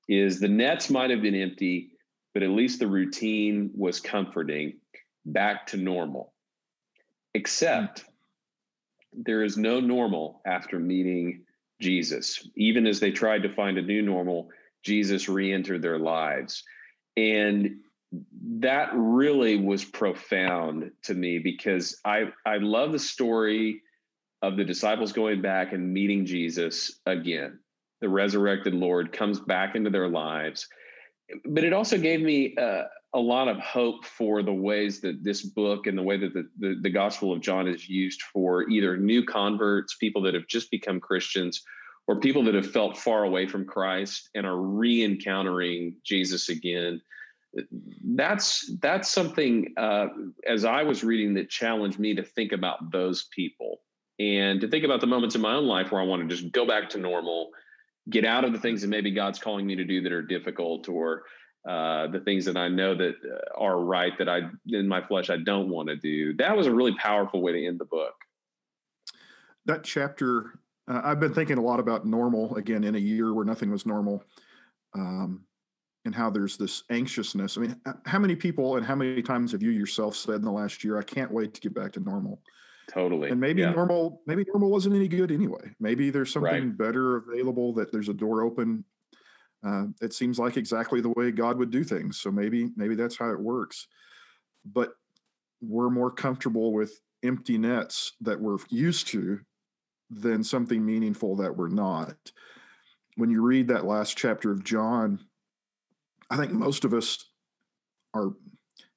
is 0.08 0.40
the 0.40 0.48
nets 0.48 0.90
might 0.90 1.10
have 1.10 1.22
been 1.22 1.34
empty, 1.34 1.90
but 2.34 2.42
at 2.42 2.50
least 2.50 2.78
the 2.78 2.86
routine 2.86 3.70
was 3.74 4.00
comforting, 4.00 4.78
back 5.24 5.66
to 5.68 5.76
normal. 5.76 6.32
Except 7.34 8.04
there 9.12 9.42
is 9.42 9.56
no 9.56 9.80
normal 9.80 10.40
after 10.46 10.78
meeting 10.78 11.44
Jesus. 11.80 12.48
Even 12.56 12.86
as 12.86 13.00
they 13.00 13.10
tried 13.10 13.42
to 13.42 13.54
find 13.54 13.78
a 13.78 13.82
new 13.82 14.02
normal, 14.02 14.48
Jesus 14.82 15.28
re 15.28 15.52
entered 15.52 15.82
their 15.82 15.98
lives. 15.98 16.64
And 17.16 17.80
that 18.60 18.90
really 18.94 19.56
was 19.56 19.84
profound 19.84 20.92
to 21.02 21.14
me 21.14 21.38
because 21.38 22.00
I, 22.04 22.26
I 22.46 22.56
love 22.58 22.92
the 22.92 22.98
story 22.98 23.82
of 24.40 24.56
the 24.56 24.64
disciples 24.64 25.12
going 25.12 25.42
back 25.42 25.72
and 25.72 25.92
meeting 25.92 26.24
Jesus 26.24 27.00
again. 27.04 27.58
The 28.00 28.08
resurrected 28.08 28.74
Lord 28.74 29.12
comes 29.12 29.40
back 29.40 29.74
into 29.74 29.90
their 29.90 30.08
lives. 30.08 30.68
But 31.44 31.64
it 31.64 31.72
also 31.72 31.98
gave 31.98 32.20
me 32.20 32.56
uh, 32.56 32.84
a 33.14 33.18
lot 33.18 33.48
of 33.48 33.58
hope 33.58 34.04
for 34.04 34.42
the 34.42 34.52
ways 34.52 35.00
that 35.00 35.24
this 35.24 35.42
book 35.42 35.86
and 35.86 35.96
the 35.96 36.02
way 36.02 36.16
that 36.16 36.34
the, 36.34 36.48
the, 36.58 36.78
the 36.82 36.90
Gospel 36.90 37.32
of 37.32 37.40
John 37.40 37.66
is 37.66 37.88
used 37.88 38.22
for 38.22 38.68
either 38.68 38.96
new 38.96 39.24
converts, 39.24 39.96
people 39.96 40.22
that 40.22 40.34
have 40.34 40.46
just 40.46 40.70
become 40.70 41.00
Christians, 41.00 41.62
or 42.06 42.20
people 42.20 42.42
that 42.44 42.54
have 42.54 42.70
felt 42.70 42.96
far 42.96 43.24
away 43.24 43.46
from 43.46 43.66
Christ 43.66 44.30
and 44.34 44.46
are 44.46 44.56
re-encountering 44.56 45.96
Jesus 46.04 46.48
again. 46.48 47.00
That's 48.04 48.70
that's 48.80 49.10
something 49.10 49.72
uh, 49.76 50.08
as 50.46 50.64
I 50.64 50.82
was 50.82 51.02
reading 51.02 51.34
that 51.34 51.48
challenged 51.48 51.98
me 51.98 52.14
to 52.14 52.22
think 52.22 52.52
about 52.52 52.92
those 52.92 53.28
people 53.34 53.80
and 54.18 54.60
to 54.60 54.68
think 54.68 54.84
about 54.84 55.00
the 55.00 55.06
moments 55.06 55.34
in 55.34 55.40
my 55.40 55.54
own 55.54 55.66
life 55.66 55.90
where 55.90 56.00
I 56.00 56.04
want 56.04 56.28
to 56.28 56.34
just 56.34 56.52
go 56.52 56.66
back 56.66 56.90
to 56.90 56.98
normal, 56.98 57.50
get 58.10 58.24
out 58.24 58.44
of 58.44 58.52
the 58.52 58.58
things 58.58 58.82
that 58.82 58.88
maybe 58.88 59.10
God's 59.10 59.38
calling 59.38 59.66
me 59.66 59.76
to 59.76 59.84
do 59.84 60.00
that 60.02 60.12
are 60.12 60.22
difficult, 60.22 60.88
or 60.88 61.24
uh, 61.68 62.06
the 62.08 62.20
things 62.20 62.44
that 62.44 62.56
I 62.56 62.68
know 62.68 62.94
that 62.94 63.14
uh, 63.24 63.60
are 63.60 63.80
right 63.80 64.16
that 64.18 64.28
I 64.28 64.42
in 64.66 64.88
my 64.88 65.06
flesh 65.06 65.30
I 65.30 65.38
don't 65.38 65.68
want 65.68 65.88
to 65.88 65.96
do. 65.96 66.34
That 66.34 66.56
was 66.56 66.66
a 66.66 66.74
really 66.74 66.94
powerful 66.94 67.42
way 67.42 67.52
to 67.52 67.66
end 67.66 67.78
the 67.78 67.84
book. 67.84 68.14
That 69.66 69.84
chapter, 69.84 70.58
uh, 70.88 71.02
I've 71.04 71.20
been 71.20 71.34
thinking 71.34 71.58
a 71.58 71.62
lot 71.62 71.80
about 71.80 72.06
normal 72.06 72.56
again 72.56 72.84
in 72.84 72.94
a 72.94 72.98
year 72.98 73.34
where 73.34 73.44
nothing 73.44 73.70
was 73.70 73.86
normal. 73.86 74.24
Um, 74.94 75.44
and 76.04 76.14
how 76.14 76.30
there's 76.30 76.56
this 76.56 76.84
anxiousness. 76.90 77.58
I 77.58 77.60
mean, 77.60 77.80
how 78.06 78.18
many 78.18 78.34
people 78.34 78.76
and 78.76 78.86
how 78.86 78.94
many 78.94 79.20
times 79.20 79.52
have 79.52 79.62
you 79.62 79.70
yourself 79.70 80.16
said 80.16 80.36
in 80.36 80.42
the 80.42 80.50
last 80.50 80.82
year, 80.82 80.96
I 80.96 81.02
can't 81.02 81.30
wait 81.30 81.52
to 81.52 81.60
get 81.60 81.74
back 81.74 81.92
to 81.92 82.00
normal? 82.00 82.40
Totally. 82.88 83.30
And 83.30 83.40
maybe 83.40 83.60
yeah. 83.60 83.70
normal, 83.70 84.22
maybe 84.26 84.44
normal 84.48 84.70
wasn't 84.70 84.96
any 84.96 85.08
good 85.08 85.30
anyway. 85.30 85.70
Maybe 85.78 86.10
there's 86.10 86.32
something 86.32 86.50
right. 86.50 86.78
better 86.78 87.16
available 87.16 87.74
that 87.74 87.92
there's 87.92 88.08
a 88.08 88.14
door 88.14 88.42
open. 88.42 88.84
Uh, 89.64 89.86
it 90.00 90.14
seems 90.14 90.38
like 90.38 90.56
exactly 90.56 91.00
the 91.00 91.10
way 91.10 91.30
God 91.30 91.58
would 91.58 91.70
do 91.70 91.84
things. 91.84 92.20
So 92.20 92.30
maybe, 92.30 92.70
maybe 92.76 92.94
that's 92.94 93.16
how 93.16 93.30
it 93.30 93.38
works. 93.38 93.88
But 94.64 94.94
we're 95.60 95.90
more 95.90 96.10
comfortable 96.10 96.72
with 96.72 96.98
empty 97.22 97.58
nets 97.58 98.12
that 98.22 98.40
we're 98.40 98.58
used 98.70 99.08
to 99.08 99.40
than 100.10 100.42
something 100.42 100.84
meaningful 100.84 101.36
that 101.36 101.54
we're 101.54 101.68
not. 101.68 102.16
When 103.16 103.30
you 103.30 103.42
read 103.42 103.68
that 103.68 103.84
last 103.84 104.16
chapter 104.16 104.50
of 104.50 104.64
John, 104.64 105.20
I 106.30 106.36
think 106.36 106.52
most 106.52 106.84
of 106.84 106.94
us 106.94 107.24
are 108.14 108.30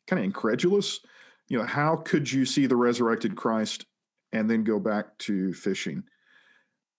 kind 0.08 0.20
of 0.20 0.24
incredulous 0.24 1.00
you 1.52 1.58
know, 1.58 1.66
how 1.66 1.98
could 1.98 2.32
you 2.32 2.46
see 2.46 2.66
the 2.66 2.78
resurrected 2.78 3.36
Christ 3.36 3.86
and 4.32 4.50
then 4.50 4.64
go 4.64 4.80
back 4.80 5.18
to 5.18 5.52
fishing? 5.52 6.02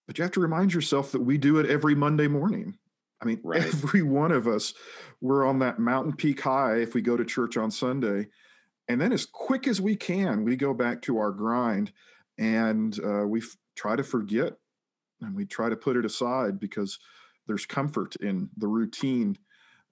But 0.07 0.19
you 0.19 0.25
have 0.25 0.33
to 0.33 0.41
remind 0.41 0.75
yourself 0.75 1.11
that 1.13 1.23
we 1.23 1.39
do 1.39 1.57
it 1.57 1.71
every 1.71 1.95
Monday 1.95 2.29
morning. 2.29 2.77
I 3.23 3.25
mean, 3.25 3.41
right. 3.43 3.63
every 3.63 4.03
one 4.03 4.31
of 4.31 4.47
us, 4.47 4.75
we're 5.23 5.47
on 5.47 5.61
that 5.61 5.79
mountain 5.79 6.15
peak 6.15 6.43
high 6.43 6.81
if 6.81 6.93
we 6.93 7.01
go 7.01 7.17
to 7.17 7.25
church 7.25 7.57
on 7.57 7.71
Sunday. 7.71 8.29
And 8.89 9.01
then, 9.01 9.11
as 9.11 9.25
quick 9.25 9.67
as 9.67 9.81
we 9.81 9.97
can, 9.97 10.45
we 10.45 10.55
go 10.55 10.75
back 10.75 11.01
to 11.03 11.17
our 11.17 11.31
grind 11.31 11.91
and 12.37 12.99
uh, 13.03 13.27
we 13.27 13.41
f- 13.41 13.57
try 13.75 13.97
to 13.97 14.05
forget 14.05 14.53
and 15.23 15.35
we 15.35 15.47
try 15.47 15.71
to 15.71 15.77
put 15.77 15.97
it 15.97 16.05
aside 16.05 16.61
because 16.61 16.99
there's 17.47 17.65
comfort 17.65 18.17
in 18.17 18.51
the 18.59 18.69
routine 18.69 19.39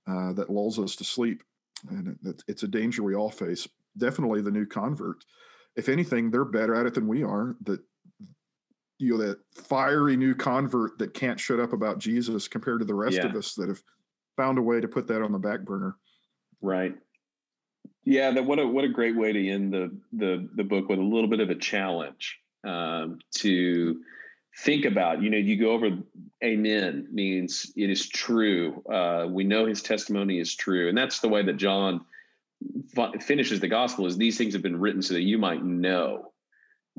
uh, 0.06 0.34
that 0.34 0.50
lulls 0.50 0.78
us 0.78 0.96
to 0.96 1.04
sleep. 1.04 1.42
And 1.88 2.18
it, 2.26 2.42
it's 2.46 2.62
a 2.62 2.68
danger 2.68 3.02
we 3.02 3.14
all 3.14 3.30
face 3.30 3.66
definitely 3.96 4.42
the 4.42 4.50
new 4.50 4.66
convert. 4.66 5.24
If 5.76 5.88
anything, 5.88 6.30
they're 6.30 6.44
better 6.44 6.74
at 6.74 6.86
it 6.86 6.94
than 6.94 7.08
we 7.08 7.22
are. 7.22 7.56
That 7.62 7.80
you 8.98 9.16
know 9.16 9.26
that 9.26 9.38
fiery 9.54 10.16
new 10.16 10.34
convert 10.34 10.98
that 10.98 11.14
can't 11.14 11.40
shut 11.40 11.60
up 11.60 11.72
about 11.72 11.98
Jesus 11.98 12.48
compared 12.48 12.80
to 12.80 12.84
the 12.84 12.94
rest 12.94 13.16
yeah. 13.16 13.26
of 13.26 13.34
us 13.34 13.54
that 13.54 13.68
have 13.68 13.82
found 14.36 14.58
a 14.58 14.62
way 14.62 14.80
to 14.80 14.88
put 14.88 15.06
that 15.08 15.22
on 15.22 15.32
the 15.32 15.38
back 15.38 15.62
burner. 15.62 15.96
Right. 16.60 16.94
Yeah, 18.04 18.30
that 18.32 18.44
what 18.44 18.58
a 18.58 18.66
what 18.66 18.84
a 18.84 18.88
great 18.88 19.16
way 19.16 19.32
to 19.32 19.48
end 19.48 19.72
the 19.72 19.96
the 20.12 20.48
the 20.54 20.64
book 20.64 20.88
with 20.88 20.98
a 20.98 21.02
little 21.02 21.28
bit 21.28 21.40
of 21.40 21.50
a 21.50 21.54
challenge 21.54 22.38
um, 22.64 23.18
to 23.36 24.00
think 24.58 24.84
about. 24.84 25.22
You 25.22 25.30
know, 25.30 25.36
you 25.36 25.58
go 25.58 25.70
over 25.72 25.90
Amen 26.42 27.08
means 27.10 27.72
it 27.76 27.90
is 27.90 28.08
true. 28.08 28.82
Uh, 28.90 29.26
we 29.28 29.44
know 29.44 29.66
His 29.66 29.82
testimony 29.82 30.38
is 30.38 30.54
true, 30.54 30.88
and 30.88 30.96
that's 30.96 31.20
the 31.20 31.28
way 31.28 31.42
that 31.42 31.56
John 31.56 32.04
finishes 33.20 33.60
the 33.60 33.68
gospel 33.68 34.06
is 34.06 34.16
these 34.16 34.38
things 34.38 34.52
have 34.54 34.62
been 34.62 34.80
written 34.80 35.02
so 35.02 35.14
that 35.14 35.22
you 35.22 35.38
might 35.38 35.64
know 35.64 36.32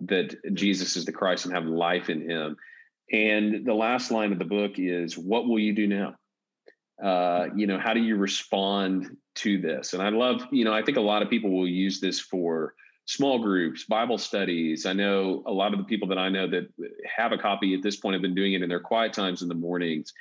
that 0.04 0.36
Jesus 0.54 0.96
is 0.96 1.06
the 1.06 1.12
Christ 1.12 1.46
and 1.46 1.54
have 1.54 1.66
life 1.66 2.10
in 2.10 2.30
him. 2.30 2.56
And 3.12 3.66
the 3.66 3.74
last 3.74 4.10
line 4.12 4.32
of 4.32 4.40
the 4.40 4.46
book 4.46 4.74
is, 4.78 5.18
What 5.18 5.48
will 5.48 5.60
you 5.60 5.74
do 5.74 5.88
now? 5.88 6.16
Uh, 7.04 7.48
you 7.56 7.68
know, 7.68 7.80
how 7.80 7.94
do 7.94 8.00
you 8.00 8.16
respond 8.16 9.18
to 9.36 9.60
this? 9.60 9.94
And 9.94 10.02
I 10.02 10.10
love, 10.10 10.44
you 10.52 10.64
know, 10.64 10.74
I 10.74 10.84
think 10.84 10.98
a 10.98 11.02
lot 11.02 11.22
of 11.22 11.30
people 11.30 11.50
will 11.50 11.68
use 11.68 12.00
this 12.00 12.20
for 12.20 12.74
small 13.06 13.40
groups, 13.40 13.86
Bible 13.86 14.18
studies. 14.18 14.86
I 14.86 14.94
know 14.94 15.44
a 15.48 15.52
lot 15.52 15.74
of 15.74 15.80
the 15.80 15.86
people 15.86 16.08
that 16.10 16.20
I 16.20 16.30
know 16.30 16.48
that 16.50 16.68
have 17.18 17.32
a 17.32 17.38
copy 17.38 17.74
at 17.74 17.82
this 17.82 17.98
point 17.98 18.14
have 18.14 18.22
been 18.22 18.36
doing 18.36 18.54
it 18.54 18.62
in 18.62 18.70
their 18.70 18.80
quiet 18.80 19.14
times 19.14 19.42
in 19.42 19.50
the 19.50 19.56
mornings. 19.56 20.14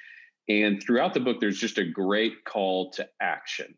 And 0.48 0.82
throughout 0.82 1.14
the 1.14 1.20
book, 1.20 1.38
there's 1.38 1.60
just 1.60 1.78
a 1.78 1.84
great 1.84 2.44
call 2.44 2.90
to 2.92 3.06
action 3.20 3.74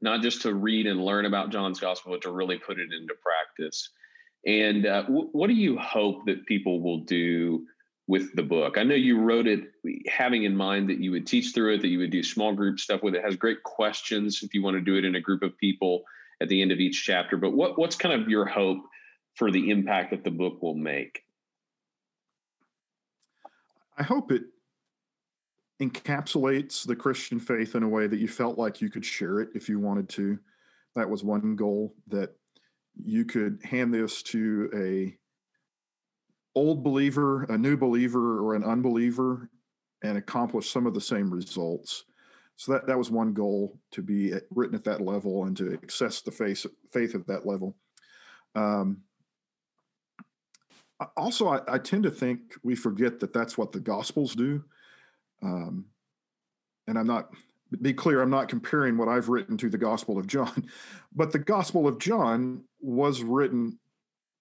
not 0.00 0.22
just 0.22 0.42
to 0.42 0.54
read 0.54 0.86
and 0.86 1.04
learn 1.04 1.26
about 1.26 1.50
John's 1.50 1.80
gospel, 1.80 2.12
but 2.12 2.22
to 2.22 2.30
really 2.30 2.58
put 2.58 2.78
it 2.78 2.92
into 2.92 3.14
practice. 3.14 3.90
And 4.46 4.86
uh, 4.86 5.02
w- 5.02 5.28
what 5.32 5.48
do 5.48 5.54
you 5.54 5.76
hope 5.78 6.26
that 6.26 6.46
people 6.46 6.80
will 6.80 7.00
do 7.00 7.66
with 8.06 8.34
the 8.34 8.42
book? 8.42 8.78
I 8.78 8.84
know 8.84 8.94
you 8.94 9.20
wrote 9.20 9.46
it 9.46 9.72
having 10.06 10.44
in 10.44 10.56
mind 10.56 10.88
that 10.88 11.00
you 11.00 11.10
would 11.10 11.26
teach 11.26 11.52
through 11.52 11.74
it, 11.74 11.82
that 11.82 11.88
you 11.88 11.98
would 11.98 12.10
do 12.10 12.22
small 12.22 12.54
group 12.54 12.78
stuff 12.78 13.02
with 13.02 13.14
it. 13.14 13.18
it 13.18 13.24
has 13.24 13.36
great 13.36 13.62
questions 13.62 14.42
if 14.42 14.54
you 14.54 14.62
want 14.62 14.76
to 14.76 14.80
do 14.80 14.96
it 14.96 15.04
in 15.04 15.14
a 15.16 15.20
group 15.20 15.42
of 15.42 15.56
people 15.58 16.04
at 16.40 16.48
the 16.48 16.62
end 16.62 16.72
of 16.72 16.78
each 16.78 17.04
chapter. 17.04 17.36
But 17.36 17.52
what, 17.52 17.78
what's 17.78 17.96
kind 17.96 18.20
of 18.20 18.28
your 18.28 18.46
hope 18.46 18.78
for 19.34 19.50
the 19.50 19.70
impact 19.70 20.10
that 20.10 20.24
the 20.24 20.30
book 20.30 20.62
will 20.62 20.74
make? 20.74 21.22
I 23.96 24.04
hope 24.04 24.30
it 24.30 24.42
encapsulates 25.80 26.86
the 26.86 26.96
Christian 26.96 27.38
faith 27.38 27.74
in 27.74 27.82
a 27.82 27.88
way 27.88 28.06
that 28.06 28.18
you 28.18 28.28
felt 28.28 28.58
like 28.58 28.80
you 28.80 28.90
could 28.90 29.04
share 29.04 29.40
it 29.40 29.50
if 29.54 29.68
you 29.68 29.78
wanted 29.78 30.08
to. 30.10 30.38
That 30.94 31.08
was 31.08 31.22
one 31.22 31.54
goal 31.54 31.94
that 32.08 32.34
you 32.96 33.24
could 33.24 33.60
hand 33.62 33.94
this 33.94 34.22
to 34.24 34.70
a 34.74 35.16
old 36.54 36.82
believer, 36.82 37.44
a 37.44 37.56
new 37.56 37.76
believer, 37.76 38.44
or 38.44 38.54
an 38.54 38.64
unbeliever 38.64 39.48
and 40.02 40.18
accomplish 40.18 40.70
some 40.70 40.86
of 40.86 40.94
the 40.94 41.00
same 41.00 41.32
results. 41.32 42.04
So 42.56 42.72
that, 42.72 42.86
that 42.88 42.98
was 42.98 43.10
one 43.10 43.32
goal 43.32 43.78
to 43.92 44.02
be 44.02 44.32
written 44.50 44.74
at 44.74 44.84
that 44.84 45.00
level 45.00 45.44
and 45.44 45.56
to 45.58 45.74
access 45.74 46.20
the 46.20 46.32
faith, 46.32 46.66
faith 46.92 47.14
at 47.14 47.26
that 47.28 47.46
level. 47.46 47.76
Um, 48.56 49.02
also, 51.16 51.48
I, 51.48 51.60
I, 51.68 51.78
tend 51.78 52.02
to 52.02 52.10
think 52.10 52.54
we 52.64 52.74
forget 52.74 53.20
that 53.20 53.32
that's 53.32 53.56
what 53.56 53.70
the 53.70 53.78
Gospels 53.78 54.34
do. 54.34 54.64
Um, 55.42 55.86
and 56.86 56.98
I'm 56.98 57.06
not 57.06 57.30
be 57.82 57.92
clear, 57.92 58.22
I'm 58.22 58.30
not 58.30 58.48
comparing 58.48 58.96
what 58.96 59.08
I've 59.08 59.28
written 59.28 59.56
to 59.58 59.68
the 59.68 59.78
Gospel 59.78 60.18
of 60.18 60.26
John, 60.26 60.68
but 61.14 61.32
the 61.32 61.38
Gospel 61.38 61.86
of 61.86 61.98
John 61.98 62.64
was 62.80 63.22
written 63.22 63.78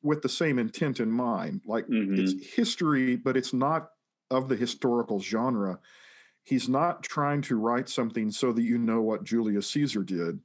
with 0.01 0.21
the 0.21 0.29
same 0.29 0.59
intent 0.59 0.99
in 0.99 1.11
mind. 1.11 1.61
Like 1.65 1.87
mm-hmm. 1.87 2.15
it's 2.19 2.55
history, 2.55 3.15
but 3.15 3.35
it's 3.35 3.53
not 3.53 3.89
of 4.31 4.47
the 4.47 4.55
historical 4.55 5.19
genre. 5.19 5.79
He's 6.43 6.69
not 6.69 7.03
trying 7.03 7.41
to 7.43 7.57
write 7.57 7.89
something 7.89 8.31
so 8.31 8.53
that 8.53 8.63
you 8.63 8.77
know 8.77 9.01
what 9.01 9.25
Julius 9.25 9.69
Caesar 9.71 10.03
did. 10.03 10.39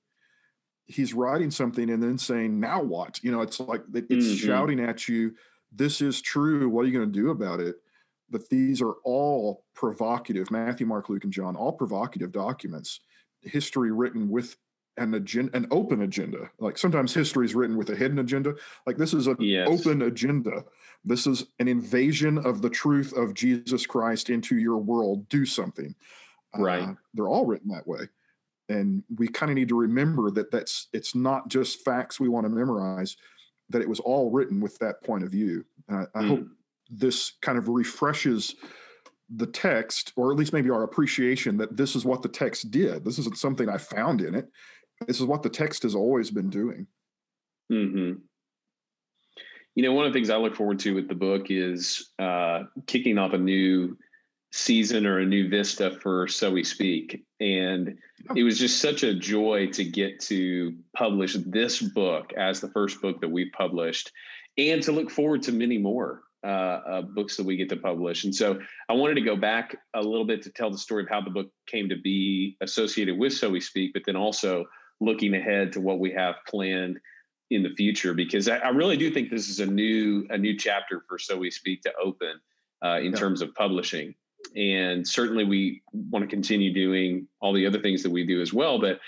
He's 0.86 1.14
writing 1.14 1.52
something 1.52 1.90
and 1.90 2.02
then 2.02 2.18
saying, 2.18 2.58
now 2.58 2.82
what? 2.82 3.22
You 3.22 3.30
know, 3.30 3.40
it's 3.42 3.60
like 3.60 3.82
it's 3.94 4.26
mm-hmm. 4.26 4.46
shouting 4.46 4.80
at 4.80 5.08
you, 5.08 5.34
this 5.70 6.00
is 6.00 6.20
true. 6.20 6.68
What 6.68 6.84
are 6.84 6.88
you 6.88 6.98
going 6.98 7.10
to 7.10 7.20
do 7.20 7.30
about 7.30 7.60
it? 7.60 7.76
But 8.32 8.48
these 8.48 8.80
are 8.80 8.94
all 9.04 9.64
provocative 9.74 10.50
Matthew, 10.50 10.86
Mark, 10.86 11.10
Luke, 11.10 11.24
and 11.24 11.32
John, 11.32 11.54
all 11.54 11.72
provocative 11.72 12.32
documents, 12.32 13.00
history 13.42 13.92
written 13.92 14.30
with 14.30 14.56
an 14.96 15.14
agenda, 15.14 15.54
an 15.56 15.66
open 15.70 16.02
agenda. 16.02 16.50
Like 16.58 16.78
sometimes 16.78 17.12
history 17.14 17.44
is 17.44 17.54
written 17.54 17.76
with 17.76 17.90
a 17.90 17.94
hidden 17.94 18.18
agenda. 18.18 18.54
Like 18.86 18.96
this 18.96 19.12
is 19.14 19.26
an 19.26 19.36
yes. 19.38 19.68
open 19.68 20.02
agenda. 20.02 20.64
This 21.04 21.26
is 21.26 21.44
an 21.58 21.68
invasion 21.68 22.38
of 22.38 22.62
the 22.62 22.70
truth 22.70 23.12
of 23.12 23.34
Jesus 23.34 23.86
Christ 23.86 24.30
into 24.30 24.56
your 24.56 24.78
world. 24.78 25.28
Do 25.28 25.44
something. 25.44 25.94
Right. 26.56 26.82
Uh, 26.82 26.94
they're 27.14 27.28
all 27.28 27.46
written 27.46 27.70
that 27.70 27.86
way, 27.86 28.08
and 28.68 29.02
we 29.16 29.28
kind 29.28 29.50
of 29.50 29.56
need 29.56 29.68
to 29.68 29.78
remember 29.78 30.30
that 30.30 30.50
that's 30.50 30.88
it's 30.92 31.14
not 31.14 31.48
just 31.48 31.84
facts 31.84 32.20
we 32.20 32.28
want 32.28 32.44
to 32.44 32.50
memorize. 32.50 33.16
That 33.70 33.82
it 33.82 33.88
was 33.88 34.00
all 34.00 34.30
written 34.30 34.60
with 34.60 34.78
that 34.78 35.02
point 35.02 35.24
of 35.24 35.30
view. 35.30 35.64
Uh, 35.90 36.04
I 36.14 36.22
mm. 36.22 36.28
hope 36.28 36.46
this 36.92 37.32
kind 37.40 37.58
of 37.58 37.68
refreshes 37.68 38.54
the 39.34 39.46
text, 39.46 40.12
or 40.16 40.30
at 40.30 40.38
least 40.38 40.52
maybe 40.52 40.70
our 40.70 40.82
appreciation 40.82 41.56
that 41.56 41.76
this 41.76 41.96
is 41.96 42.04
what 42.04 42.22
the 42.22 42.28
text 42.28 42.70
did. 42.70 43.04
This 43.04 43.18
isn't 43.18 43.38
something 43.38 43.68
I 43.68 43.78
found 43.78 44.20
in 44.20 44.34
it. 44.34 44.48
This 45.06 45.20
is 45.20 45.26
what 45.26 45.42
the 45.42 45.48
text 45.48 45.82
has 45.84 45.94
always 45.94 46.30
been 46.30 46.50
doing. 46.50 46.86
Mm-hmm. 47.72 48.20
You 49.74 49.82
know, 49.82 49.92
one 49.94 50.04
of 50.04 50.12
the 50.12 50.16
things 50.16 50.28
I 50.28 50.36
look 50.36 50.54
forward 50.54 50.78
to 50.80 50.94
with 50.94 51.08
the 51.08 51.14
book 51.14 51.46
is 51.48 52.10
uh, 52.18 52.64
kicking 52.86 53.16
off 53.16 53.32
a 53.32 53.38
new 53.38 53.96
season 54.52 55.06
or 55.06 55.20
a 55.20 55.24
new 55.24 55.48
vista 55.48 55.98
for 56.02 56.28
So 56.28 56.50
We 56.50 56.62
Speak. 56.62 57.24
And 57.40 57.96
it 58.36 58.42
was 58.42 58.58
just 58.58 58.80
such 58.80 59.02
a 59.02 59.14
joy 59.14 59.68
to 59.68 59.82
get 59.82 60.20
to 60.20 60.76
publish 60.94 61.36
this 61.46 61.80
book 61.80 62.34
as 62.34 62.60
the 62.60 62.68
first 62.68 63.00
book 63.00 63.22
that 63.22 63.30
we've 63.30 63.52
published 63.52 64.12
and 64.58 64.82
to 64.82 64.92
look 64.92 65.10
forward 65.10 65.42
to 65.44 65.52
many 65.52 65.78
more 65.78 66.22
uh, 66.44 66.46
uh, 66.46 67.02
books 67.02 67.36
that 67.36 67.46
we 67.46 67.56
get 67.56 67.68
to 67.68 67.76
publish. 67.76 68.24
And 68.24 68.34
so 68.34 68.58
I 68.88 68.94
wanted 68.94 69.14
to 69.14 69.20
go 69.20 69.36
back 69.36 69.76
a 69.94 70.00
little 70.00 70.26
bit 70.26 70.42
to 70.42 70.50
tell 70.50 70.70
the 70.70 70.78
story 70.78 71.04
of 71.04 71.08
how 71.08 71.20
the 71.20 71.30
book 71.30 71.48
came 71.66 71.88
to 71.88 71.96
be 71.96 72.56
associated 72.60 73.18
with 73.18 73.32
So 73.32 73.50
We 73.50 73.60
Speak, 73.60 73.92
but 73.94 74.02
then 74.06 74.16
also 74.16 74.64
looking 75.00 75.34
ahead 75.34 75.72
to 75.72 75.80
what 75.80 75.98
we 75.98 76.12
have 76.12 76.36
planned 76.48 76.98
in 77.50 77.62
the 77.62 77.70
future 77.76 78.14
because 78.14 78.48
I, 78.48 78.56
I, 78.56 78.68
really 78.70 78.96
do 78.96 79.10
think 79.10 79.30
this 79.30 79.48
is 79.48 79.60
a 79.60 79.66
new 79.66 80.26
a 80.30 80.38
new 80.38 80.56
chapter 80.56 81.02
for 81.06 81.18
so 81.18 81.36
we 81.36 81.50
speak 81.50 81.82
to 81.82 81.92
open 82.02 82.40
uh, 82.82 82.98
in 82.98 83.12
yeah. 83.12 83.18
terms 83.18 83.42
of 83.42 83.54
publishing 83.54 84.14
and 84.56 85.06
certainly 85.06 85.44
we 85.44 85.82
want 85.92 86.22
to 86.22 86.28
continue 86.28 86.72
doing 86.72 87.28
all 87.40 87.52
the 87.52 87.66
other 87.66 87.80
things 87.80 88.02
that 88.04 88.10
we 88.10 88.26
do 88.26 88.40
as 88.40 88.54
well 88.54 88.80
but 88.80 89.00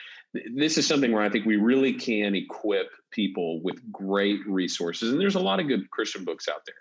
this 0.55 0.77
is 0.77 0.87
something 0.87 1.11
where 1.11 1.23
i 1.23 1.29
think 1.29 1.47
we 1.47 1.57
really 1.57 1.95
can 1.95 2.35
equip 2.35 2.89
people 3.11 3.63
with 3.63 3.81
great 3.91 4.41
resources 4.47 5.11
and 5.11 5.21
there's 5.21 5.37
a 5.37 5.41
lot 5.41 5.59
of 5.59 5.67
good 5.67 5.91
christian 5.91 6.25
books 6.25 6.47
out 6.47 6.61
there 6.67 6.75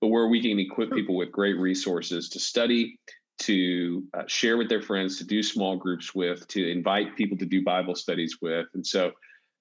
but 0.00 0.08
where 0.08 0.28
we 0.28 0.40
can 0.40 0.58
equip 0.58 0.92
people 0.92 1.16
with 1.16 1.30
great 1.30 1.58
resources 1.58 2.28
to 2.30 2.40
study 2.40 2.98
to 3.40 4.04
uh, 4.12 4.22
share 4.26 4.58
with 4.58 4.68
their 4.68 4.82
friends, 4.82 5.16
to 5.18 5.24
do 5.24 5.42
small 5.42 5.76
groups 5.76 6.14
with, 6.14 6.46
to 6.48 6.70
invite 6.70 7.16
people 7.16 7.38
to 7.38 7.46
do 7.46 7.64
Bible 7.64 7.94
studies 7.94 8.36
with. 8.42 8.66
And 8.74 8.86
so, 8.86 9.12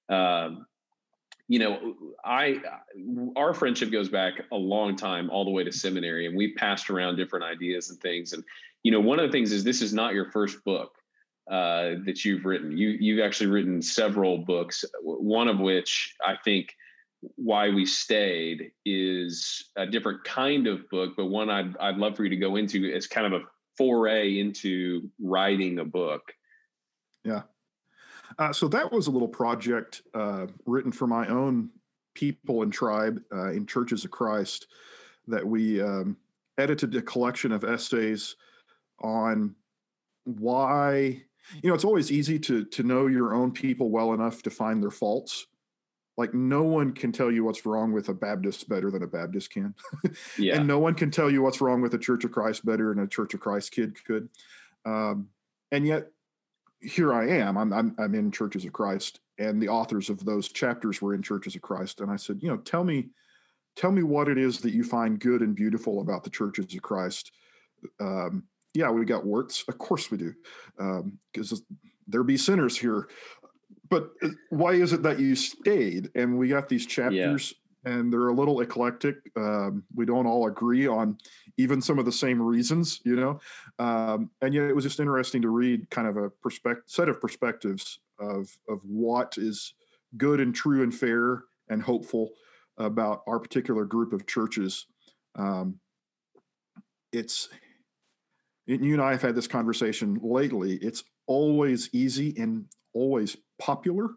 um, 0.09 0.65
you 1.47 1.59
know, 1.59 1.95
I 2.23 2.59
our 3.35 3.55
friendship 3.55 3.91
goes 3.91 4.07
back 4.07 4.33
a 4.51 4.55
long 4.55 4.95
time, 4.95 5.31
all 5.31 5.45
the 5.45 5.51
way 5.51 5.63
to 5.63 5.71
seminary, 5.71 6.27
and 6.27 6.37
we've 6.37 6.55
passed 6.55 6.91
around 6.91 7.15
different 7.15 7.45
ideas 7.45 7.89
and 7.89 7.99
things. 7.99 8.33
And 8.33 8.43
you 8.83 8.91
know, 8.91 8.99
one 8.99 9.19
of 9.19 9.25
the 9.25 9.31
things 9.31 9.51
is 9.51 9.63
this 9.63 9.81
is 9.81 9.91
not 9.91 10.13
your 10.13 10.29
first 10.29 10.63
book 10.63 10.91
uh, 11.49 11.95
that 12.05 12.23
you've 12.23 12.45
written. 12.45 12.77
You 12.77 12.89
you've 12.89 13.25
actually 13.25 13.47
written 13.47 13.81
several 13.81 14.37
books. 14.37 14.85
One 15.01 15.47
of 15.47 15.59
which 15.59 16.15
I 16.23 16.35
think 16.43 16.75
why 17.35 17.69
we 17.69 17.85
stayed 17.85 18.71
is 18.85 19.71
a 19.75 19.85
different 19.85 20.23
kind 20.23 20.67
of 20.67 20.89
book, 20.89 21.13
but 21.17 21.25
one 21.25 21.49
I'd 21.49 21.75
I'd 21.77 21.97
love 21.97 22.15
for 22.15 22.23
you 22.23 22.29
to 22.29 22.37
go 22.37 22.55
into 22.55 22.93
as 22.93 23.07
kind 23.07 23.33
of 23.33 23.41
a 23.41 23.45
foray 23.77 24.39
into 24.39 25.09
writing 25.21 25.79
a 25.79 25.85
book? 25.85 26.33
Yeah. 27.23 27.43
Uh, 28.37 28.53
so 28.53 28.67
that 28.67 28.91
was 28.91 29.07
a 29.07 29.11
little 29.11 29.27
project 29.27 30.01
uh, 30.13 30.47
written 30.65 30.91
for 30.91 31.07
my 31.07 31.27
own 31.27 31.69
people 32.13 32.61
and 32.61 32.71
tribe 32.71 33.21
uh, 33.33 33.51
in 33.51 33.65
Churches 33.65 34.05
of 34.05 34.11
Christ 34.11 34.67
that 35.27 35.45
we 35.45 35.81
um, 35.81 36.17
edited 36.57 36.95
a 36.95 37.01
collection 37.01 37.51
of 37.51 37.63
essays 37.63 38.35
on 39.01 39.55
why 40.25 41.21
you 41.63 41.69
know 41.69 41.73
it's 41.73 41.85
always 41.85 42.11
easy 42.11 42.37
to 42.37 42.65
to 42.65 42.83
know 42.83 43.07
your 43.07 43.33
own 43.33 43.51
people 43.51 43.89
well 43.89 44.13
enough 44.13 44.43
to 44.43 44.49
find 44.49 44.83
their 44.83 44.91
faults 44.91 45.47
like 46.19 46.33
no 46.33 46.63
one 46.63 46.91
can 46.91 47.13
tell 47.13 47.31
you 47.31 47.45
what's 47.45 47.65
wrong 47.65 47.93
with 47.93 48.09
a 48.09 48.13
Baptist 48.13 48.67
better 48.67 48.91
than 48.91 49.03
a 49.03 49.07
Baptist 49.07 49.51
can. 49.51 49.73
yeah. 50.37 50.57
and 50.57 50.67
no 50.67 50.77
one 50.77 50.93
can 50.93 51.09
tell 51.09 51.31
you 51.31 51.41
what's 51.41 51.61
wrong 51.61 51.81
with 51.81 51.93
a 51.93 51.97
Church 51.97 52.25
of 52.25 52.31
Christ 52.33 52.65
better 52.65 52.93
than 52.93 53.01
a 53.01 53.07
Church 53.07 53.33
of 53.33 53.39
Christ 53.39 53.71
kid 53.71 53.95
could. 54.03 54.27
Um, 54.85 55.29
and 55.71 55.87
yet 55.87 56.11
here 56.81 57.13
I 57.13 57.29
am. 57.29 57.57
I'm, 57.57 57.71
I'm 57.71 57.95
I'm 57.97 58.15
in 58.15 58.31
Churches 58.31 58.65
of 58.65 58.73
Christ, 58.73 59.21
and 59.37 59.61
the 59.61 59.69
authors 59.69 60.09
of 60.09 60.25
those 60.25 60.49
chapters 60.49 61.01
were 61.01 61.13
in 61.13 61.21
Churches 61.21 61.55
of 61.55 61.61
Christ. 61.61 62.01
And 62.01 62.11
I 62.11 62.17
said, 62.17 62.39
you 62.41 62.49
know, 62.49 62.57
tell 62.57 62.83
me, 62.83 63.07
tell 63.77 63.91
me 63.91 64.03
what 64.03 64.27
it 64.27 64.37
is 64.37 64.59
that 64.59 64.73
you 64.73 64.83
find 64.83 65.21
good 65.21 65.41
and 65.41 65.55
beautiful 65.55 66.01
about 66.01 66.25
the 66.25 66.29
Churches 66.29 66.73
of 66.75 66.81
Christ. 66.81 67.31
Um, 68.01 68.43
yeah, 68.73 68.91
we 68.91 69.05
got 69.05 69.25
warts, 69.25 69.63
of 69.69 69.77
course 69.77 70.11
we 70.11 70.17
do, 70.17 70.33
because 71.31 71.53
um, 71.53 71.61
there 72.09 72.23
be 72.23 72.35
sinners 72.35 72.77
here 72.77 73.07
but 73.89 74.11
uh, 74.23 74.29
why 74.49 74.73
is 74.73 74.93
it 74.93 75.03
that 75.03 75.19
you 75.19 75.35
stayed? 75.35 76.09
And 76.15 76.37
we 76.37 76.47
got 76.47 76.69
these 76.69 76.85
chapters, 76.85 77.53
yeah. 77.85 77.93
and 77.93 78.11
they're 78.13 78.27
a 78.27 78.33
little 78.33 78.61
eclectic. 78.61 79.15
Um, 79.35 79.83
we 79.95 80.05
don't 80.05 80.27
all 80.27 80.47
agree 80.47 80.87
on 80.87 81.17
even 81.57 81.81
some 81.81 81.99
of 81.99 82.05
the 82.05 82.11
same 82.11 82.41
reasons, 82.41 83.01
you 83.03 83.15
know. 83.15 83.39
Um, 83.79 84.29
and 84.41 84.53
yet, 84.53 84.65
it 84.65 84.75
was 84.75 84.83
just 84.83 84.99
interesting 84.99 85.41
to 85.41 85.49
read 85.49 85.89
kind 85.89 86.07
of 86.07 86.17
a 86.17 86.29
perspective 86.29 86.83
set 86.87 87.09
of 87.09 87.19
perspectives 87.19 87.99
of 88.19 88.57
of 88.67 88.79
what 88.83 89.35
is 89.37 89.73
good 90.17 90.39
and 90.39 90.53
true 90.53 90.83
and 90.83 90.93
fair 90.93 91.43
and 91.69 91.81
hopeful 91.81 92.31
about 92.77 93.23
our 93.27 93.39
particular 93.39 93.85
group 93.85 94.13
of 94.13 94.25
churches. 94.25 94.87
Um, 95.35 95.79
it's 97.11 97.49
you 98.65 98.93
and 98.93 99.01
I 99.01 99.11
have 99.11 99.21
had 99.21 99.35
this 99.35 99.47
conversation 99.47 100.19
lately. 100.21 100.75
It's 100.75 101.03
always 101.25 101.89
easy 101.91 102.35
and 102.37 102.65
always 102.93 103.37
popular 103.59 104.09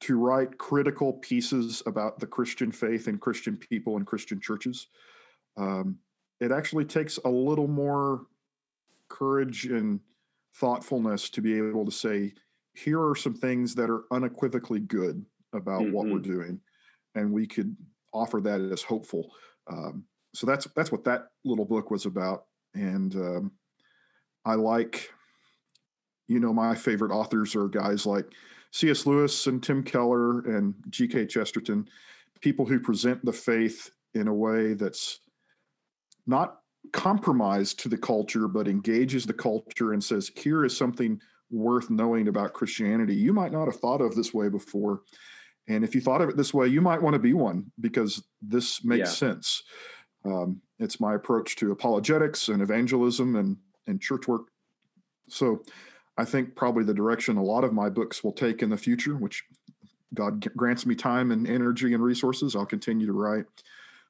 to 0.00 0.18
write 0.18 0.58
critical 0.58 1.14
pieces 1.14 1.82
about 1.86 2.18
the 2.18 2.26
Christian 2.26 2.72
faith 2.72 3.06
and 3.06 3.20
Christian 3.20 3.56
people 3.56 3.96
and 3.96 4.06
Christian 4.06 4.40
churches. 4.40 4.88
Um, 5.56 5.98
it 6.40 6.52
actually 6.52 6.84
takes 6.84 7.18
a 7.24 7.28
little 7.28 7.68
more 7.68 8.26
courage 9.08 9.66
and 9.66 10.00
thoughtfulness 10.54 11.30
to 11.30 11.40
be 11.40 11.56
able 11.56 11.84
to 11.84 11.90
say, 11.90 12.34
here 12.74 13.00
are 13.00 13.14
some 13.14 13.34
things 13.34 13.74
that 13.76 13.88
are 13.88 14.04
unequivocally 14.10 14.80
good 14.80 15.24
about 15.52 15.82
mm-hmm. 15.82 15.92
what 15.92 16.06
we're 16.06 16.18
mm-hmm. 16.18 16.32
doing, 16.32 16.60
and 17.14 17.32
we 17.32 17.46
could 17.46 17.76
offer 18.12 18.40
that 18.40 18.60
as 18.60 18.82
hopeful. 18.82 19.30
Um, 19.68 20.04
so 20.34 20.46
that's 20.46 20.66
that's 20.74 20.90
what 20.90 21.04
that 21.04 21.28
little 21.44 21.64
book 21.64 21.90
was 21.90 22.04
about, 22.06 22.46
and 22.74 23.14
um, 23.14 23.52
I 24.44 24.54
like 24.56 25.10
you 26.28 26.40
know, 26.40 26.52
my 26.52 26.74
favorite 26.74 27.12
authors 27.12 27.54
are 27.54 27.68
guys 27.68 28.06
like 28.06 28.26
C.S. 28.72 29.06
Lewis 29.06 29.46
and 29.46 29.62
Tim 29.62 29.82
Keller 29.82 30.40
and 30.40 30.74
G.K. 30.90 31.26
Chesterton, 31.26 31.88
people 32.40 32.66
who 32.66 32.80
present 32.80 33.24
the 33.24 33.32
faith 33.32 33.90
in 34.14 34.28
a 34.28 34.34
way 34.34 34.74
that's 34.74 35.20
not 36.26 36.58
compromised 36.92 37.78
to 37.80 37.88
the 37.88 37.96
culture, 37.96 38.48
but 38.48 38.68
engages 38.68 39.26
the 39.26 39.32
culture 39.32 39.92
and 39.92 40.02
says, 40.02 40.30
here 40.36 40.64
is 40.64 40.76
something 40.76 41.20
worth 41.50 41.90
knowing 41.90 42.28
about 42.28 42.52
Christianity 42.52 43.14
you 43.14 43.32
might 43.32 43.52
not 43.52 43.66
have 43.66 43.76
thought 43.76 44.00
of 44.00 44.14
this 44.14 44.34
way 44.34 44.48
before. 44.48 45.02
And 45.68 45.84
if 45.84 45.94
you 45.94 46.00
thought 46.00 46.20
of 46.20 46.28
it 46.28 46.36
this 46.36 46.52
way, 46.52 46.66
you 46.66 46.80
might 46.80 47.00
want 47.00 47.14
to 47.14 47.20
be 47.20 47.32
one 47.32 47.70
because 47.80 48.22
this 48.42 48.84
makes 48.84 49.08
yeah. 49.08 49.14
sense. 49.14 49.62
Um, 50.24 50.60
it's 50.78 51.00
my 51.00 51.14
approach 51.14 51.56
to 51.56 51.72
apologetics 51.72 52.48
and 52.48 52.60
evangelism 52.60 53.36
and, 53.36 53.56
and 53.86 54.00
church 54.00 54.26
work. 54.26 54.48
So 55.28 55.62
I 56.16 56.24
think 56.24 56.54
probably 56.54 56.84
the 56.84 56.94
direction 56.94 57.36
a 57.36 57.42
lot 57.42 57.64
of 57.64 57.72
my 57.72 57.88
books 57.88 58.22
will 58.22 58.32
take 58.32 58.62
in 58.62 58.70
the 58.70 58.76
future, 58.76 59.16
which 59.16 59.44
God 60.14 60.48
grants 60.56 60.86
me 60.86 60.94
time 60.94 61.32
and 61.32 61.48
energy 61.48 61.92
and 61.92 62.02
resources, 62.02 62.54
I'll 62.54 62.66
continue 62.66 63.06
to 63.06 63.12
write, 63.12 63.46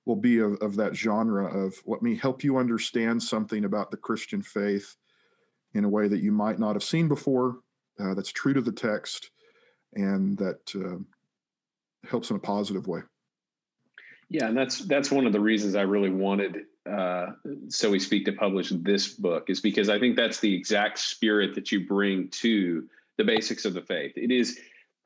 will 0.04 0.16
be 0.16 0.38
of, 0.38 0.54
of 0.60 0.76
that 0.76 0.94
genre 0.94 1.46
of 1.46 1.74
let 1.86 2.02
me 2.02 2.14
help 2.14 2.44
you 2.44 2.58
understand 2.58 3.22
something 3.22 3.64
about 3.64 3.90
the 3.90 3.96
Christian 3.96 4.42
faith 4.42 4.96
in 5.72 5.84
a 5.84 5.88
way 5.88 6.08
that 6.08 6.20
you 6.20 6.30
might 6.30 6.58
not 6.58 6.74
have 6.74 6.84
seen 6.84 7.08
before 7.08 7.58
uh, 7.98 8.14
that's 8.14 8.32
true 8.32 8.52
to 8.52 8.60
the 8.60 8.72
text 8.72 9.30
and 9.94 10.36
that 10.38 10.74
uh, 10.74 10.98
helps 12.08 12.30
in 12.30 12.36
a 12.36 12.40
positive 12.40 12.86
way. 12.86 13.00
Yeah, 14.28 14.46
and 14.46 14.56
that's 14.56 14.80
that's 14.80 15.10
one 15.10 15.26
of 15.26 15.32
the 15.32 15.40
reasons 15.40 15.76
I 15.76 15.82
really 15.82 16.10
wanted 16.10 16.62
uh, 16.90 17.32
so 17.68 17.90
we 17.90 17.98
speak 17.98 18.24
to 18.26 18.32
publish 18.32 18.70
this 18.70 19.08
book 19.08 19.48
is 19.48 19.60
because 19.60 19.88
I 19.88 19.98
think 19.98 20.16
that's 20.16 20.40
the 20.40 20.54
exact 20.54 20.98
spirit 20.98 21.54
that 21.54 21.72
you 21.72 21.86
bring 21.86 22.28
to 22.28 22.88
the 23.16 23.24
basics 23.24 23.64
of 23.64 23.74
the 23.74 23.82
faith. 23.82 24.12
It 24.16 24.30
is. 24.30 24.58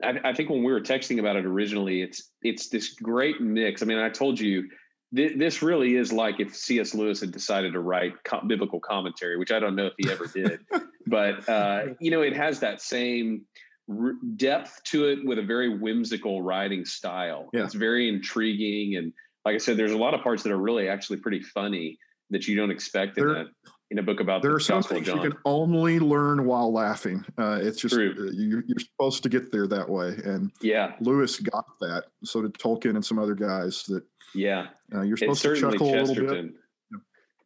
I, 0.03 0.19
I 0.23 0.33
think 0.33 0.49
when 0.49 0.63
we 0.63 0.71
were 0.71 0.81
texting 0.81 1.19
about 1.19 1.35
it 1.35 1.45
originally, 1.45 2.01
it's 2.01 2.29
it's 2.41 2.69
this 2.69 2.93
great 2.93 3.39
mix. 3.41 3.81
I 3.81 3.85
mean, 3.85 3.97
I 3.97 4.09
told 4.09 4.39
you 4.39 4.69
th- 5.15 5.37
this 5.37 5.61
really 5.61 5.95
is 5.95 6.11
like 6.11 6.39
if 6.39 6.55
C.S. 6.55 6.93
Lewis 6.93 7.21
had 7.21 7.31
decided 7.31 7.73
to 7.73 7.79
write 7.79 8.23
co- 8.23 8.41
biblical 8.45 8.79
commentary, 8.79 9.37
which 9.37 9.51
I 9.51 9.59
don't 9.59 9.75
know 9.75 9.87
if 9.87 9.93
he 9.97 10.09
ever 10.11 10.27
did, 10.27 10.59
but 11.07 11.47
uh, 11.47 11.85
you 11.99 12.11
know, 12.11 12.21
it 12.21 12.35
has 12.35 12.59
that 12.59 12.81
same 12.81 13.45
depth 14.35 14.83
to 14.83 15.07
it 15.07 15.25
with 15.25 15.39
a 15.39 15.43
very 15.43 15.77
whimsical 15.77 16.41
writing 16.41 16.85
style. 16.85 17.49
Yeah. 17.53 17.63
It's 17.63 17.73
very 17.73 18.07
intriguing 18.07 18.97
and 18.97 19.13
like 19.49 19.55
I 19.55 19.57
said, 19.57 19.77
there's 19.77 19.93
a 19.93 19.97
lot 19.97 20.13
of 20.13 20.21
parts 20.21 20.43
that 20.43 20.51
are 20.51 20.59
really 20.59 20.87
actually 20.87 21.17
pretty 21.17 21.41
funny 21.41 21.97
that 22.29 22.47
you 22.47 22.55
don't 22.55 22.69
expect 22.69 23.15
there, 23.15 23.29
in 23.29 23.47
a 23.47 23.49
in 23.89 23.97
a 23.97 24.03
book 24.03 24.19
about 24.19 24.43
there 24.43 24.51
the 24.51 24.57
are 24.57 24.59
some 24.59 24.83
things 24.83 25.07
you 25.07 25.19
can 25.19 25.33
only 25.43 25.97
learn 25.99 26.45
while 26.45 26.71
laughing. 26.71 27.25
Uh, 27.35 27.57
it's 27.59 27.81
just 27.81 27.95
uh, 27.95 27.97
you're, 27.97 28.63
you're, 28.67 28.77
supposed 28.77 29.23
to 29.23 29.29
get 29.29 29.51
there 29.51 29.65
that 29.65 29.89
way, 29.89 30.09
and 30.23 30.51
yeah, 30.61 30.93
Lewis 30.99 31.39
got 31.39 31.65
that. 31.79 32.05
So 32.23 32.43
did 32.43 32.53
Tolkien 32.53 32.91
and 32.91 33.03
some 33.03 33.17
other 33.17 33.33
guys. 33.33 33.85
That 33.85 34.03
yeah, 34.35 34.67
uh, 34.93 35.01
you're 35.01 35.17
supposed 35.17 35.41
to 35.41 35.59
chuckle 35.59 35.95
a 35.95 36.01
little 36.03 36.27
bit. 36.27 36.53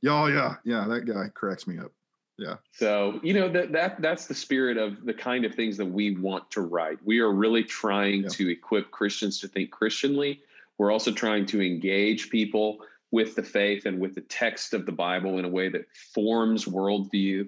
Yeah, 0.01 0.11
oh 0.11 0.25
yeah, 0.25 0.55
yeah, 0.65 0.85
that 0.89 1.05
guy 1.05 1.29
cracks 1.33 1.67
me 1.67 1.79
up. 1.79 1.93
Yeah. 2.37 2.55
So 2.73 3.21
you 3.23 3.33
know 3.33 3.47
that 3.47 3.71
that 3.71 4.01
that's 4.01 4.27
the 4.27 4.35
spirit 4.35 4.75
of 4.75 5.05
the 5.05 5.13
kind 5.13 5.45
of 5.45 5.55
things 5.55 5.77
that 5.77 5.85
we 5.85 6.17
want 6.17 6.51
to 6.51 6.61
write. 6.61 6.97
We 7.05 7.19
are 7.19 7.31
really 7.31 7.63
trying 7.63 8.23
yeah. 8.23 8.29
to 8.29 8.51
equip 8.51 8.91
Christians 8.91 9.39
to 9.39 9.47
think 9.47 9.71
Christianly 9.71 10.41
we're 10.77 10.91
also 10.91 11.11
trying 11.11 11.45
to 11.47 11.61
engage 11.61 12.29
people 12.29 12.79
with 13.11 13.35
the 13.35 13.43
faith 13.43 13.85
and 13.85 13.99
with 13.99 14.15
the 14.15 14.21
text 14.21 14.73
of 14.73 14.85
the 14.85 14.91
Bible 14.91 15.37
in 15.37 15.45
a 15.45 15.49
way 15.49 15.69
that 15.69 15.85
forms 16.13 16.65
worldview. 16.65 17.47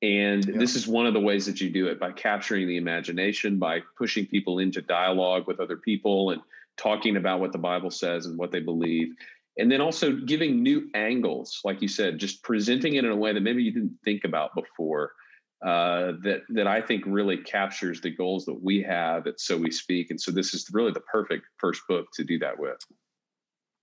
And 0.00 0.44
yeah. 0.44 0.58
this 0.58 0.74
is 0.74 0.88
one 0.88 1.06
of 1.06 1.12
the 1.12 1.20
ways 1.20 1.46
that 1.46 1.60
you 1.60 1.70
do 1.70 1.86
it 1.86 2.00
by 2.00 2.12
capturing 2.12 2.66
the 2.66 2.78
imagination, 2.78 3.58
by 3.58 3.80
pushing 3.98 4.26
people 4.26 4.58
into 4.58 4.80
dialogue 4.80 5.46
with 5.46 5.60
other 5.60 5.76
people 5.76 6.30
and 6.30 6.40
talking 6.76 7.16
about 7.16 7.40
what 7.40 7.52
the 7.52 7.58
Bible 7.58 7.90
says 7.90 8.26
and 8.26 8.38
what 8.38 8.52
they 8.52 8.60
believe. 8.60 9.14
And 9.58 9.70
then 9.70 9.82
also 9.82 10.12
giving 10.12 10.62
new 10.62 10.88
angles, 10.94 11.60
like 11.62 11.82
you 11.82 11.88
said, 11.88 12.18
just 12.18 12.42
presenting 12.42 12.94
it 12.94 13.04
in 13.04 13.10
a 13.10 13.16
way 13.16 13.34
that 13.34 13.42
maybe 13.42 13.62
you 13.62 13.70
didn't 13.70 13.98
think 14.02 14.24
about 14.24 14.54
before 14.54 15.12
uh, 15.62 16.12
that 16.22 16.42
that 16.48 16.66
I 16.66 16.80
think 16.80 17.04
really 17.06 17.36
captures 17.36 18.00
the 18.00 18.10
goals 18.10 18.44
that 18.46 18.62
we 18.62 18.82
have 18.82 19.26
at 19.26 19.40
So 19.40 19.56
We 19.56 19.70
Speak. 19.70 20.10
And 20.10 20.20
so 20.20 20.32
this 20.32 20.54
is 20.54 20.68
really 20.72 20.92
the 20.92 21.00
perfect 21.00 21.44
first 21.58 21.82
book 21.88 22.06
to 22.14 22.24
do 22.24 22.38
that 22.40 22.58
with. 22.58 22.78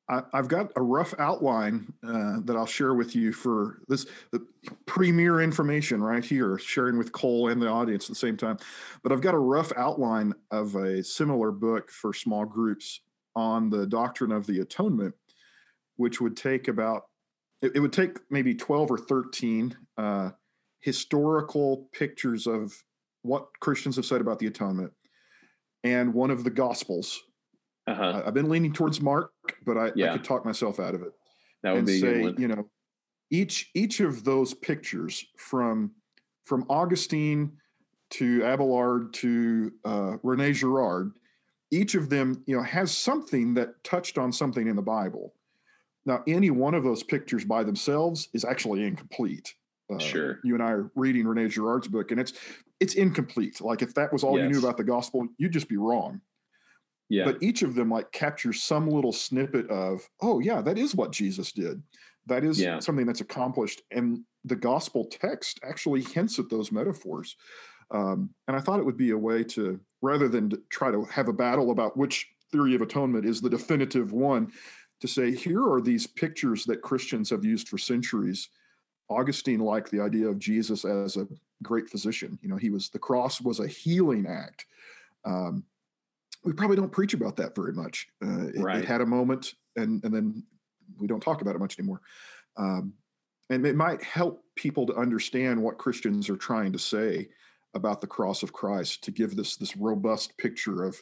I, 0.09 0.23
have 0.33 0.47
got 0.47 0.71
a 0.75 0.81
rough 0.81 1.13
outline 1.19 1.93
uh, 2.05 2.37
that 2.43 2.55
I'll 2.55 2.65
share 2.65 2.95
with 2.95 3.15
you 3.15 3.31
for 3.31 3.79
this 3.87 4.07
the 4.31 4.45
premier 4.87 5.39
information 5.39 6.01
right 6.01 6.25
here, 6.25 6.57
sharing 6.57 6.97
with 6.97 7.11
Cole 7.11 7.49
and 7.49 7.61
the 7.61 7.67
audience 7.67 8.05
at 8.05 8.09
the 8.09 8.15
same 8.15 8.35
time. 8.35 8.57
But 9.03 9.11
I've 9.11 9.21
got 9.21 9.35
a 9.35 9.39
rough 9.39 9.71
outline 9.77 10.33
of 10.51 10.75
a 10.75 11.03
similar 11.03 11.51
book 11.51 11.91
for 11.91 12.13
small 12.13 12.43
groups 12.43 13.01
on 13.35 13.69
the 13.69 13.85
doctrine 13.85 14.31
of 14.31 14.47
the 14.47 14.59
atonement, 14.61 15.13
which 15.97 16.19
would 16.19 16.35
take 16.35 16.67
about 16.67 17.03
it, 17.61 17.73
it 17.75 17.79
would 17.79 17.93
take 17.93 18.17
maybe 18.31 18.55
twelve 18.55 18.89
or 18.89 18.97
thirteen. 18.97 19.77
Uh, 19.95 20.31
historical 20.79 21.89
pictures 21.91 22.47
of 22.47 22.73
what 23.21 23.47
Christians 23.59 23.95
have 23.97 24.05
said 24.05 24.21
about 24.21 24.39
the 24.39 24.47
atonement 24.47 24.91
and 25.83 26.13
one 26.13 26.31
of 26.31 26.43
the 26.43 26.49
gospels. 26.49 27.21
Uh-huh. 27.87 28.23
I've 28.25 28.33
been 28.33 28.49
leaning 28.49 28.73
towards 28.73 29.01
Mark, 29.01 29.31
but 29.65 29.77
I, 29.77 29.91
yeah. 29.95 30.11
I 30.11 30.17
could 30.17 30.23
talk 30.23 30.45
myself 30.45 30.79
out 30.79 30.95
of 30.95 31.01
it. 31.01 31.11
That 31.63 31.71
would 31.71 31.79
and 31.79 31.87
be 31.87 31.99
say, 31.99 32.33
you 32.37 32.47
know, 32.47 32.69
each 33.31 33.69
each 33.73 33.99
of 33.99 34.23
those 34.23 34.53
pictures 34.53 35.25
from 35.37 35.91
from 36.45 36.65
Augustine 36.69 37.51
to 38.11 38.43
Abelard 38.43 39.13
to 39.13 39.71
uh, 39.85 40.17
Rene 40.23 40.53
Girard, 40.53 41.11
each 41.71 41.95
of 41.95 42.09
them, 42.09 42.43
you 42.47 42.55
know, 42.57 42.63
has 42.63 42.95
something 42.95 43.53
that 43.53 43.83
touched 43.83 44.17
on 44.17 44.31
something 44.31 44.67
in 44.67 44.75
the 44.75 44.81
Bible. 44.81 45.33
Now, 46.05 46.23
any 46.27 46.49
one 46.49 46.73
of 46.73 46.83
those 46.83 47.03
pictures 47.03 47.45
by 47.45 47.63
themselves 47.63 48.29
is 48.33 48.43
actually 48.45 48.83
incomplete. 48.83 49.53
Uh, 49.91 49.97
sure. 49.97 50.39
You 50.43 50.53
and 50.53 50.63
I 50.63 50.71
are 50.71 50.91
reading 50.95 51.27
Rene 51.27 51.49
Girard's 51.49 51.87
book, 51.87 52.11
and 52.11 52.19
it's 52.19 52.33
it's 52.79 52.93
incomplete. 52.93 53.59
Like 53.61 53.81
if 53.81 53.93
that 53.95 54.13
was 54.13 54.23
all 54.23 54.37
yes. 54.37 54.43
you 54.43 54.49
knew 54.51 54.59
about 54.59 54.77
the 54.77 54.83
gospel, 54.83 55.27
you'd 55.37 55.53
just 55.53 55.69
be 55.69 55.77
wrong. 55.77 56.21
Yeah. 57.09 57.25
But 57.25 57.41
each 57.41 57.63
of 57.63 57.73
them 57.73 57.89
like 57.89 58.11
captures 58.11 58.61
some 58.61 58.87
little 58.87 59.11
snippet 59.11 59.67
of, 59.69 60.07
oh 60.21 60.39
yeah, 60.39 60.61
that 60.61 60.77
is 60.77 60.93
what 60.93 61.11
Jesus 61.11 61.51
did. 61.51 61.81
That 62.27 62.43
is 62.43 62.61
yeah. 62.61 62.79
something 62.79 63.07
that's 63.07 63.21
accomplished, 63.21 63.81
and 63.91 64.19
the 64.45 64.55
gospel 64.55 65.05
text 65.05 65.59
actually 65.63 66.03
hints 66.03 66.37
at 66.37 66.49
those 66.49 66.71
metaphors. 66.71 67.35
Um, 67.91 68.29
and 68.47 68.55
I 68.55 68.59
thought 68.59 68.79
it 68.79 68.85
would 68.85 68.97
be 68.97 69.11
a 69.11 69.17
way 69.17 69.43
to, 69.45 69.79
rather 70.03 70.29
than 70.29 70.51
to 70.51 70.61
try 70.69 70.91
to 70.91 71.03
have 71.05 71.27
a 71.27 71.33
battle 71.33 71.71
about 71.71 71.97
which 71.97 72.27
theory 72.51 72.75
of 72.75 72.81
atonement 72.81 73.25
is 73.25 73.41
the 73.41 73.49
definitive 73.49 74.11
one, 74.11 74.51
to 75.01 75.07
say 75.07 75.33
here 75.33 75.67
are 75.67 75.81
these 75.81 76.05
pictures 76.05 76.65
that 76.65 76.83
Christians 76.83 77.29
have 77.31 77.43
used 77.43 77.67
for 77.67 77.79
centuries 77.79 78.49
Augustine 79.09 79.59
liked 79.59 79.91
the 79.91 80.01
idea 80.01 80.27
of 80.27 80.39
Jesus 80.39 80.85
as 80.85 81.17
a 81.17 81.27
great 81.63 81.89
physician. 81.89 82.37
You 82.41 82.49
know, 82.49 82.57
he 82.57 82.69
was 82.69 82.89
the 82.89 82.99
cross 82.99 83.41
was 83.41 83.59
a 83.59 83.67
healing 83.67 84.27
act. 84.27 84.65
Um, 85.25 85.63
we 86.43 86.53
probably 86.53 86.77
don't 86.77 86.91
preach 86.91 87.13
about 87.13 87.35
that 87.37 87.55
very 87.55 87.73
much. 87.73 88.07
Uh, 88.23 88.47
it, 88.47 88.59
right. 88.59 88.77
it, 88.77 88.85
had 88.85 89.01
a 89.01 89.05
moment, 89.05 89.55
and 89.75 90.03
and 90.03 90.13
then 90.13 90.43
we 90.97 91.07
don't 91.07 91.21
talk 91.21 91.41
about 91.41 91.55
it 91.55 91.59
much 91.59 91.77
anymore. 91.79 92.01
Um, 92.57 92.93
and 93.49 93.65
it 93.65 93.75
might 93.75 94.03
help 94.03 94.43
people 94.55 94.85
to 94.85 94.95
understand 94.95 95.61
what 95.61 95.77
Christians 95.77 96.29
are 96.29 96.37
trying 96.37 96.71
to 96.71 96.79
say 96.79 97.29
about 97.73 98.01
the 98.01 98.07
cross 98.07 98.43
of 98.43 98.53
Christ 98.53 99.03
to 99.03 99.11
give 99.11 99.35
this 99.35 99.57
this 99.57 99.75
robust 99.75 100.37
picture 100.37 100.83
of 100.83 101.01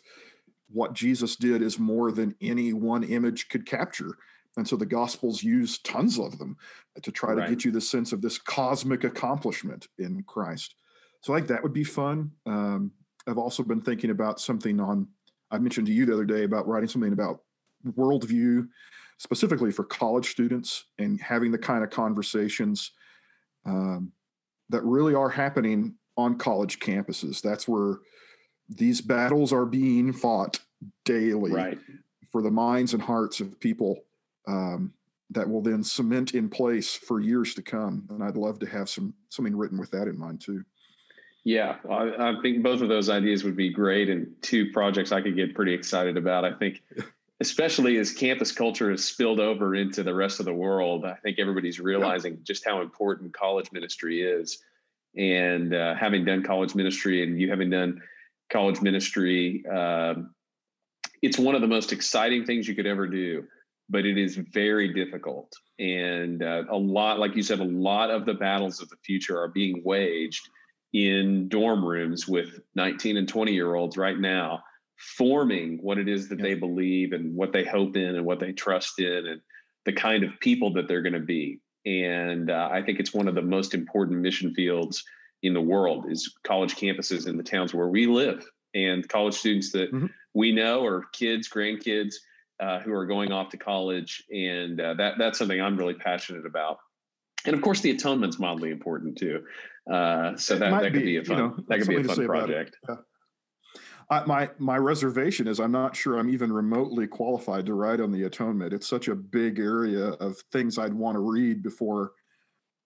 what 0.69 0.93
Jesus 0.93 1.35
did 1.35 1.61
is 1.61 1.79
more 1.79 2.11
than 2.11 2.35
any 2.41 2.73
one 2.73 3.03
image 3.03 3.49
could 3.49 3.65
capture. 3.65 4.17
And 4.57 4.67
so 4.67 4.75
the 4.75 4.85
Gospels 4.85 5.43
use 5.43 5.77
tons 5.79 6.19
of 6.19 6.39
them 6.39 6.57
to 7.01 7.11
try 7.11 7.33
right. 7.33 7.45
to 7.45 7.55
get 7.55 7.63
you 7.63 7.71
the 7.71 7.79
sense 7.79 8.11
of 8.11 8.21
this 8.21 8.39
cosmic 8.39 9.03
accomplishment 9.03 9.87
in 9.99 10.23
Christ. 10.23 10.75
So 11.21 11.33
I 11.33 11.37
think 11.37 11.47
that 11.49 11.63
would 11.63 11.73
be 11.73 11.83
fun. 11.83 12.31
Um, 12.45 12.91
I've 13.27 13.37
also 13.37 13.61
been 13.63 13.81
thinking 13.81 14.09
about 14.09 14.39
something 14.39 14.79
on, 14.79 15.07
I 15.51 15.59
mentioned 15.59 15.87
to 15.87 15.93
you 15.93 16.05
the 16.05 16.13
other 16.13 16.25
day 16.25 16.43
about 16.43 16.67
writing 16.67 16.89
something 16.89 17.13
about 17.13 17.41
worldview, 17.85 18.67
specifically 19.19 19.71
for 19.71 19.83
college 19.83 20.31
students, 20.31 20.85
and 20.97 21.21
having 21.21 21.51
the 21.51 21.57
kind 21.57 21.83
of 21.83 21.91
conversations 21.91 22.91
um, 23.65 24.11
that 24.69 24.83
really 24.83 25.13
are 25.13 25.29
happening 25.29 25.95
on 26.17 26.37
college 26.37 26.79
campuses. 26.79 27.41
That's 27.41 27.67
where 27.67 27.99
these 28.69 29.01
battles 29.01 29.53
are 29.53 29.65
being 29.65 30.13
fought 30.13 30.59
daily 31.05 31.51
right. 31.51 31.77
for 32.31 32.41
the 32.41 32.51
minds 32.51 32.93
and 32.93 33.01
hearts 33.01 33.39
of 33.39 33.59
people 33.59 33.99
um, 34.47 34.93
that 35.29 35.49
will 35.49 35.61
then 35.61 35.83
cement 35.83 36.33
in 36.33 36.49
place 36.49 36.95
for 36.95 37.19
years 37.19 37.53
to 37.55 37.61
come. 37.61 38.07
And 38.09 38.23
I'd 38.23 38.37
love 38.37 38.59
to 38.59 38.65
have 38.65 38.89
some 38.89 39.13
something 39.29 39.55
written 39.55 39.77
with 39.77 39.91
that 39.91 40.07
in 40.07 40.17
mind 40.17 40.41
too. 40.41 40.63
Yeah, 41.43 41.77
I, 41.89 42.31
I 42.31 42.41
think 42.41 42.61
both 42.61 42.81
of 42.81 42.89
those 42.89 43.09
ideas 43.09 43.43
would 43.43 43.55
be 43.55 43.71
great, 43.71 44.09
and 44.09 44.27
two 44.41 44.71
projects 44.71 45.11
I 45.11 45.21
could 45.21 45.35
get 45.35 45.55
pretty 45.55 45.73
excited 45.73 46.17
about. 46.17 46.43
I 46.43 46.53
think, 46.53 46.83
especially 47.39 47.97
as 47.97 48.11
campus 48.11 48.51
culture 48.51 48.91
has 48.91 49.05
spilled 49.05 49.39
over 49.39 49.75
into 49.75 50.03
the 50.03 50.13
rest 50.13 50.39
of 50.39 50.45
the 50.45 50.53
world, 50.53 51.05
I 51.05 51.15
think 51.15 51.39
everybody's 51.39 51.79
realizing 51.79 52.33
yeah. 52.33 52.39
just 52.43 52.65
how 52.65 52.81
important 52.81 53.33
college 53.33 53.71
ministry 53.71 54.21
is. 54.21 54.61
And 55.15 55.73
uh, 55.73 55.95
having 55.95 56.25
done 56.25 56.43
college 56.43 56.75
ministry, 56.75 57.23
and 57.23 57.39
you 57.39 57.49
having 57.49 57.69
done 57.69 58.01
college 58.51 58.81
ministry, 58.81 59.63
uh, 59.73 60.15
it's 61.21 61.39
one 61.39 61.55
of 61.55 61.61
the 61.61 61.67
most 61.67 61.93
exciting 61.93 62.45
things 62.45 62.67
you 62.67 62.75
could 62.75 62.85
ever 62.85 63.07
do 63.07 63.47
but 63.89 64.05
it 64.05 64.17
is 64.17 64.35
very 64.35 64.93
difficult. 64.93 65.51
And 65.79 66.43
uh, 66.43 66.63
a 66.69 66.77
lot, 66.77 67.19
like 67.19 67.35
you 67.35 67.43
said, 67.43 67.59
a 67.59 67.63
lot 67.63 68.09
of 68.09 68.25
the 68.25 68.33
battles 68.33 68.81
of 68.81 68.89
the 68.89 68.97
future 69.05 69.39
are 69.39 69.47
being 69.47 69.81
waged 69.85 70.47
in 70.93 71.47
dorm 71.49 71.85
rooms 71.85 72.27
with 72.27 72.59
19 72.75 73.17
and 73.17 73.27
20 73.27 73.53
year 73.53 73.75
olds 73.75 73.97
right 73.97 74.17
now, 74.17 74.63
forming 74.97 75.77
what 75.81 75.97
it 75.97 76.07
is 76.07 76.29
that 76.29 76.39
yeah. 76.39 76.43
they 76.43 76.55
believe 76.55 77.13
and 77.13 77.35
what 77.35 77.53
they 77.53 77.63
hope 77.63 77.95
in 77.95 78.15
and 78.15 78.25
what 78.25 78.39
they 78.39 78.51
trust 78.51 78.99
in 78.99 79.27
and 79.27 79.41
the 79.85 79.93
kind 79.93 80.23
of 80.23 80.39
people 80.39 80.73
that 80.73 80.87
they're 80.87 81.01
going 81.01 81.13
to 81.13 81.19
be. 81.19 81.59
And 81.85 82.51
uh, 82.51 82.69
I 82.71 82.81
think 82.81 82.99
it's 82.99 83.13
one 83.13 83.27
of 83.27 83.35
the 83.35 83.41
most 83.41 83.73
important 83.73 84.19
mission 84.19 84.53
fields 84.53 85.03
in 85.43 85.53
the 85.53 85.61
world 85.61 86.11
is 86.11 86.33
college 86.43 86.75
campuses 86.75 87.27
in 87.27 87.37
the 87.37 87.43
towns 87.43 87.73
where 87.73 87.87
we 87.87 88.07
live 88.07 88.45
and 88.73 89.07
college 89.07 89.35
students 89.35 89.71
that 89.71 89.93
mm-hmm. 89.93 90.07
we 90.33 90.51
know 90.51 90.81
or 90.81 91.05
kids, 91.13 91.47
grandkids 91.47 92.15
uh, 92.59 92.79
who 92.79 92.93
are 92.93 93.05
going 93.05 93.31
off 93.31 93.49
to 93.49 93.57
college, 93.57 94.23
and 94.29 94.79
uh, 94.79 94.93
that 94.95 95.15
that's 95.17 95.37
something 95.37 95.61
I'm 95.61 95.77
really 95.77 95.93
passionate 95.93 96.45
about. 96.45 96.77
and 97.45 97.55
of 97.55 97.61
course 97.61 97.81
the 97.81 97.91
atonement's 97.91 98.39
mildly 98.39 98.71
important 98.71 99.17
too. 99.17 99.43
Uh, 99.91 100.35
so 100.35 100.57
that, 100.57 100.71
that 100.71 100.83
could 100.83 100.93
be, 100.93 100.99
be, 100.99 101.17
a 101.17 101.23
fun 101.23 101.37
you 101.37 101.43
know, 101.43 101.55
that 101.67 101.79
could 101.79 101.87
be 101.87 101.95
a 101.95 102.03
fun 102.03 102.25
project. 102.25 102.77
Yeah. 102.87 102.95
I, 104.09 104.25
my 104.25 104.49
my 104.57 104.77
reservation 104.77 105.47
is 105.47 105.59
I'm 105.59 105.71
not 105.71 105.95
sure 105.95 106.17
I'm 106.17 106.29
even 106.29 106.51
remotely 106.51 107.07
qualified 107.07 107.65
to 107.65 107.73
write 107.73 107.99
on 107.99 108.11
the 108.11 108.23
atonement. 108.23 108.73
It's 108.73 108.87
such 108.87 109.07
a 109.07 109.15
big 109.15 109.59
area 109.59 110.09
of 110.09 110.37
things 110.51 110.77
I'd 110.77 110.93
want 110.93 111.15
to 111.15 111.19
read 111.19 111.61
before 111.61 112.13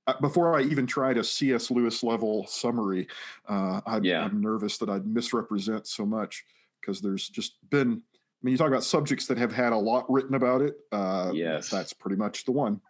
uh, 0.08 0.20
before 0.20 0.58
I 0.58 0.64
even 0.64 0.88
tried 0.88 1.18
a 1.18 1.24
C.S. 1.24 1.70
Lewis 1.70 2.02
level 2.02 2.48
summary. 2.48 3.08
Uh, 3.48 3.82
i 3.86 4.00
yeah. 4.02 4.24
I'm 4.24 4.42
nervous 4.42 4.78
that 4.80 4.90
I'd 4.90 5.06
misrepresent 5.06 5.86
so 5.88 6.06
much 6.06 6.44
because 6.80 7.02
there's 7.02 7.30
just 7.30 7.58
been. 7.70 8.02
I 8.42 8.46
mean, 8.46 8.54
you 8.54 8.58
talk 8.58 8.70
about 8.70 8.84
subjects 8.84 9.28
that 9.28 9.38
have 9.38 9.54
had 9.54 9.72
a 9.72 9.78
lot 9.78 10.10
written 10.10 10.34
about 10.34 10.62
it. 10.62 10.76
Uh, 10.92 11.32
yes, 11.34 11.70
that's 11.70 11.94
pretty 11.94 12.16
much 12.16 12.46
the 12.46 12.52
one. 12.52 12.82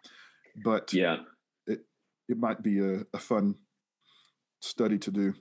But 0.64 0.94
yeah, 0.94 1.18
it 1.66 1.80
it 2.28 2.38
might 2.38 2.62
be 2.62 2.80
a, 2.80 3.02
a 3.12 3.18
fun 3.18 3.56
study 4.60 4.98
to 4.98 5.10
do. 5.10 5.34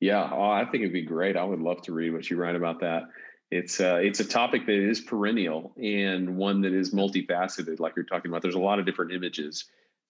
Yeah, 0.00 0.28
oh, 0.30 0.50
I 0.50 0.64
think 0.64 0.82
it'd 0.82 0.92
be 0.92 1.02
great. 1.02 1.36
I 1.36 1.44
would 1.44 1.60
love 1.60 1.80
to 1.82 1.92
read 1.92 2.12
what 2.12 2.28
you 2.28 2.36
write 2.36 2.56
about 2.56 2.80
that. 2.80 3.04
It's 3.50 3.80
uh, 3.80 3.98
it's 4.02 4.20
a 4.20 4.24
topic 4.24 4.66
that 4.66 4.76
is 4.76 5.00
perennial 5.00 5.72
and 5.82 6.36
one 6.36 6.60
that 6.62 6.74
is 6.74 6.92
multifaceted, 6.92 7.80
like 7.80 7.94
you're 7.96 8.04
talking 8.04 8.30
about. 8.30 8.42
There's 8.42 8.54
a 8.54 8.60
lot 8.60 8.78
of 8.78 8.84
different 8.84 9.12
images 9.12 9.64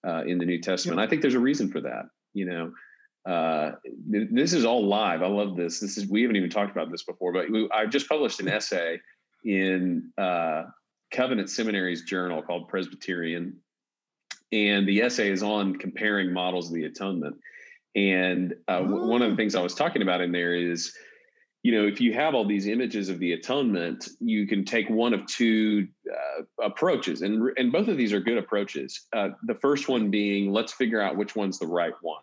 uh, 0.05 0.23
in 0.25 0.37
the 0.37 0.45
New 0.45 0.59
Testament. 0.59 0.99
Yeah. 0.99 1.05
I 1.05 1.07
think 1.07 1.21
there's 1.21 1.35
a 1.35 1.39
reason 1.39 1.71
for 1.71 1.79
that. 1.81 2.09
You 2.33 2.45
know, 2.45 2.73
uh, 3.31 3.71
this 4.05 4.51
is 4.51 4.65
all 4.65 4.85
live. 4.85 5.21
I 5.21 5.27
love 5.27 5.55
this. 5.55 5.79
This 5.79 5.97
is 5.97 6.07
we 6.07 6.23
haven't 6.23 6.35
even 6.35 6.49
talked 6.49 6.71
about 6.71 6.91
this 6.91 7.03
before, 7.03 7.31
but 7.31 7.49
we, 7.49 7.69
I 7.73 7.85
just 7.85 8.09
published 8.09 8.41
an 8.41 8.49
essay 8.49 8.99
in 9.43 10.11
uh, 10.17 10.65
Covenant 11.11 11.49
Seminary's 11.49 12.03
journal 12.03 12.41
called 12.41 12.67
Presbyterion, 12.67 13.57
and 14.51 14.87
the 14.87 15.01
essay 15.01 15.29
is 15.31 15.43
on 15.43 15.75
comparing 15.75 16.33
models 16.33 16.67
of 16.67 16.73
the 16.73 16.85
atonement. 16.85 17.37
And 17.95 18.53
uh, 18.67 18.79
oh. 18.79 19.07
one 19.07 19.21
of 19.21 19.31
the 19.31 19.35
things 19.35 19.55
I 19.55 19.61
was 19.61 19.73
talking 19.73 20.01
about 20.01 20.21
in 20.21 20.31
there 20.31 20.55
is, 20.55 20.93
you 21.63 21.71
know, 21.71 21.87
if 21.87 21.99
you 21.99 22.13
have 22.13 22.35
all 22.35 22.45
these 22.45 22.67
images 22.67 23.09
of 23.09 23.19
the 23.19 23.33
atonement, 23.33 24.07
you 24.19 24.47
can 24.47 24.63
take 24.63 24.89
one 24.89 25.13
of 25.13 25.25
two 25.25 25.87
uh, 26.09 26.43
approaches, 26.63 27.21
and 27.21 27.51
and 27.57 27.71
both 27.71 27.87
of 27.87 27.97
these 27.97 28.13
are 28.13 28.19
good 28.19 28.37
approaches. 28.37 29.07
Uh, 29.11 29.29
the 29.43 29.55
first 29.55 29.89
one 29.89 30.09
being, 30.09 30.51
let's 30.51 30.73
figure 30.73 31.01
out 31.01 31.17
which 31.17 31.35
one's 31.35 31.59
the 31.59 31.67
right 31.67 31.93
one, 32.01 32.21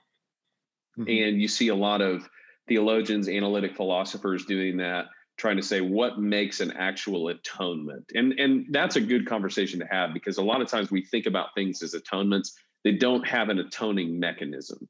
mm-hmm. 0.98 1.10
and 1.10 1.42
you 1.42 1.48
see 1.48 1.68
a 1.68 1.74
lot 1.74 2.00
of 2.00 2.28
theologians, 2.68 3.28
analytic 3.28 3.76
philosophers 3.76 4.46
doing 4.46 4.78
that, 4.78 5.06
trying 5.36 5.56
to 5.56 5.62
say 5.62 5.80
what 5.80 6.18
makes 6.18 6.60
an 6.60 6.72
actual 6.72 7.28
atonement, 7.28 8.04
and 8.14 8.32
and 8.38 8.66
that's 8.70 8.96
a 8.96 9.00
good 9.00 9.26
conversation 9.26 9.78
to 9.80 9.86
have 9.90 10.14
because 10.14 10.38
a 10.38 10.42
lot 10.42 10.60
of 10.60 10.68
times 10.68 10.90
we 10.90 11.04
think 11.04 11.26
about 11.26 11.54
things 11.54 11.82
as 11.82 11.94
atonements, 11.94 12.54
they 12.84 12.92
don't 12.92 13.26
have 13.26 13.48
an 13.48 13.58
atoning 13.58 14.18
mechanism. 14.18 14.88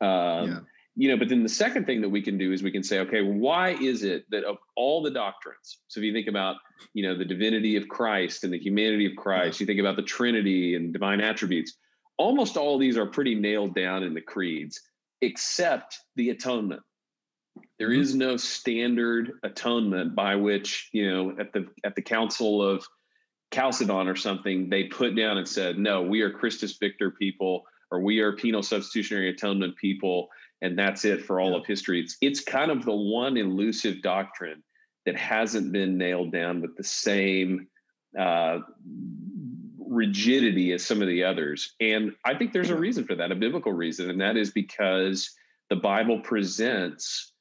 Um, 0.00 0.08
yeah. 0.08 0.58
You 0.98 1.10
know, 1.10 1.18
but 1.18 1.28
then 1.28 1.42
the 1.42 1.48
second 1.48 1.84
thing 1.84 2.00
that 2.00 2.08
we 2.08 2.22
can 2.22 2.38
do 2.38 2.52
is 2.52 2.62
we 2.62 2.70
can 2.70 2.82
say, 2.82 3.00
okay, 3.00 3.20
why 3.20 3.70
is 3.74 4.02
it 4.02 4.24
that 4.30 4.44
of 4.44 4.56
all 4.76 5.02
the 5.02 5.10
doctrines, 5.10 5.78
so 5.88 6.00
if 6.00 6.04
you 6.04 6.12
think 6.12 6.26
about, 6.26 6.56
you 6.94 7.02
know, 7.02 7.16
the 7.16 7.24
divinity 7.24 7.76
of 7.76 7.86
Christ 7.86 8.44
and 8.44 8.52
the 8.52 8.58
humanity 8.58 9.04
of 9.04 9.14
Christ, 9.14 9.60
yeah. 9.60 9.64
you 9.64 9.66
think 9.66 9.80
about 9.80 9.96
the 9.96 10.02
Trinity 10.02 10.74
and 10.74 10.94
divine 10.94 11.20
attributes, 11.20 11.76
almost 12.16 12.56
all 12.56 12.78
these 12.78 12.96
are 12.96 13.04
pretty 13.04 13.34
nailed 13.34 13.74
down 13.74 14.04
in 14.04 14.14
the 14.14 14.22
creeds, 14.22 14.80
except 15.20 15.98
the 16.16 16.30
atonement. 16.30 16.80
There 17.78 17.88
mm-hmm. 17.88 18.18
no 18.18 18.36
standard 18.36 19.32
atonement 19.42 20.14
by 20.14 20.36
which, 20.36 20.88
you 20.92 21.10
know, 21.10 21.36
at 21.38 21.52
the 21.52 21.66
at 21.84 21.94
the 21.94 22.02
Council 22.02 22.62
of 22.62 22.86
Chalcedon 23.52 24.08
or 24.08 24.16
something, 24.16 24.68
they 24.68 24.84
put 24.84 25.14
down 25.14 25.38
and 25.38 25.48
said, 25.48 25.78
no, 25.78 26.02
we 26.02 26.20
are 26.22 26.30
Christus 26.30 26.76
Victor 26.78 27.10
people 27.10 27.64
or 27.90 28.00
we 28.00 28.20
are 28.20 28.32
penal 28.32 28.62
substitutionary 28.62 29.30
atonement 29.30 29.76
people, 29.76 30.28
and 30.62 30.78
that's 30.78 31.04
it 31.04 31.24
for 31.24 31.40
all 31.40 31.52
yeah. 31.52 31.58
of 31.58 31.66
history. 31.66 32.00
It's 32.00 32.16
it's 32.20 32.40
kind 32.40 32.70
of 32.70 32.84
the 32.84 32.94
one 32.94 33.36
elusive 33.36 34.02
doctrine 34.02 34.62
that 35.04 35.16
hasn't 35.16 35.72
been 35.72 35.96
nailed 35.96 36.32
down 36.32 36.60
with 36.60 36.76
the 36.76 36.84
same 36.84 37.68
uh, 38.18 38.58
rigidity 39.78 40.72
as 40.72 40.84
some 40.84 41.00
of 41.00 41.06
the 41.06 41.22
others. 41.22 41.74
And 41.80 42.12
I 42.24 42.34
think 42.34 42.52
there's 42.52 42.70
a 42.70 42.76
reason 42.76 43.04
for 43.04 43.14
that, 43.14 43.30
a 43.30 43.36
biblical 43.36 43.72
reason, 43.72 44.10
and 44.10 44.20
that 44.20 44.36
is 44.36 44.50
because 44.50 45.30
the 45.70 45.76
Bible 45.76 46.20
presents 46.20 47.32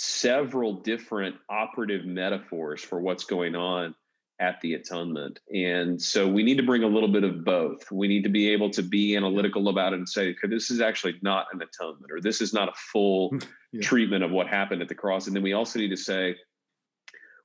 several 0.00 0.74
different 0.74 1.34
operative 1.48 2.04
metaphors 2.04 2.80
for 2.80 3.00
what's 3.00 3.24
going 3.24 3.56
on 3.56 3.96
at 4.38 4.60
the 4.60 4.74
atonement. 4.74 5.40
And 5.52 6.00
so 6.00 6.28
we 6.28 6.44
need 6.44 6.58
to 6.58 6.62
bring 6.62 6.84
a 6.84 6.86
little 6.86 7.08
bit 7.08 7.24
of 7.24 7.44
both. 7.44 7.90
We 7.90 8.06
need 8.06 8.22
to 8.22 8.28
be 8.28 8.50
able 8.50 8.70
to 8.70 8.82
be 8.84 9.16
analytical 9.16 9.66
about 9.66 9.94
it 9.94 9.96
and 9.96 10.08
say, 10.08 10.30
okay, 10.30 10.46
this 10.46 10.70
is 10.70 10.80
actually 10.80 11.16
not 11.20 11.46
an 11.52 11.60
atonement, 11.60 12.12
or 12.12 12.20
this 12.20 12.40
is 12.40 12.52
not 12.52 12.68
a 12.68 12.72
full 12.92 13.36
yeah. 13.72 13.82
treatment 13.82 14.22
of 14.22 14.30
what 14.30 14.46
happened 14.46 14.82
at 14.82 14.88
the 14.88 14.94
cross. 14.94 15.26
And 15.26 15.34
then 15.34 15.42
we 15.42 15.52
also 15.52 15.80
need 15.80 15.90
to 15.90 15.96
say, 15.96 16.36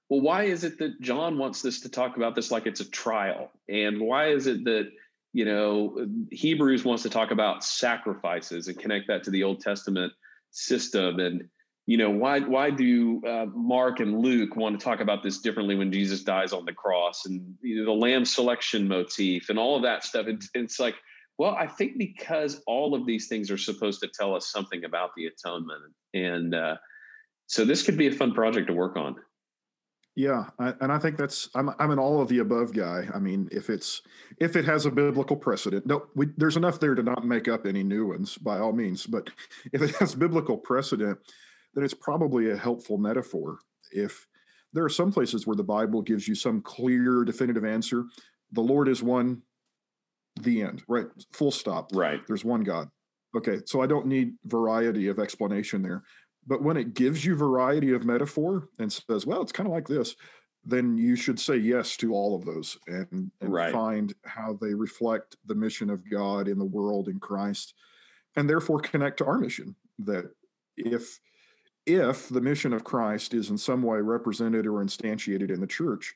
well, 0.07 0.21
why 0.21 0.43
is 0.43 0.63
it 0.63 0.77
that 0.77 1.01
John 1.01 1.39
wants 1.39 1.63
this 1.63 1.81
to 1.81 1.89
talk 1.89 2.17
about 2.17 2.35
this 2.35 2.51
like 2.51 2.67
it's 2.67 2.81
a 2.81 2.89
trial? 2.91 3.49
And 3.67 3.99
why 3.99 4.27
is 4.27 4.45
it 4.45 4.63
that, 4.65 4.91
you 5.31 5.45
know, 5.45 6.05
Hebrews 6.29 6.85
wants 6.85 7.01
to 7.01 7.09
talk 7.09 7.31
about 7.31 7.63
sacrifices 7.63 8.67
and 8.67 8.77
connect 8.77 9.07
that 9.07 9.23
to 9.23 9.31
the 9.31 9.41
Old 9.41 9.61
Testament 9.61 10.13
system? 10.51 11.19
And 11.19 11.49
you 11.86 11.97
know 11.97 12.09
why 12.09 12.39
why 12.39 12.69
do 12.69 13.21
uh, 13.27 13.45
mark 13.53 13.99
and 13.99 14.19
luke 14.19 14.55
want 14.55 14.79
to 14.79 14.84
talk 14.84 14.99
about 14.99 15.21
this 15.21 15.39
differently 15.39 15.75
when 15.75 15.91
jesus 15.91 16.23
dies 16.23 16.53
on 16.53 16.65
the 16.65 16.73
cross 16.73 17.25
and 17.25 17.55
you 17.61 17.77
know, 17.77 17.86
the 17.86 17.91
lamb 17.91 18.25
selection 18.25 18.88
motif 18.88 19.49
and 19.49 19.59
all 19.59 19.75
of 19.75 19.84
that 19.84 20.03
stuff? 20.03 20.27
It's, 20.27 20.49
it's 20.53 20.79
like 20.79 20.95
well 21.38 21.55
i 21.55 21.67
think 21.67 21.97
because 21.97 22.61
all 22.67 22.95
of 22.95 23.05
these 23.05 23.27
things 23.27 23.51
are 23.51 23.57
supposed 23.57 24.01
to 24.01 24.09
tell 24.17 24.36
us 24.36 24.51
something 24.51 24.86
about 24.86 25.11
the 25.15 25.25
atonement 25.25 25.81
and 26.13 26.55
uh, 26.55 26.77
so 27.47 27.65
this 27.65 27.84
could 27.84 27.97
be 27.97 28.07
a 28.07 28.11
fun 28.11 28.34
project 28.34 28.67
to 28.67 28.73
work 28.73 28.95
on. 28.95 29.15
Yeah 30.15 30.45
I, 30.59 30.73
and 30.79 30.91
i 30.91 30.99
think 30.99 31.17
that's 31.17 31.49
I'm, 31.55 31.71
I'm 31.79 31.89
an 31.89 31.99
all 31.99 32.21
of 32.21 32.29
the 32.29 32.39
above 32.39 32.71
guy. 32.71 33.07
I 33.13 33.19
mean 33.19 33.49
if 33.51 33.69
it's 33.69 34.03
if 34.39 34.55
it 34.55 34.63
has 34.65 34.86
a 34.86 34.91
biblical 34.91 35.36
precedent 35.36 35.88
no 35.88 36.05
we, 36.15 36.27
there's 36.38 36.55
enough 36.55 36.79
there 36.79 36.95
to 36.95 37.03
not 37.03 37.25
make 37.25 37.47
up 37.47 37.65
any 37.65 37.84
new 37.84 38.07
ones 38.07 38.38
by 38.38 38.59
all 38.59 38.73
means 38.73 39.07
but 39.07 39.31
if 39.73 39.81
it 39.81 39.95
has 39.95 40.13
biblical 40.13 40.55
precedent 40.55 41.17
then 41.74 41.84
it's 41.84 41.93
probably 41.93 42.51
a 42.51 42.57
helpful 42.57 42.97
metaphor. 42.97 43.59
If 43.91 44.28
there 44.74 44.84
are 44.84 44.89
some 44.89 45.11
places 45.11 45.45
where 45.45 45.55
the 45.55 45.63
Bible 45.63 46.01
gives 46.01 46.28
you 46.28 46.36
some 46.36 46.61
clear, 46.61 47.24
definitive 47.24 47.65
answer, 47.65 48.05
the 48.51 48.61
Lord 48.61 48.88
is 48.88 49.03
one, 49.03 49.41
the 50.41 50.61
end, 50.63 50.84
right? 50.88 51.07
Full 51.34 51.51
stop. 51.51 51.89
Right. 51.93 52.21
There's 52.28 52.45
one 52.45 52.61
God. 52.61 52.89
Okay, 53.36 53.59
so 53.65 53.82
I 53.82 53.88
don't 53.88 54.05
need 54.05 54.34
variety 54.45 55.07
of 55.07 55.19
explanation 55.19 55.82
there. 55.82 56.03
But 56.45 56.61
when 56.61 56.78
it 56.78 56.93
gives 56.93 57.24
you 57.24 57.36
variety 57.36 57.93
of 57.93 58.03
metaphor 58.03 58.67
and 58.80 58.91
says, 58.91 59.26
well, 59.26 59.41
it's 59.41 59.51
kind 59.51 59.67
of 59.67 59.74
like 59.74 59.88
this, 59.88 60.15
then 60.65 60.97
you 60.97 61.15
should 61.15 61.39
say 61.39 61.57
yes 61.57 61.97
to 61.97 62.13
all 62.13 62.36
of 62.36 62.45
those 62.45 62.78
and, 62.88 63.32
and 63.41 63.53
right. 63.53 63.71
find 63.71 64.13
how 64.24 64.57
they 64.61 64.74
reflect 64.74 65.36
the 65.45 65.55
mission 65.55 65.89
of 65.89 66.09
God 66.09 66.47
in 66.47 66.57
the 66.57 66.65
world 66.65 67.07
in 67.07 67.19
Christ, 67.19 67.74
and 68.36 68.49
therefore 68.49 68.80
connect 68.80 69.17
to 69.17 69.26
our 69.26 69.38
mission. 69.38 69.76
That 69.99 70.32
if 70.78 71.19
if 71.86 72.29
the 72.29 72.41
mission 72.41 72.73
of 72.73 72.84
Christ 72.84 73.34
is 73.34 73.49
in 73.49 73.57
some 73.57 73.84
way 73.84 73.99
represented 73.99 74.65
or 74.65 74.84
instantiated 74.84 75.51
in 75.51 75.59
the 75.59 75.67
church, 75.67 76.13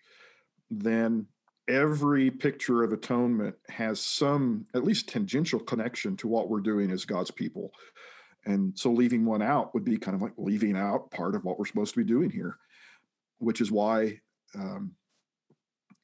then 0.69 1.27
every 1.67 2.31
picture 2.31 2.83
of 2.83 2.93
atonement 2.93 3.55
has 3.69 3.99
some 3.99 4.65
at 4.73 4.83
least 4.83 5.09
tangential 5.09 5.59
connection 5.59 6.15
to 6.17 6.27
what 6.27 6.49
we're 6.49 6.61
doing 6.61 6.91
as 6.91 7.05
God's 7.05 7.31
people. 7.31 7.71
And 8.45 8.77
so 8.77 8.91
leaving 8.91 9.25
one 9.25 9.41
out 9.41 9.73
would 9.73 9.83
be 9.83 9.97
kind 9.97 10.15
of 10.15 10.21
like 10.21 10.33
leaving 10.37 10.77
out 10.77 11.11
part 11.11 11.35
of 11.35 11.43
what 11.43 11.59
we're 11.59 11.65
supposed 11.65 11.93
to 11.95 11.99
be 11.99 12.07
doing 12.07 12.29
here, 12.29 12.57
which 13.39 13.59
is 13.59 13.69
why 13.71 14.21
um, 14.55 14.93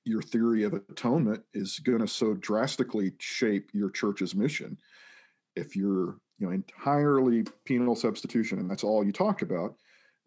your 0.04 0.22
theory 0.22 0.64
of 0.64 0.74
atonement 0.74 1.44
is 1.54 1.80
going 1.80 2.00
to 2.00 2.08
so 2.08 2.34
drastically 2.34 3.14
shape 3.20 3.70
your 3.74 3.90
church's 3.90 4.36
mission. 4.36 4.78
If 5.56 5.78
you're 5.78 6.18
you 6.44 6.50
know 6.50 6.54
entirely 6.54 7.46
penal 7.64 7.96
substitution 7.96 8.60
and 8.60 8.70
that's 8.70 8.84
all 8.84 9.06
you 9.06 9.14
talk 9.14 9.42
about 9.42 9.76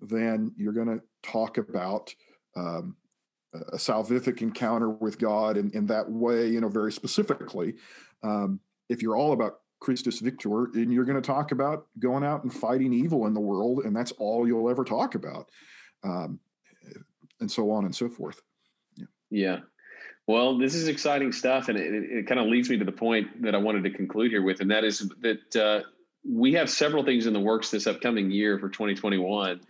then 0.01 0.51
you're 0.57 0.73
going 0.73 0.89
to 0.89 1.01
talk 1.23 1.59
about 1.59 2.15
um, 2.57 2.97
a 3.73 3.77
salvific 3.77 4.41
encounter 4.41 4.89
with 4.89 5.19
god 5.19 5.59
in, 5.59 5.71
in 5.73 5.87
that 5.87 6.11
way 6.11 6.49
you 6.49 6.61
know 6.61 6.69
very 6.69 6.93
specifically. 6.93 7.75
Um, 8.23 8.61
if 8.89 9.03
you're 9.03 9.17
all 9.17 9.33
about 9.33 9.61
christus 9.79 10.21
victor 10.21 10.65
and 10.73 10.91
you're 10.91 11.05
going 11.05 11.21
to 11.21 11.27
talk 11.27 11.53
about 11.53 11.87
going 11.99 12.25
out 12.25 12.45
and 12.45 12.53
fighting 12.53 12.95
evil 12.95 13.27
in 13.27 13.35
the 13.35 13.41
world 13.41 13.81
and 13.85 13.95
that's 13.95 14.13
all 14.13 14.47
you'll 14.47 14.71
ever 14.71 14.85
talk 14.85 15.15
about 15.15 15.51
um, 16.03 16.41
and 17.41 17.51
so 17.51 17.71
on 17.71 17.85
and 17.85 17.95
so 17.95 18.09
forth. 18.09 18.41
Yeah. 18.97 19.07
Yeah. 19.29 19.59
Well, 20.27 20.59
this 20.59 20.75
is 20.75 20.89
exciting 20.89 21.31
stuff, 21.31 21.69
and 21.69 21.79
it, 21.79 21.93
it, 21.95 22.27
kind 22.27 22.41
of 22.41 22.47
leads 22.47 22.69
me 22.69 22.77
to 22.79 22.85
the 22.85 22.93
point 22.93 23.43
that 23.43 23.55
I 23.55 23.59
wanted 23.59 23.85
to 23.85 23.91
conclude 23.91 24.33
here 24.33 24.43
with, 24.43 24.61
and 24.61 24.71
that 24.73 24.83
is 24.83 25.09
that 25.21 25.57
uh, 25.57 25.87
we 26.29 26.53
have 26.55 26.69
several 26.69 27.05
things 27.05 27.27
in 27.27 27.33
the 27.33 27.41
works 27.41 27.71
this 27.71 27.87
upcoming 27.87 28.31
year 28.31 28.59
for 28.59 28.69
2021. 28.69 29.61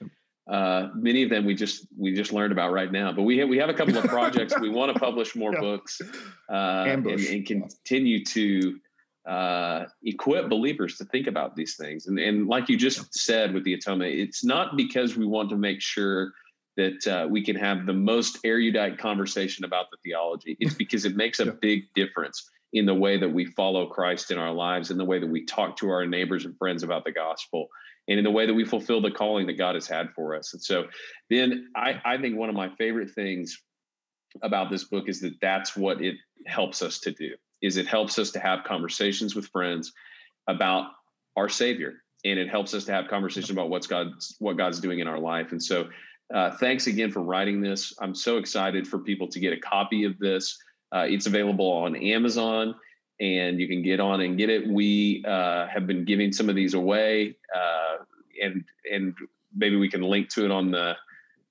Uh, 0.49 0.89
many 0.95 1.25
of 1.25 1.31
them 1.31 1.45
we 1.45 1.55
just 1.55 1.87
we 1.99 2.15
just 2.15 2.33
learned 2.33 2.53
about 2.53 2.73
right 2.73 2.93
now, 2.93 3.13
but 3.13 3.23
we 3.23 3.39
have 3.39 3.49
we 3.49 3.59
have 3.59 3.69
a 3.69 3.75
couple 3.75 3.97
of 3.99 4.05
projects. 4.05 4.59
we 4.61 4.69
want 4.69 4.93
to 4.93 4.99
publish 5.07 5.35
more 5.35 5.53
yeah. 5.53 5.61
books 5.61 6.01
uh, 6.49 6.85
and, 6.87 7.07
and, 7.07 7.47
continue 7.47 8.25
to 8.25 8.79
uh, 9.29 9.87
equip 10.05 10.49
believers 10.49 10.97
to 10.99 11.05
think 11.07 11.27
about 11.27 11.57
these 11.57 11.75
things. 11.75 12.07
And, 12.07 12.19
and 12.19 12.47
like 12.47 12.69
you 12.69 12.77
just 12.77 13.13
said 13.13 13.53
with 13.53 13.65
the 13.65 13.75
atonement, 13.75 14.15
it's 14.15 14.45
not 14.45 14.77
because 14.77 15.17
we 15.17 15.27
want 15.27 15.51
to 15.51 15.57
make 15.57 15.83
sure 15.83 16.33
that 16.77 17.07
uh, 17.09 17.27
we 17.29 17.43
can 17.43 17.57
have 17.57 17.87
the 17.87 17.93
most 17.93 18.39
erudite 18.45 18.99
conversation 18.99 19.65
about 19.65 19.91
the 19.91 19.97
theology. 20.05 20.57
It's 20.61 20.75
because 20.75 21.05
it 21.05 21.17
makes 21.17 21.41
a 21.41 21.47
big 21.47 21.93
difference 21.95 22.49
in 22.73 22.87
the 22.87 22.95
way 22.95 23.19
that 23.19 23.33
we 23.33 23.47
follow 23.47 23.87
Christ 23.87 24.31
in 24.31 24.39
our 24.39 24.53
lives, 24.53 24.91
in 24.91 24.99
the 24.99 25.05
way 25.05 25.19
that 25.19 25.27
we 25.27 25.45
talk 25.45 25.77
to 25.79 25.91
our 25.91 26.07
neighbors 26.07 26.45
and 26.45 26.57
friends 26.59 26.83
about 26.83 27.05
the 27.05 27.12
gospel, 27.12 27.69
and 28.09 28.19
in 28.19 28.25
the 28.25 28.31
way 28.31 28.47
that 28.47 28.55
we 28.55 28.64
fulfill 28.64 29.01
the 29.01 29.11
calling 29.11 29.47
that 29.47 29.59
God 29.59 29.75
has 29.75 29.87
had 29.87 30.11
for 30.14 30.35
us. 30.35 30.53
And 30.53 30.62
so, 30.62 30.87
then 31.31 31.69
I, 31.77 32.01
I 32.05 32.19
think 32.19 32.37
one 32.37 32.49
of 32.49 32.55
my 32.55 32.69
favorite 32.77 33.11
things 33.11 33.61
about 34.43 34.71
this 34.71 34.85
book 34.85 35.09
is 35.09 35.21
that 35.21 35.35
that's 35.41 35.77
what 35.77 36.03
it 36.03 36.17
helps 36.47 36.83
us 36.83 37.01
to 37.01 37.12
do 37.12 37.35
is 37.62 37.77
it 37.77 37.87
helps 37.87 38.19
us 38.19 38.31
to 38.33 38.39
have 38.39 38.64
conversations 38.64 39.35
with 39.35 39.49
friends 39.49 39.93
about 40.47 40.91
our 41.37 41.49
savior 41.49 42.03
and 42.25 42.39
it 42.39 42.49
helps 42.49 42.75
us 42.75 42.85
to 42.85 42.93
have 42.93 43.09
conversations 43.09 43.51
about 43.51 43.71
what's 43.71 43.87
god's 43.87 44.37
what 44.39 44.57
god's 44.57 44.81
doing 44.81 45.01
in 45.01 45.09
our 45.09 45.19
life. 45.19 45.53
And 45.53 45.62
so 45.62 45.89
uh, 46.35 46.51
thanks 46.57 46.87
again 46.87 47.12
for 47.12 47.23
writing 47.23 47.61
this. 47.61 47.95
I'm 48.01 48.14
so 48.14 48.39
excited 48.39 48.87
for 48.87 48.99
people 48.99 49.29
to 49.29 49.41
get 49.41 49.53
a 49.53 49.61
copy 49.61 50.05
of 50.05 50.19
this 50.19 50.59
uh, 50.93 51.07
it's 51.09 51.26
available 51.26 51.70
on 51.70 51.97
amazon 51.97 52.74
and 53.20 53.59
you 53.61 53.66
can 53.68 53.82
get 53.82 54.01
on 54.01 54.20
and 54.20 54.37
get 54.37 54.51
it 54.51 54.66
we 54.66 55.24
uh, 55.26 55.66
have 55.66 55.87
been 55.87 56.05
giving 56.05 56.32
some 56.32 56.49
of 56.49 56.55
these 56.55 56.74
away 56.74 57.37
uh, 57.55 57.97
and 58.43 58.64
and 58.93 59.14
maybe 59.55 59.76
we 59.76 59.89
can 59.89 60.03
link 60.03 60.28
to 60.28 60.45
it 60.45 60.51
on 60.51 60.70
the 60.70 60.95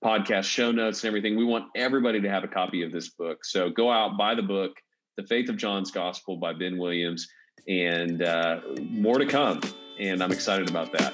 podcast 0.03 0.43
show 0.43 0.71
notes 0.71 1.03
and 1.03 1.07
everything 1.07 1.35
we 1.35 1.45
want 1.45 1.65
everybody 1.75 2.21
to 2.21 2.29
have 2.29 2.43
a 2.43 2.47
copy 2.47 2.83
of 2.83 2.91
this 2.91 3.09
book 3.09 3.43
so 3.43 3.69
go 3.69 3.91
out 3.91 4.17
buy 4.17 4.35
the 4.35 4.43
book 4.43 4.79
the 5.17 5.23
Faith 5.23 5.49
of 5.49 5.57
John's 5.57 5.91
Gospel 5.91 6.37
by 6.37 6.53
Ben 6.53 6.77
Williams, 6.77 7.27
and 7.67 8.21
uh, 8.21 8.59
more 8.79 9.17
to 9.17 9.25
come. 9.25 9.61
And 9.99 10.21
I'm 10.21 10.31
excited 10.31 10.69
about 10.69 10.91
that. 10.93 11.13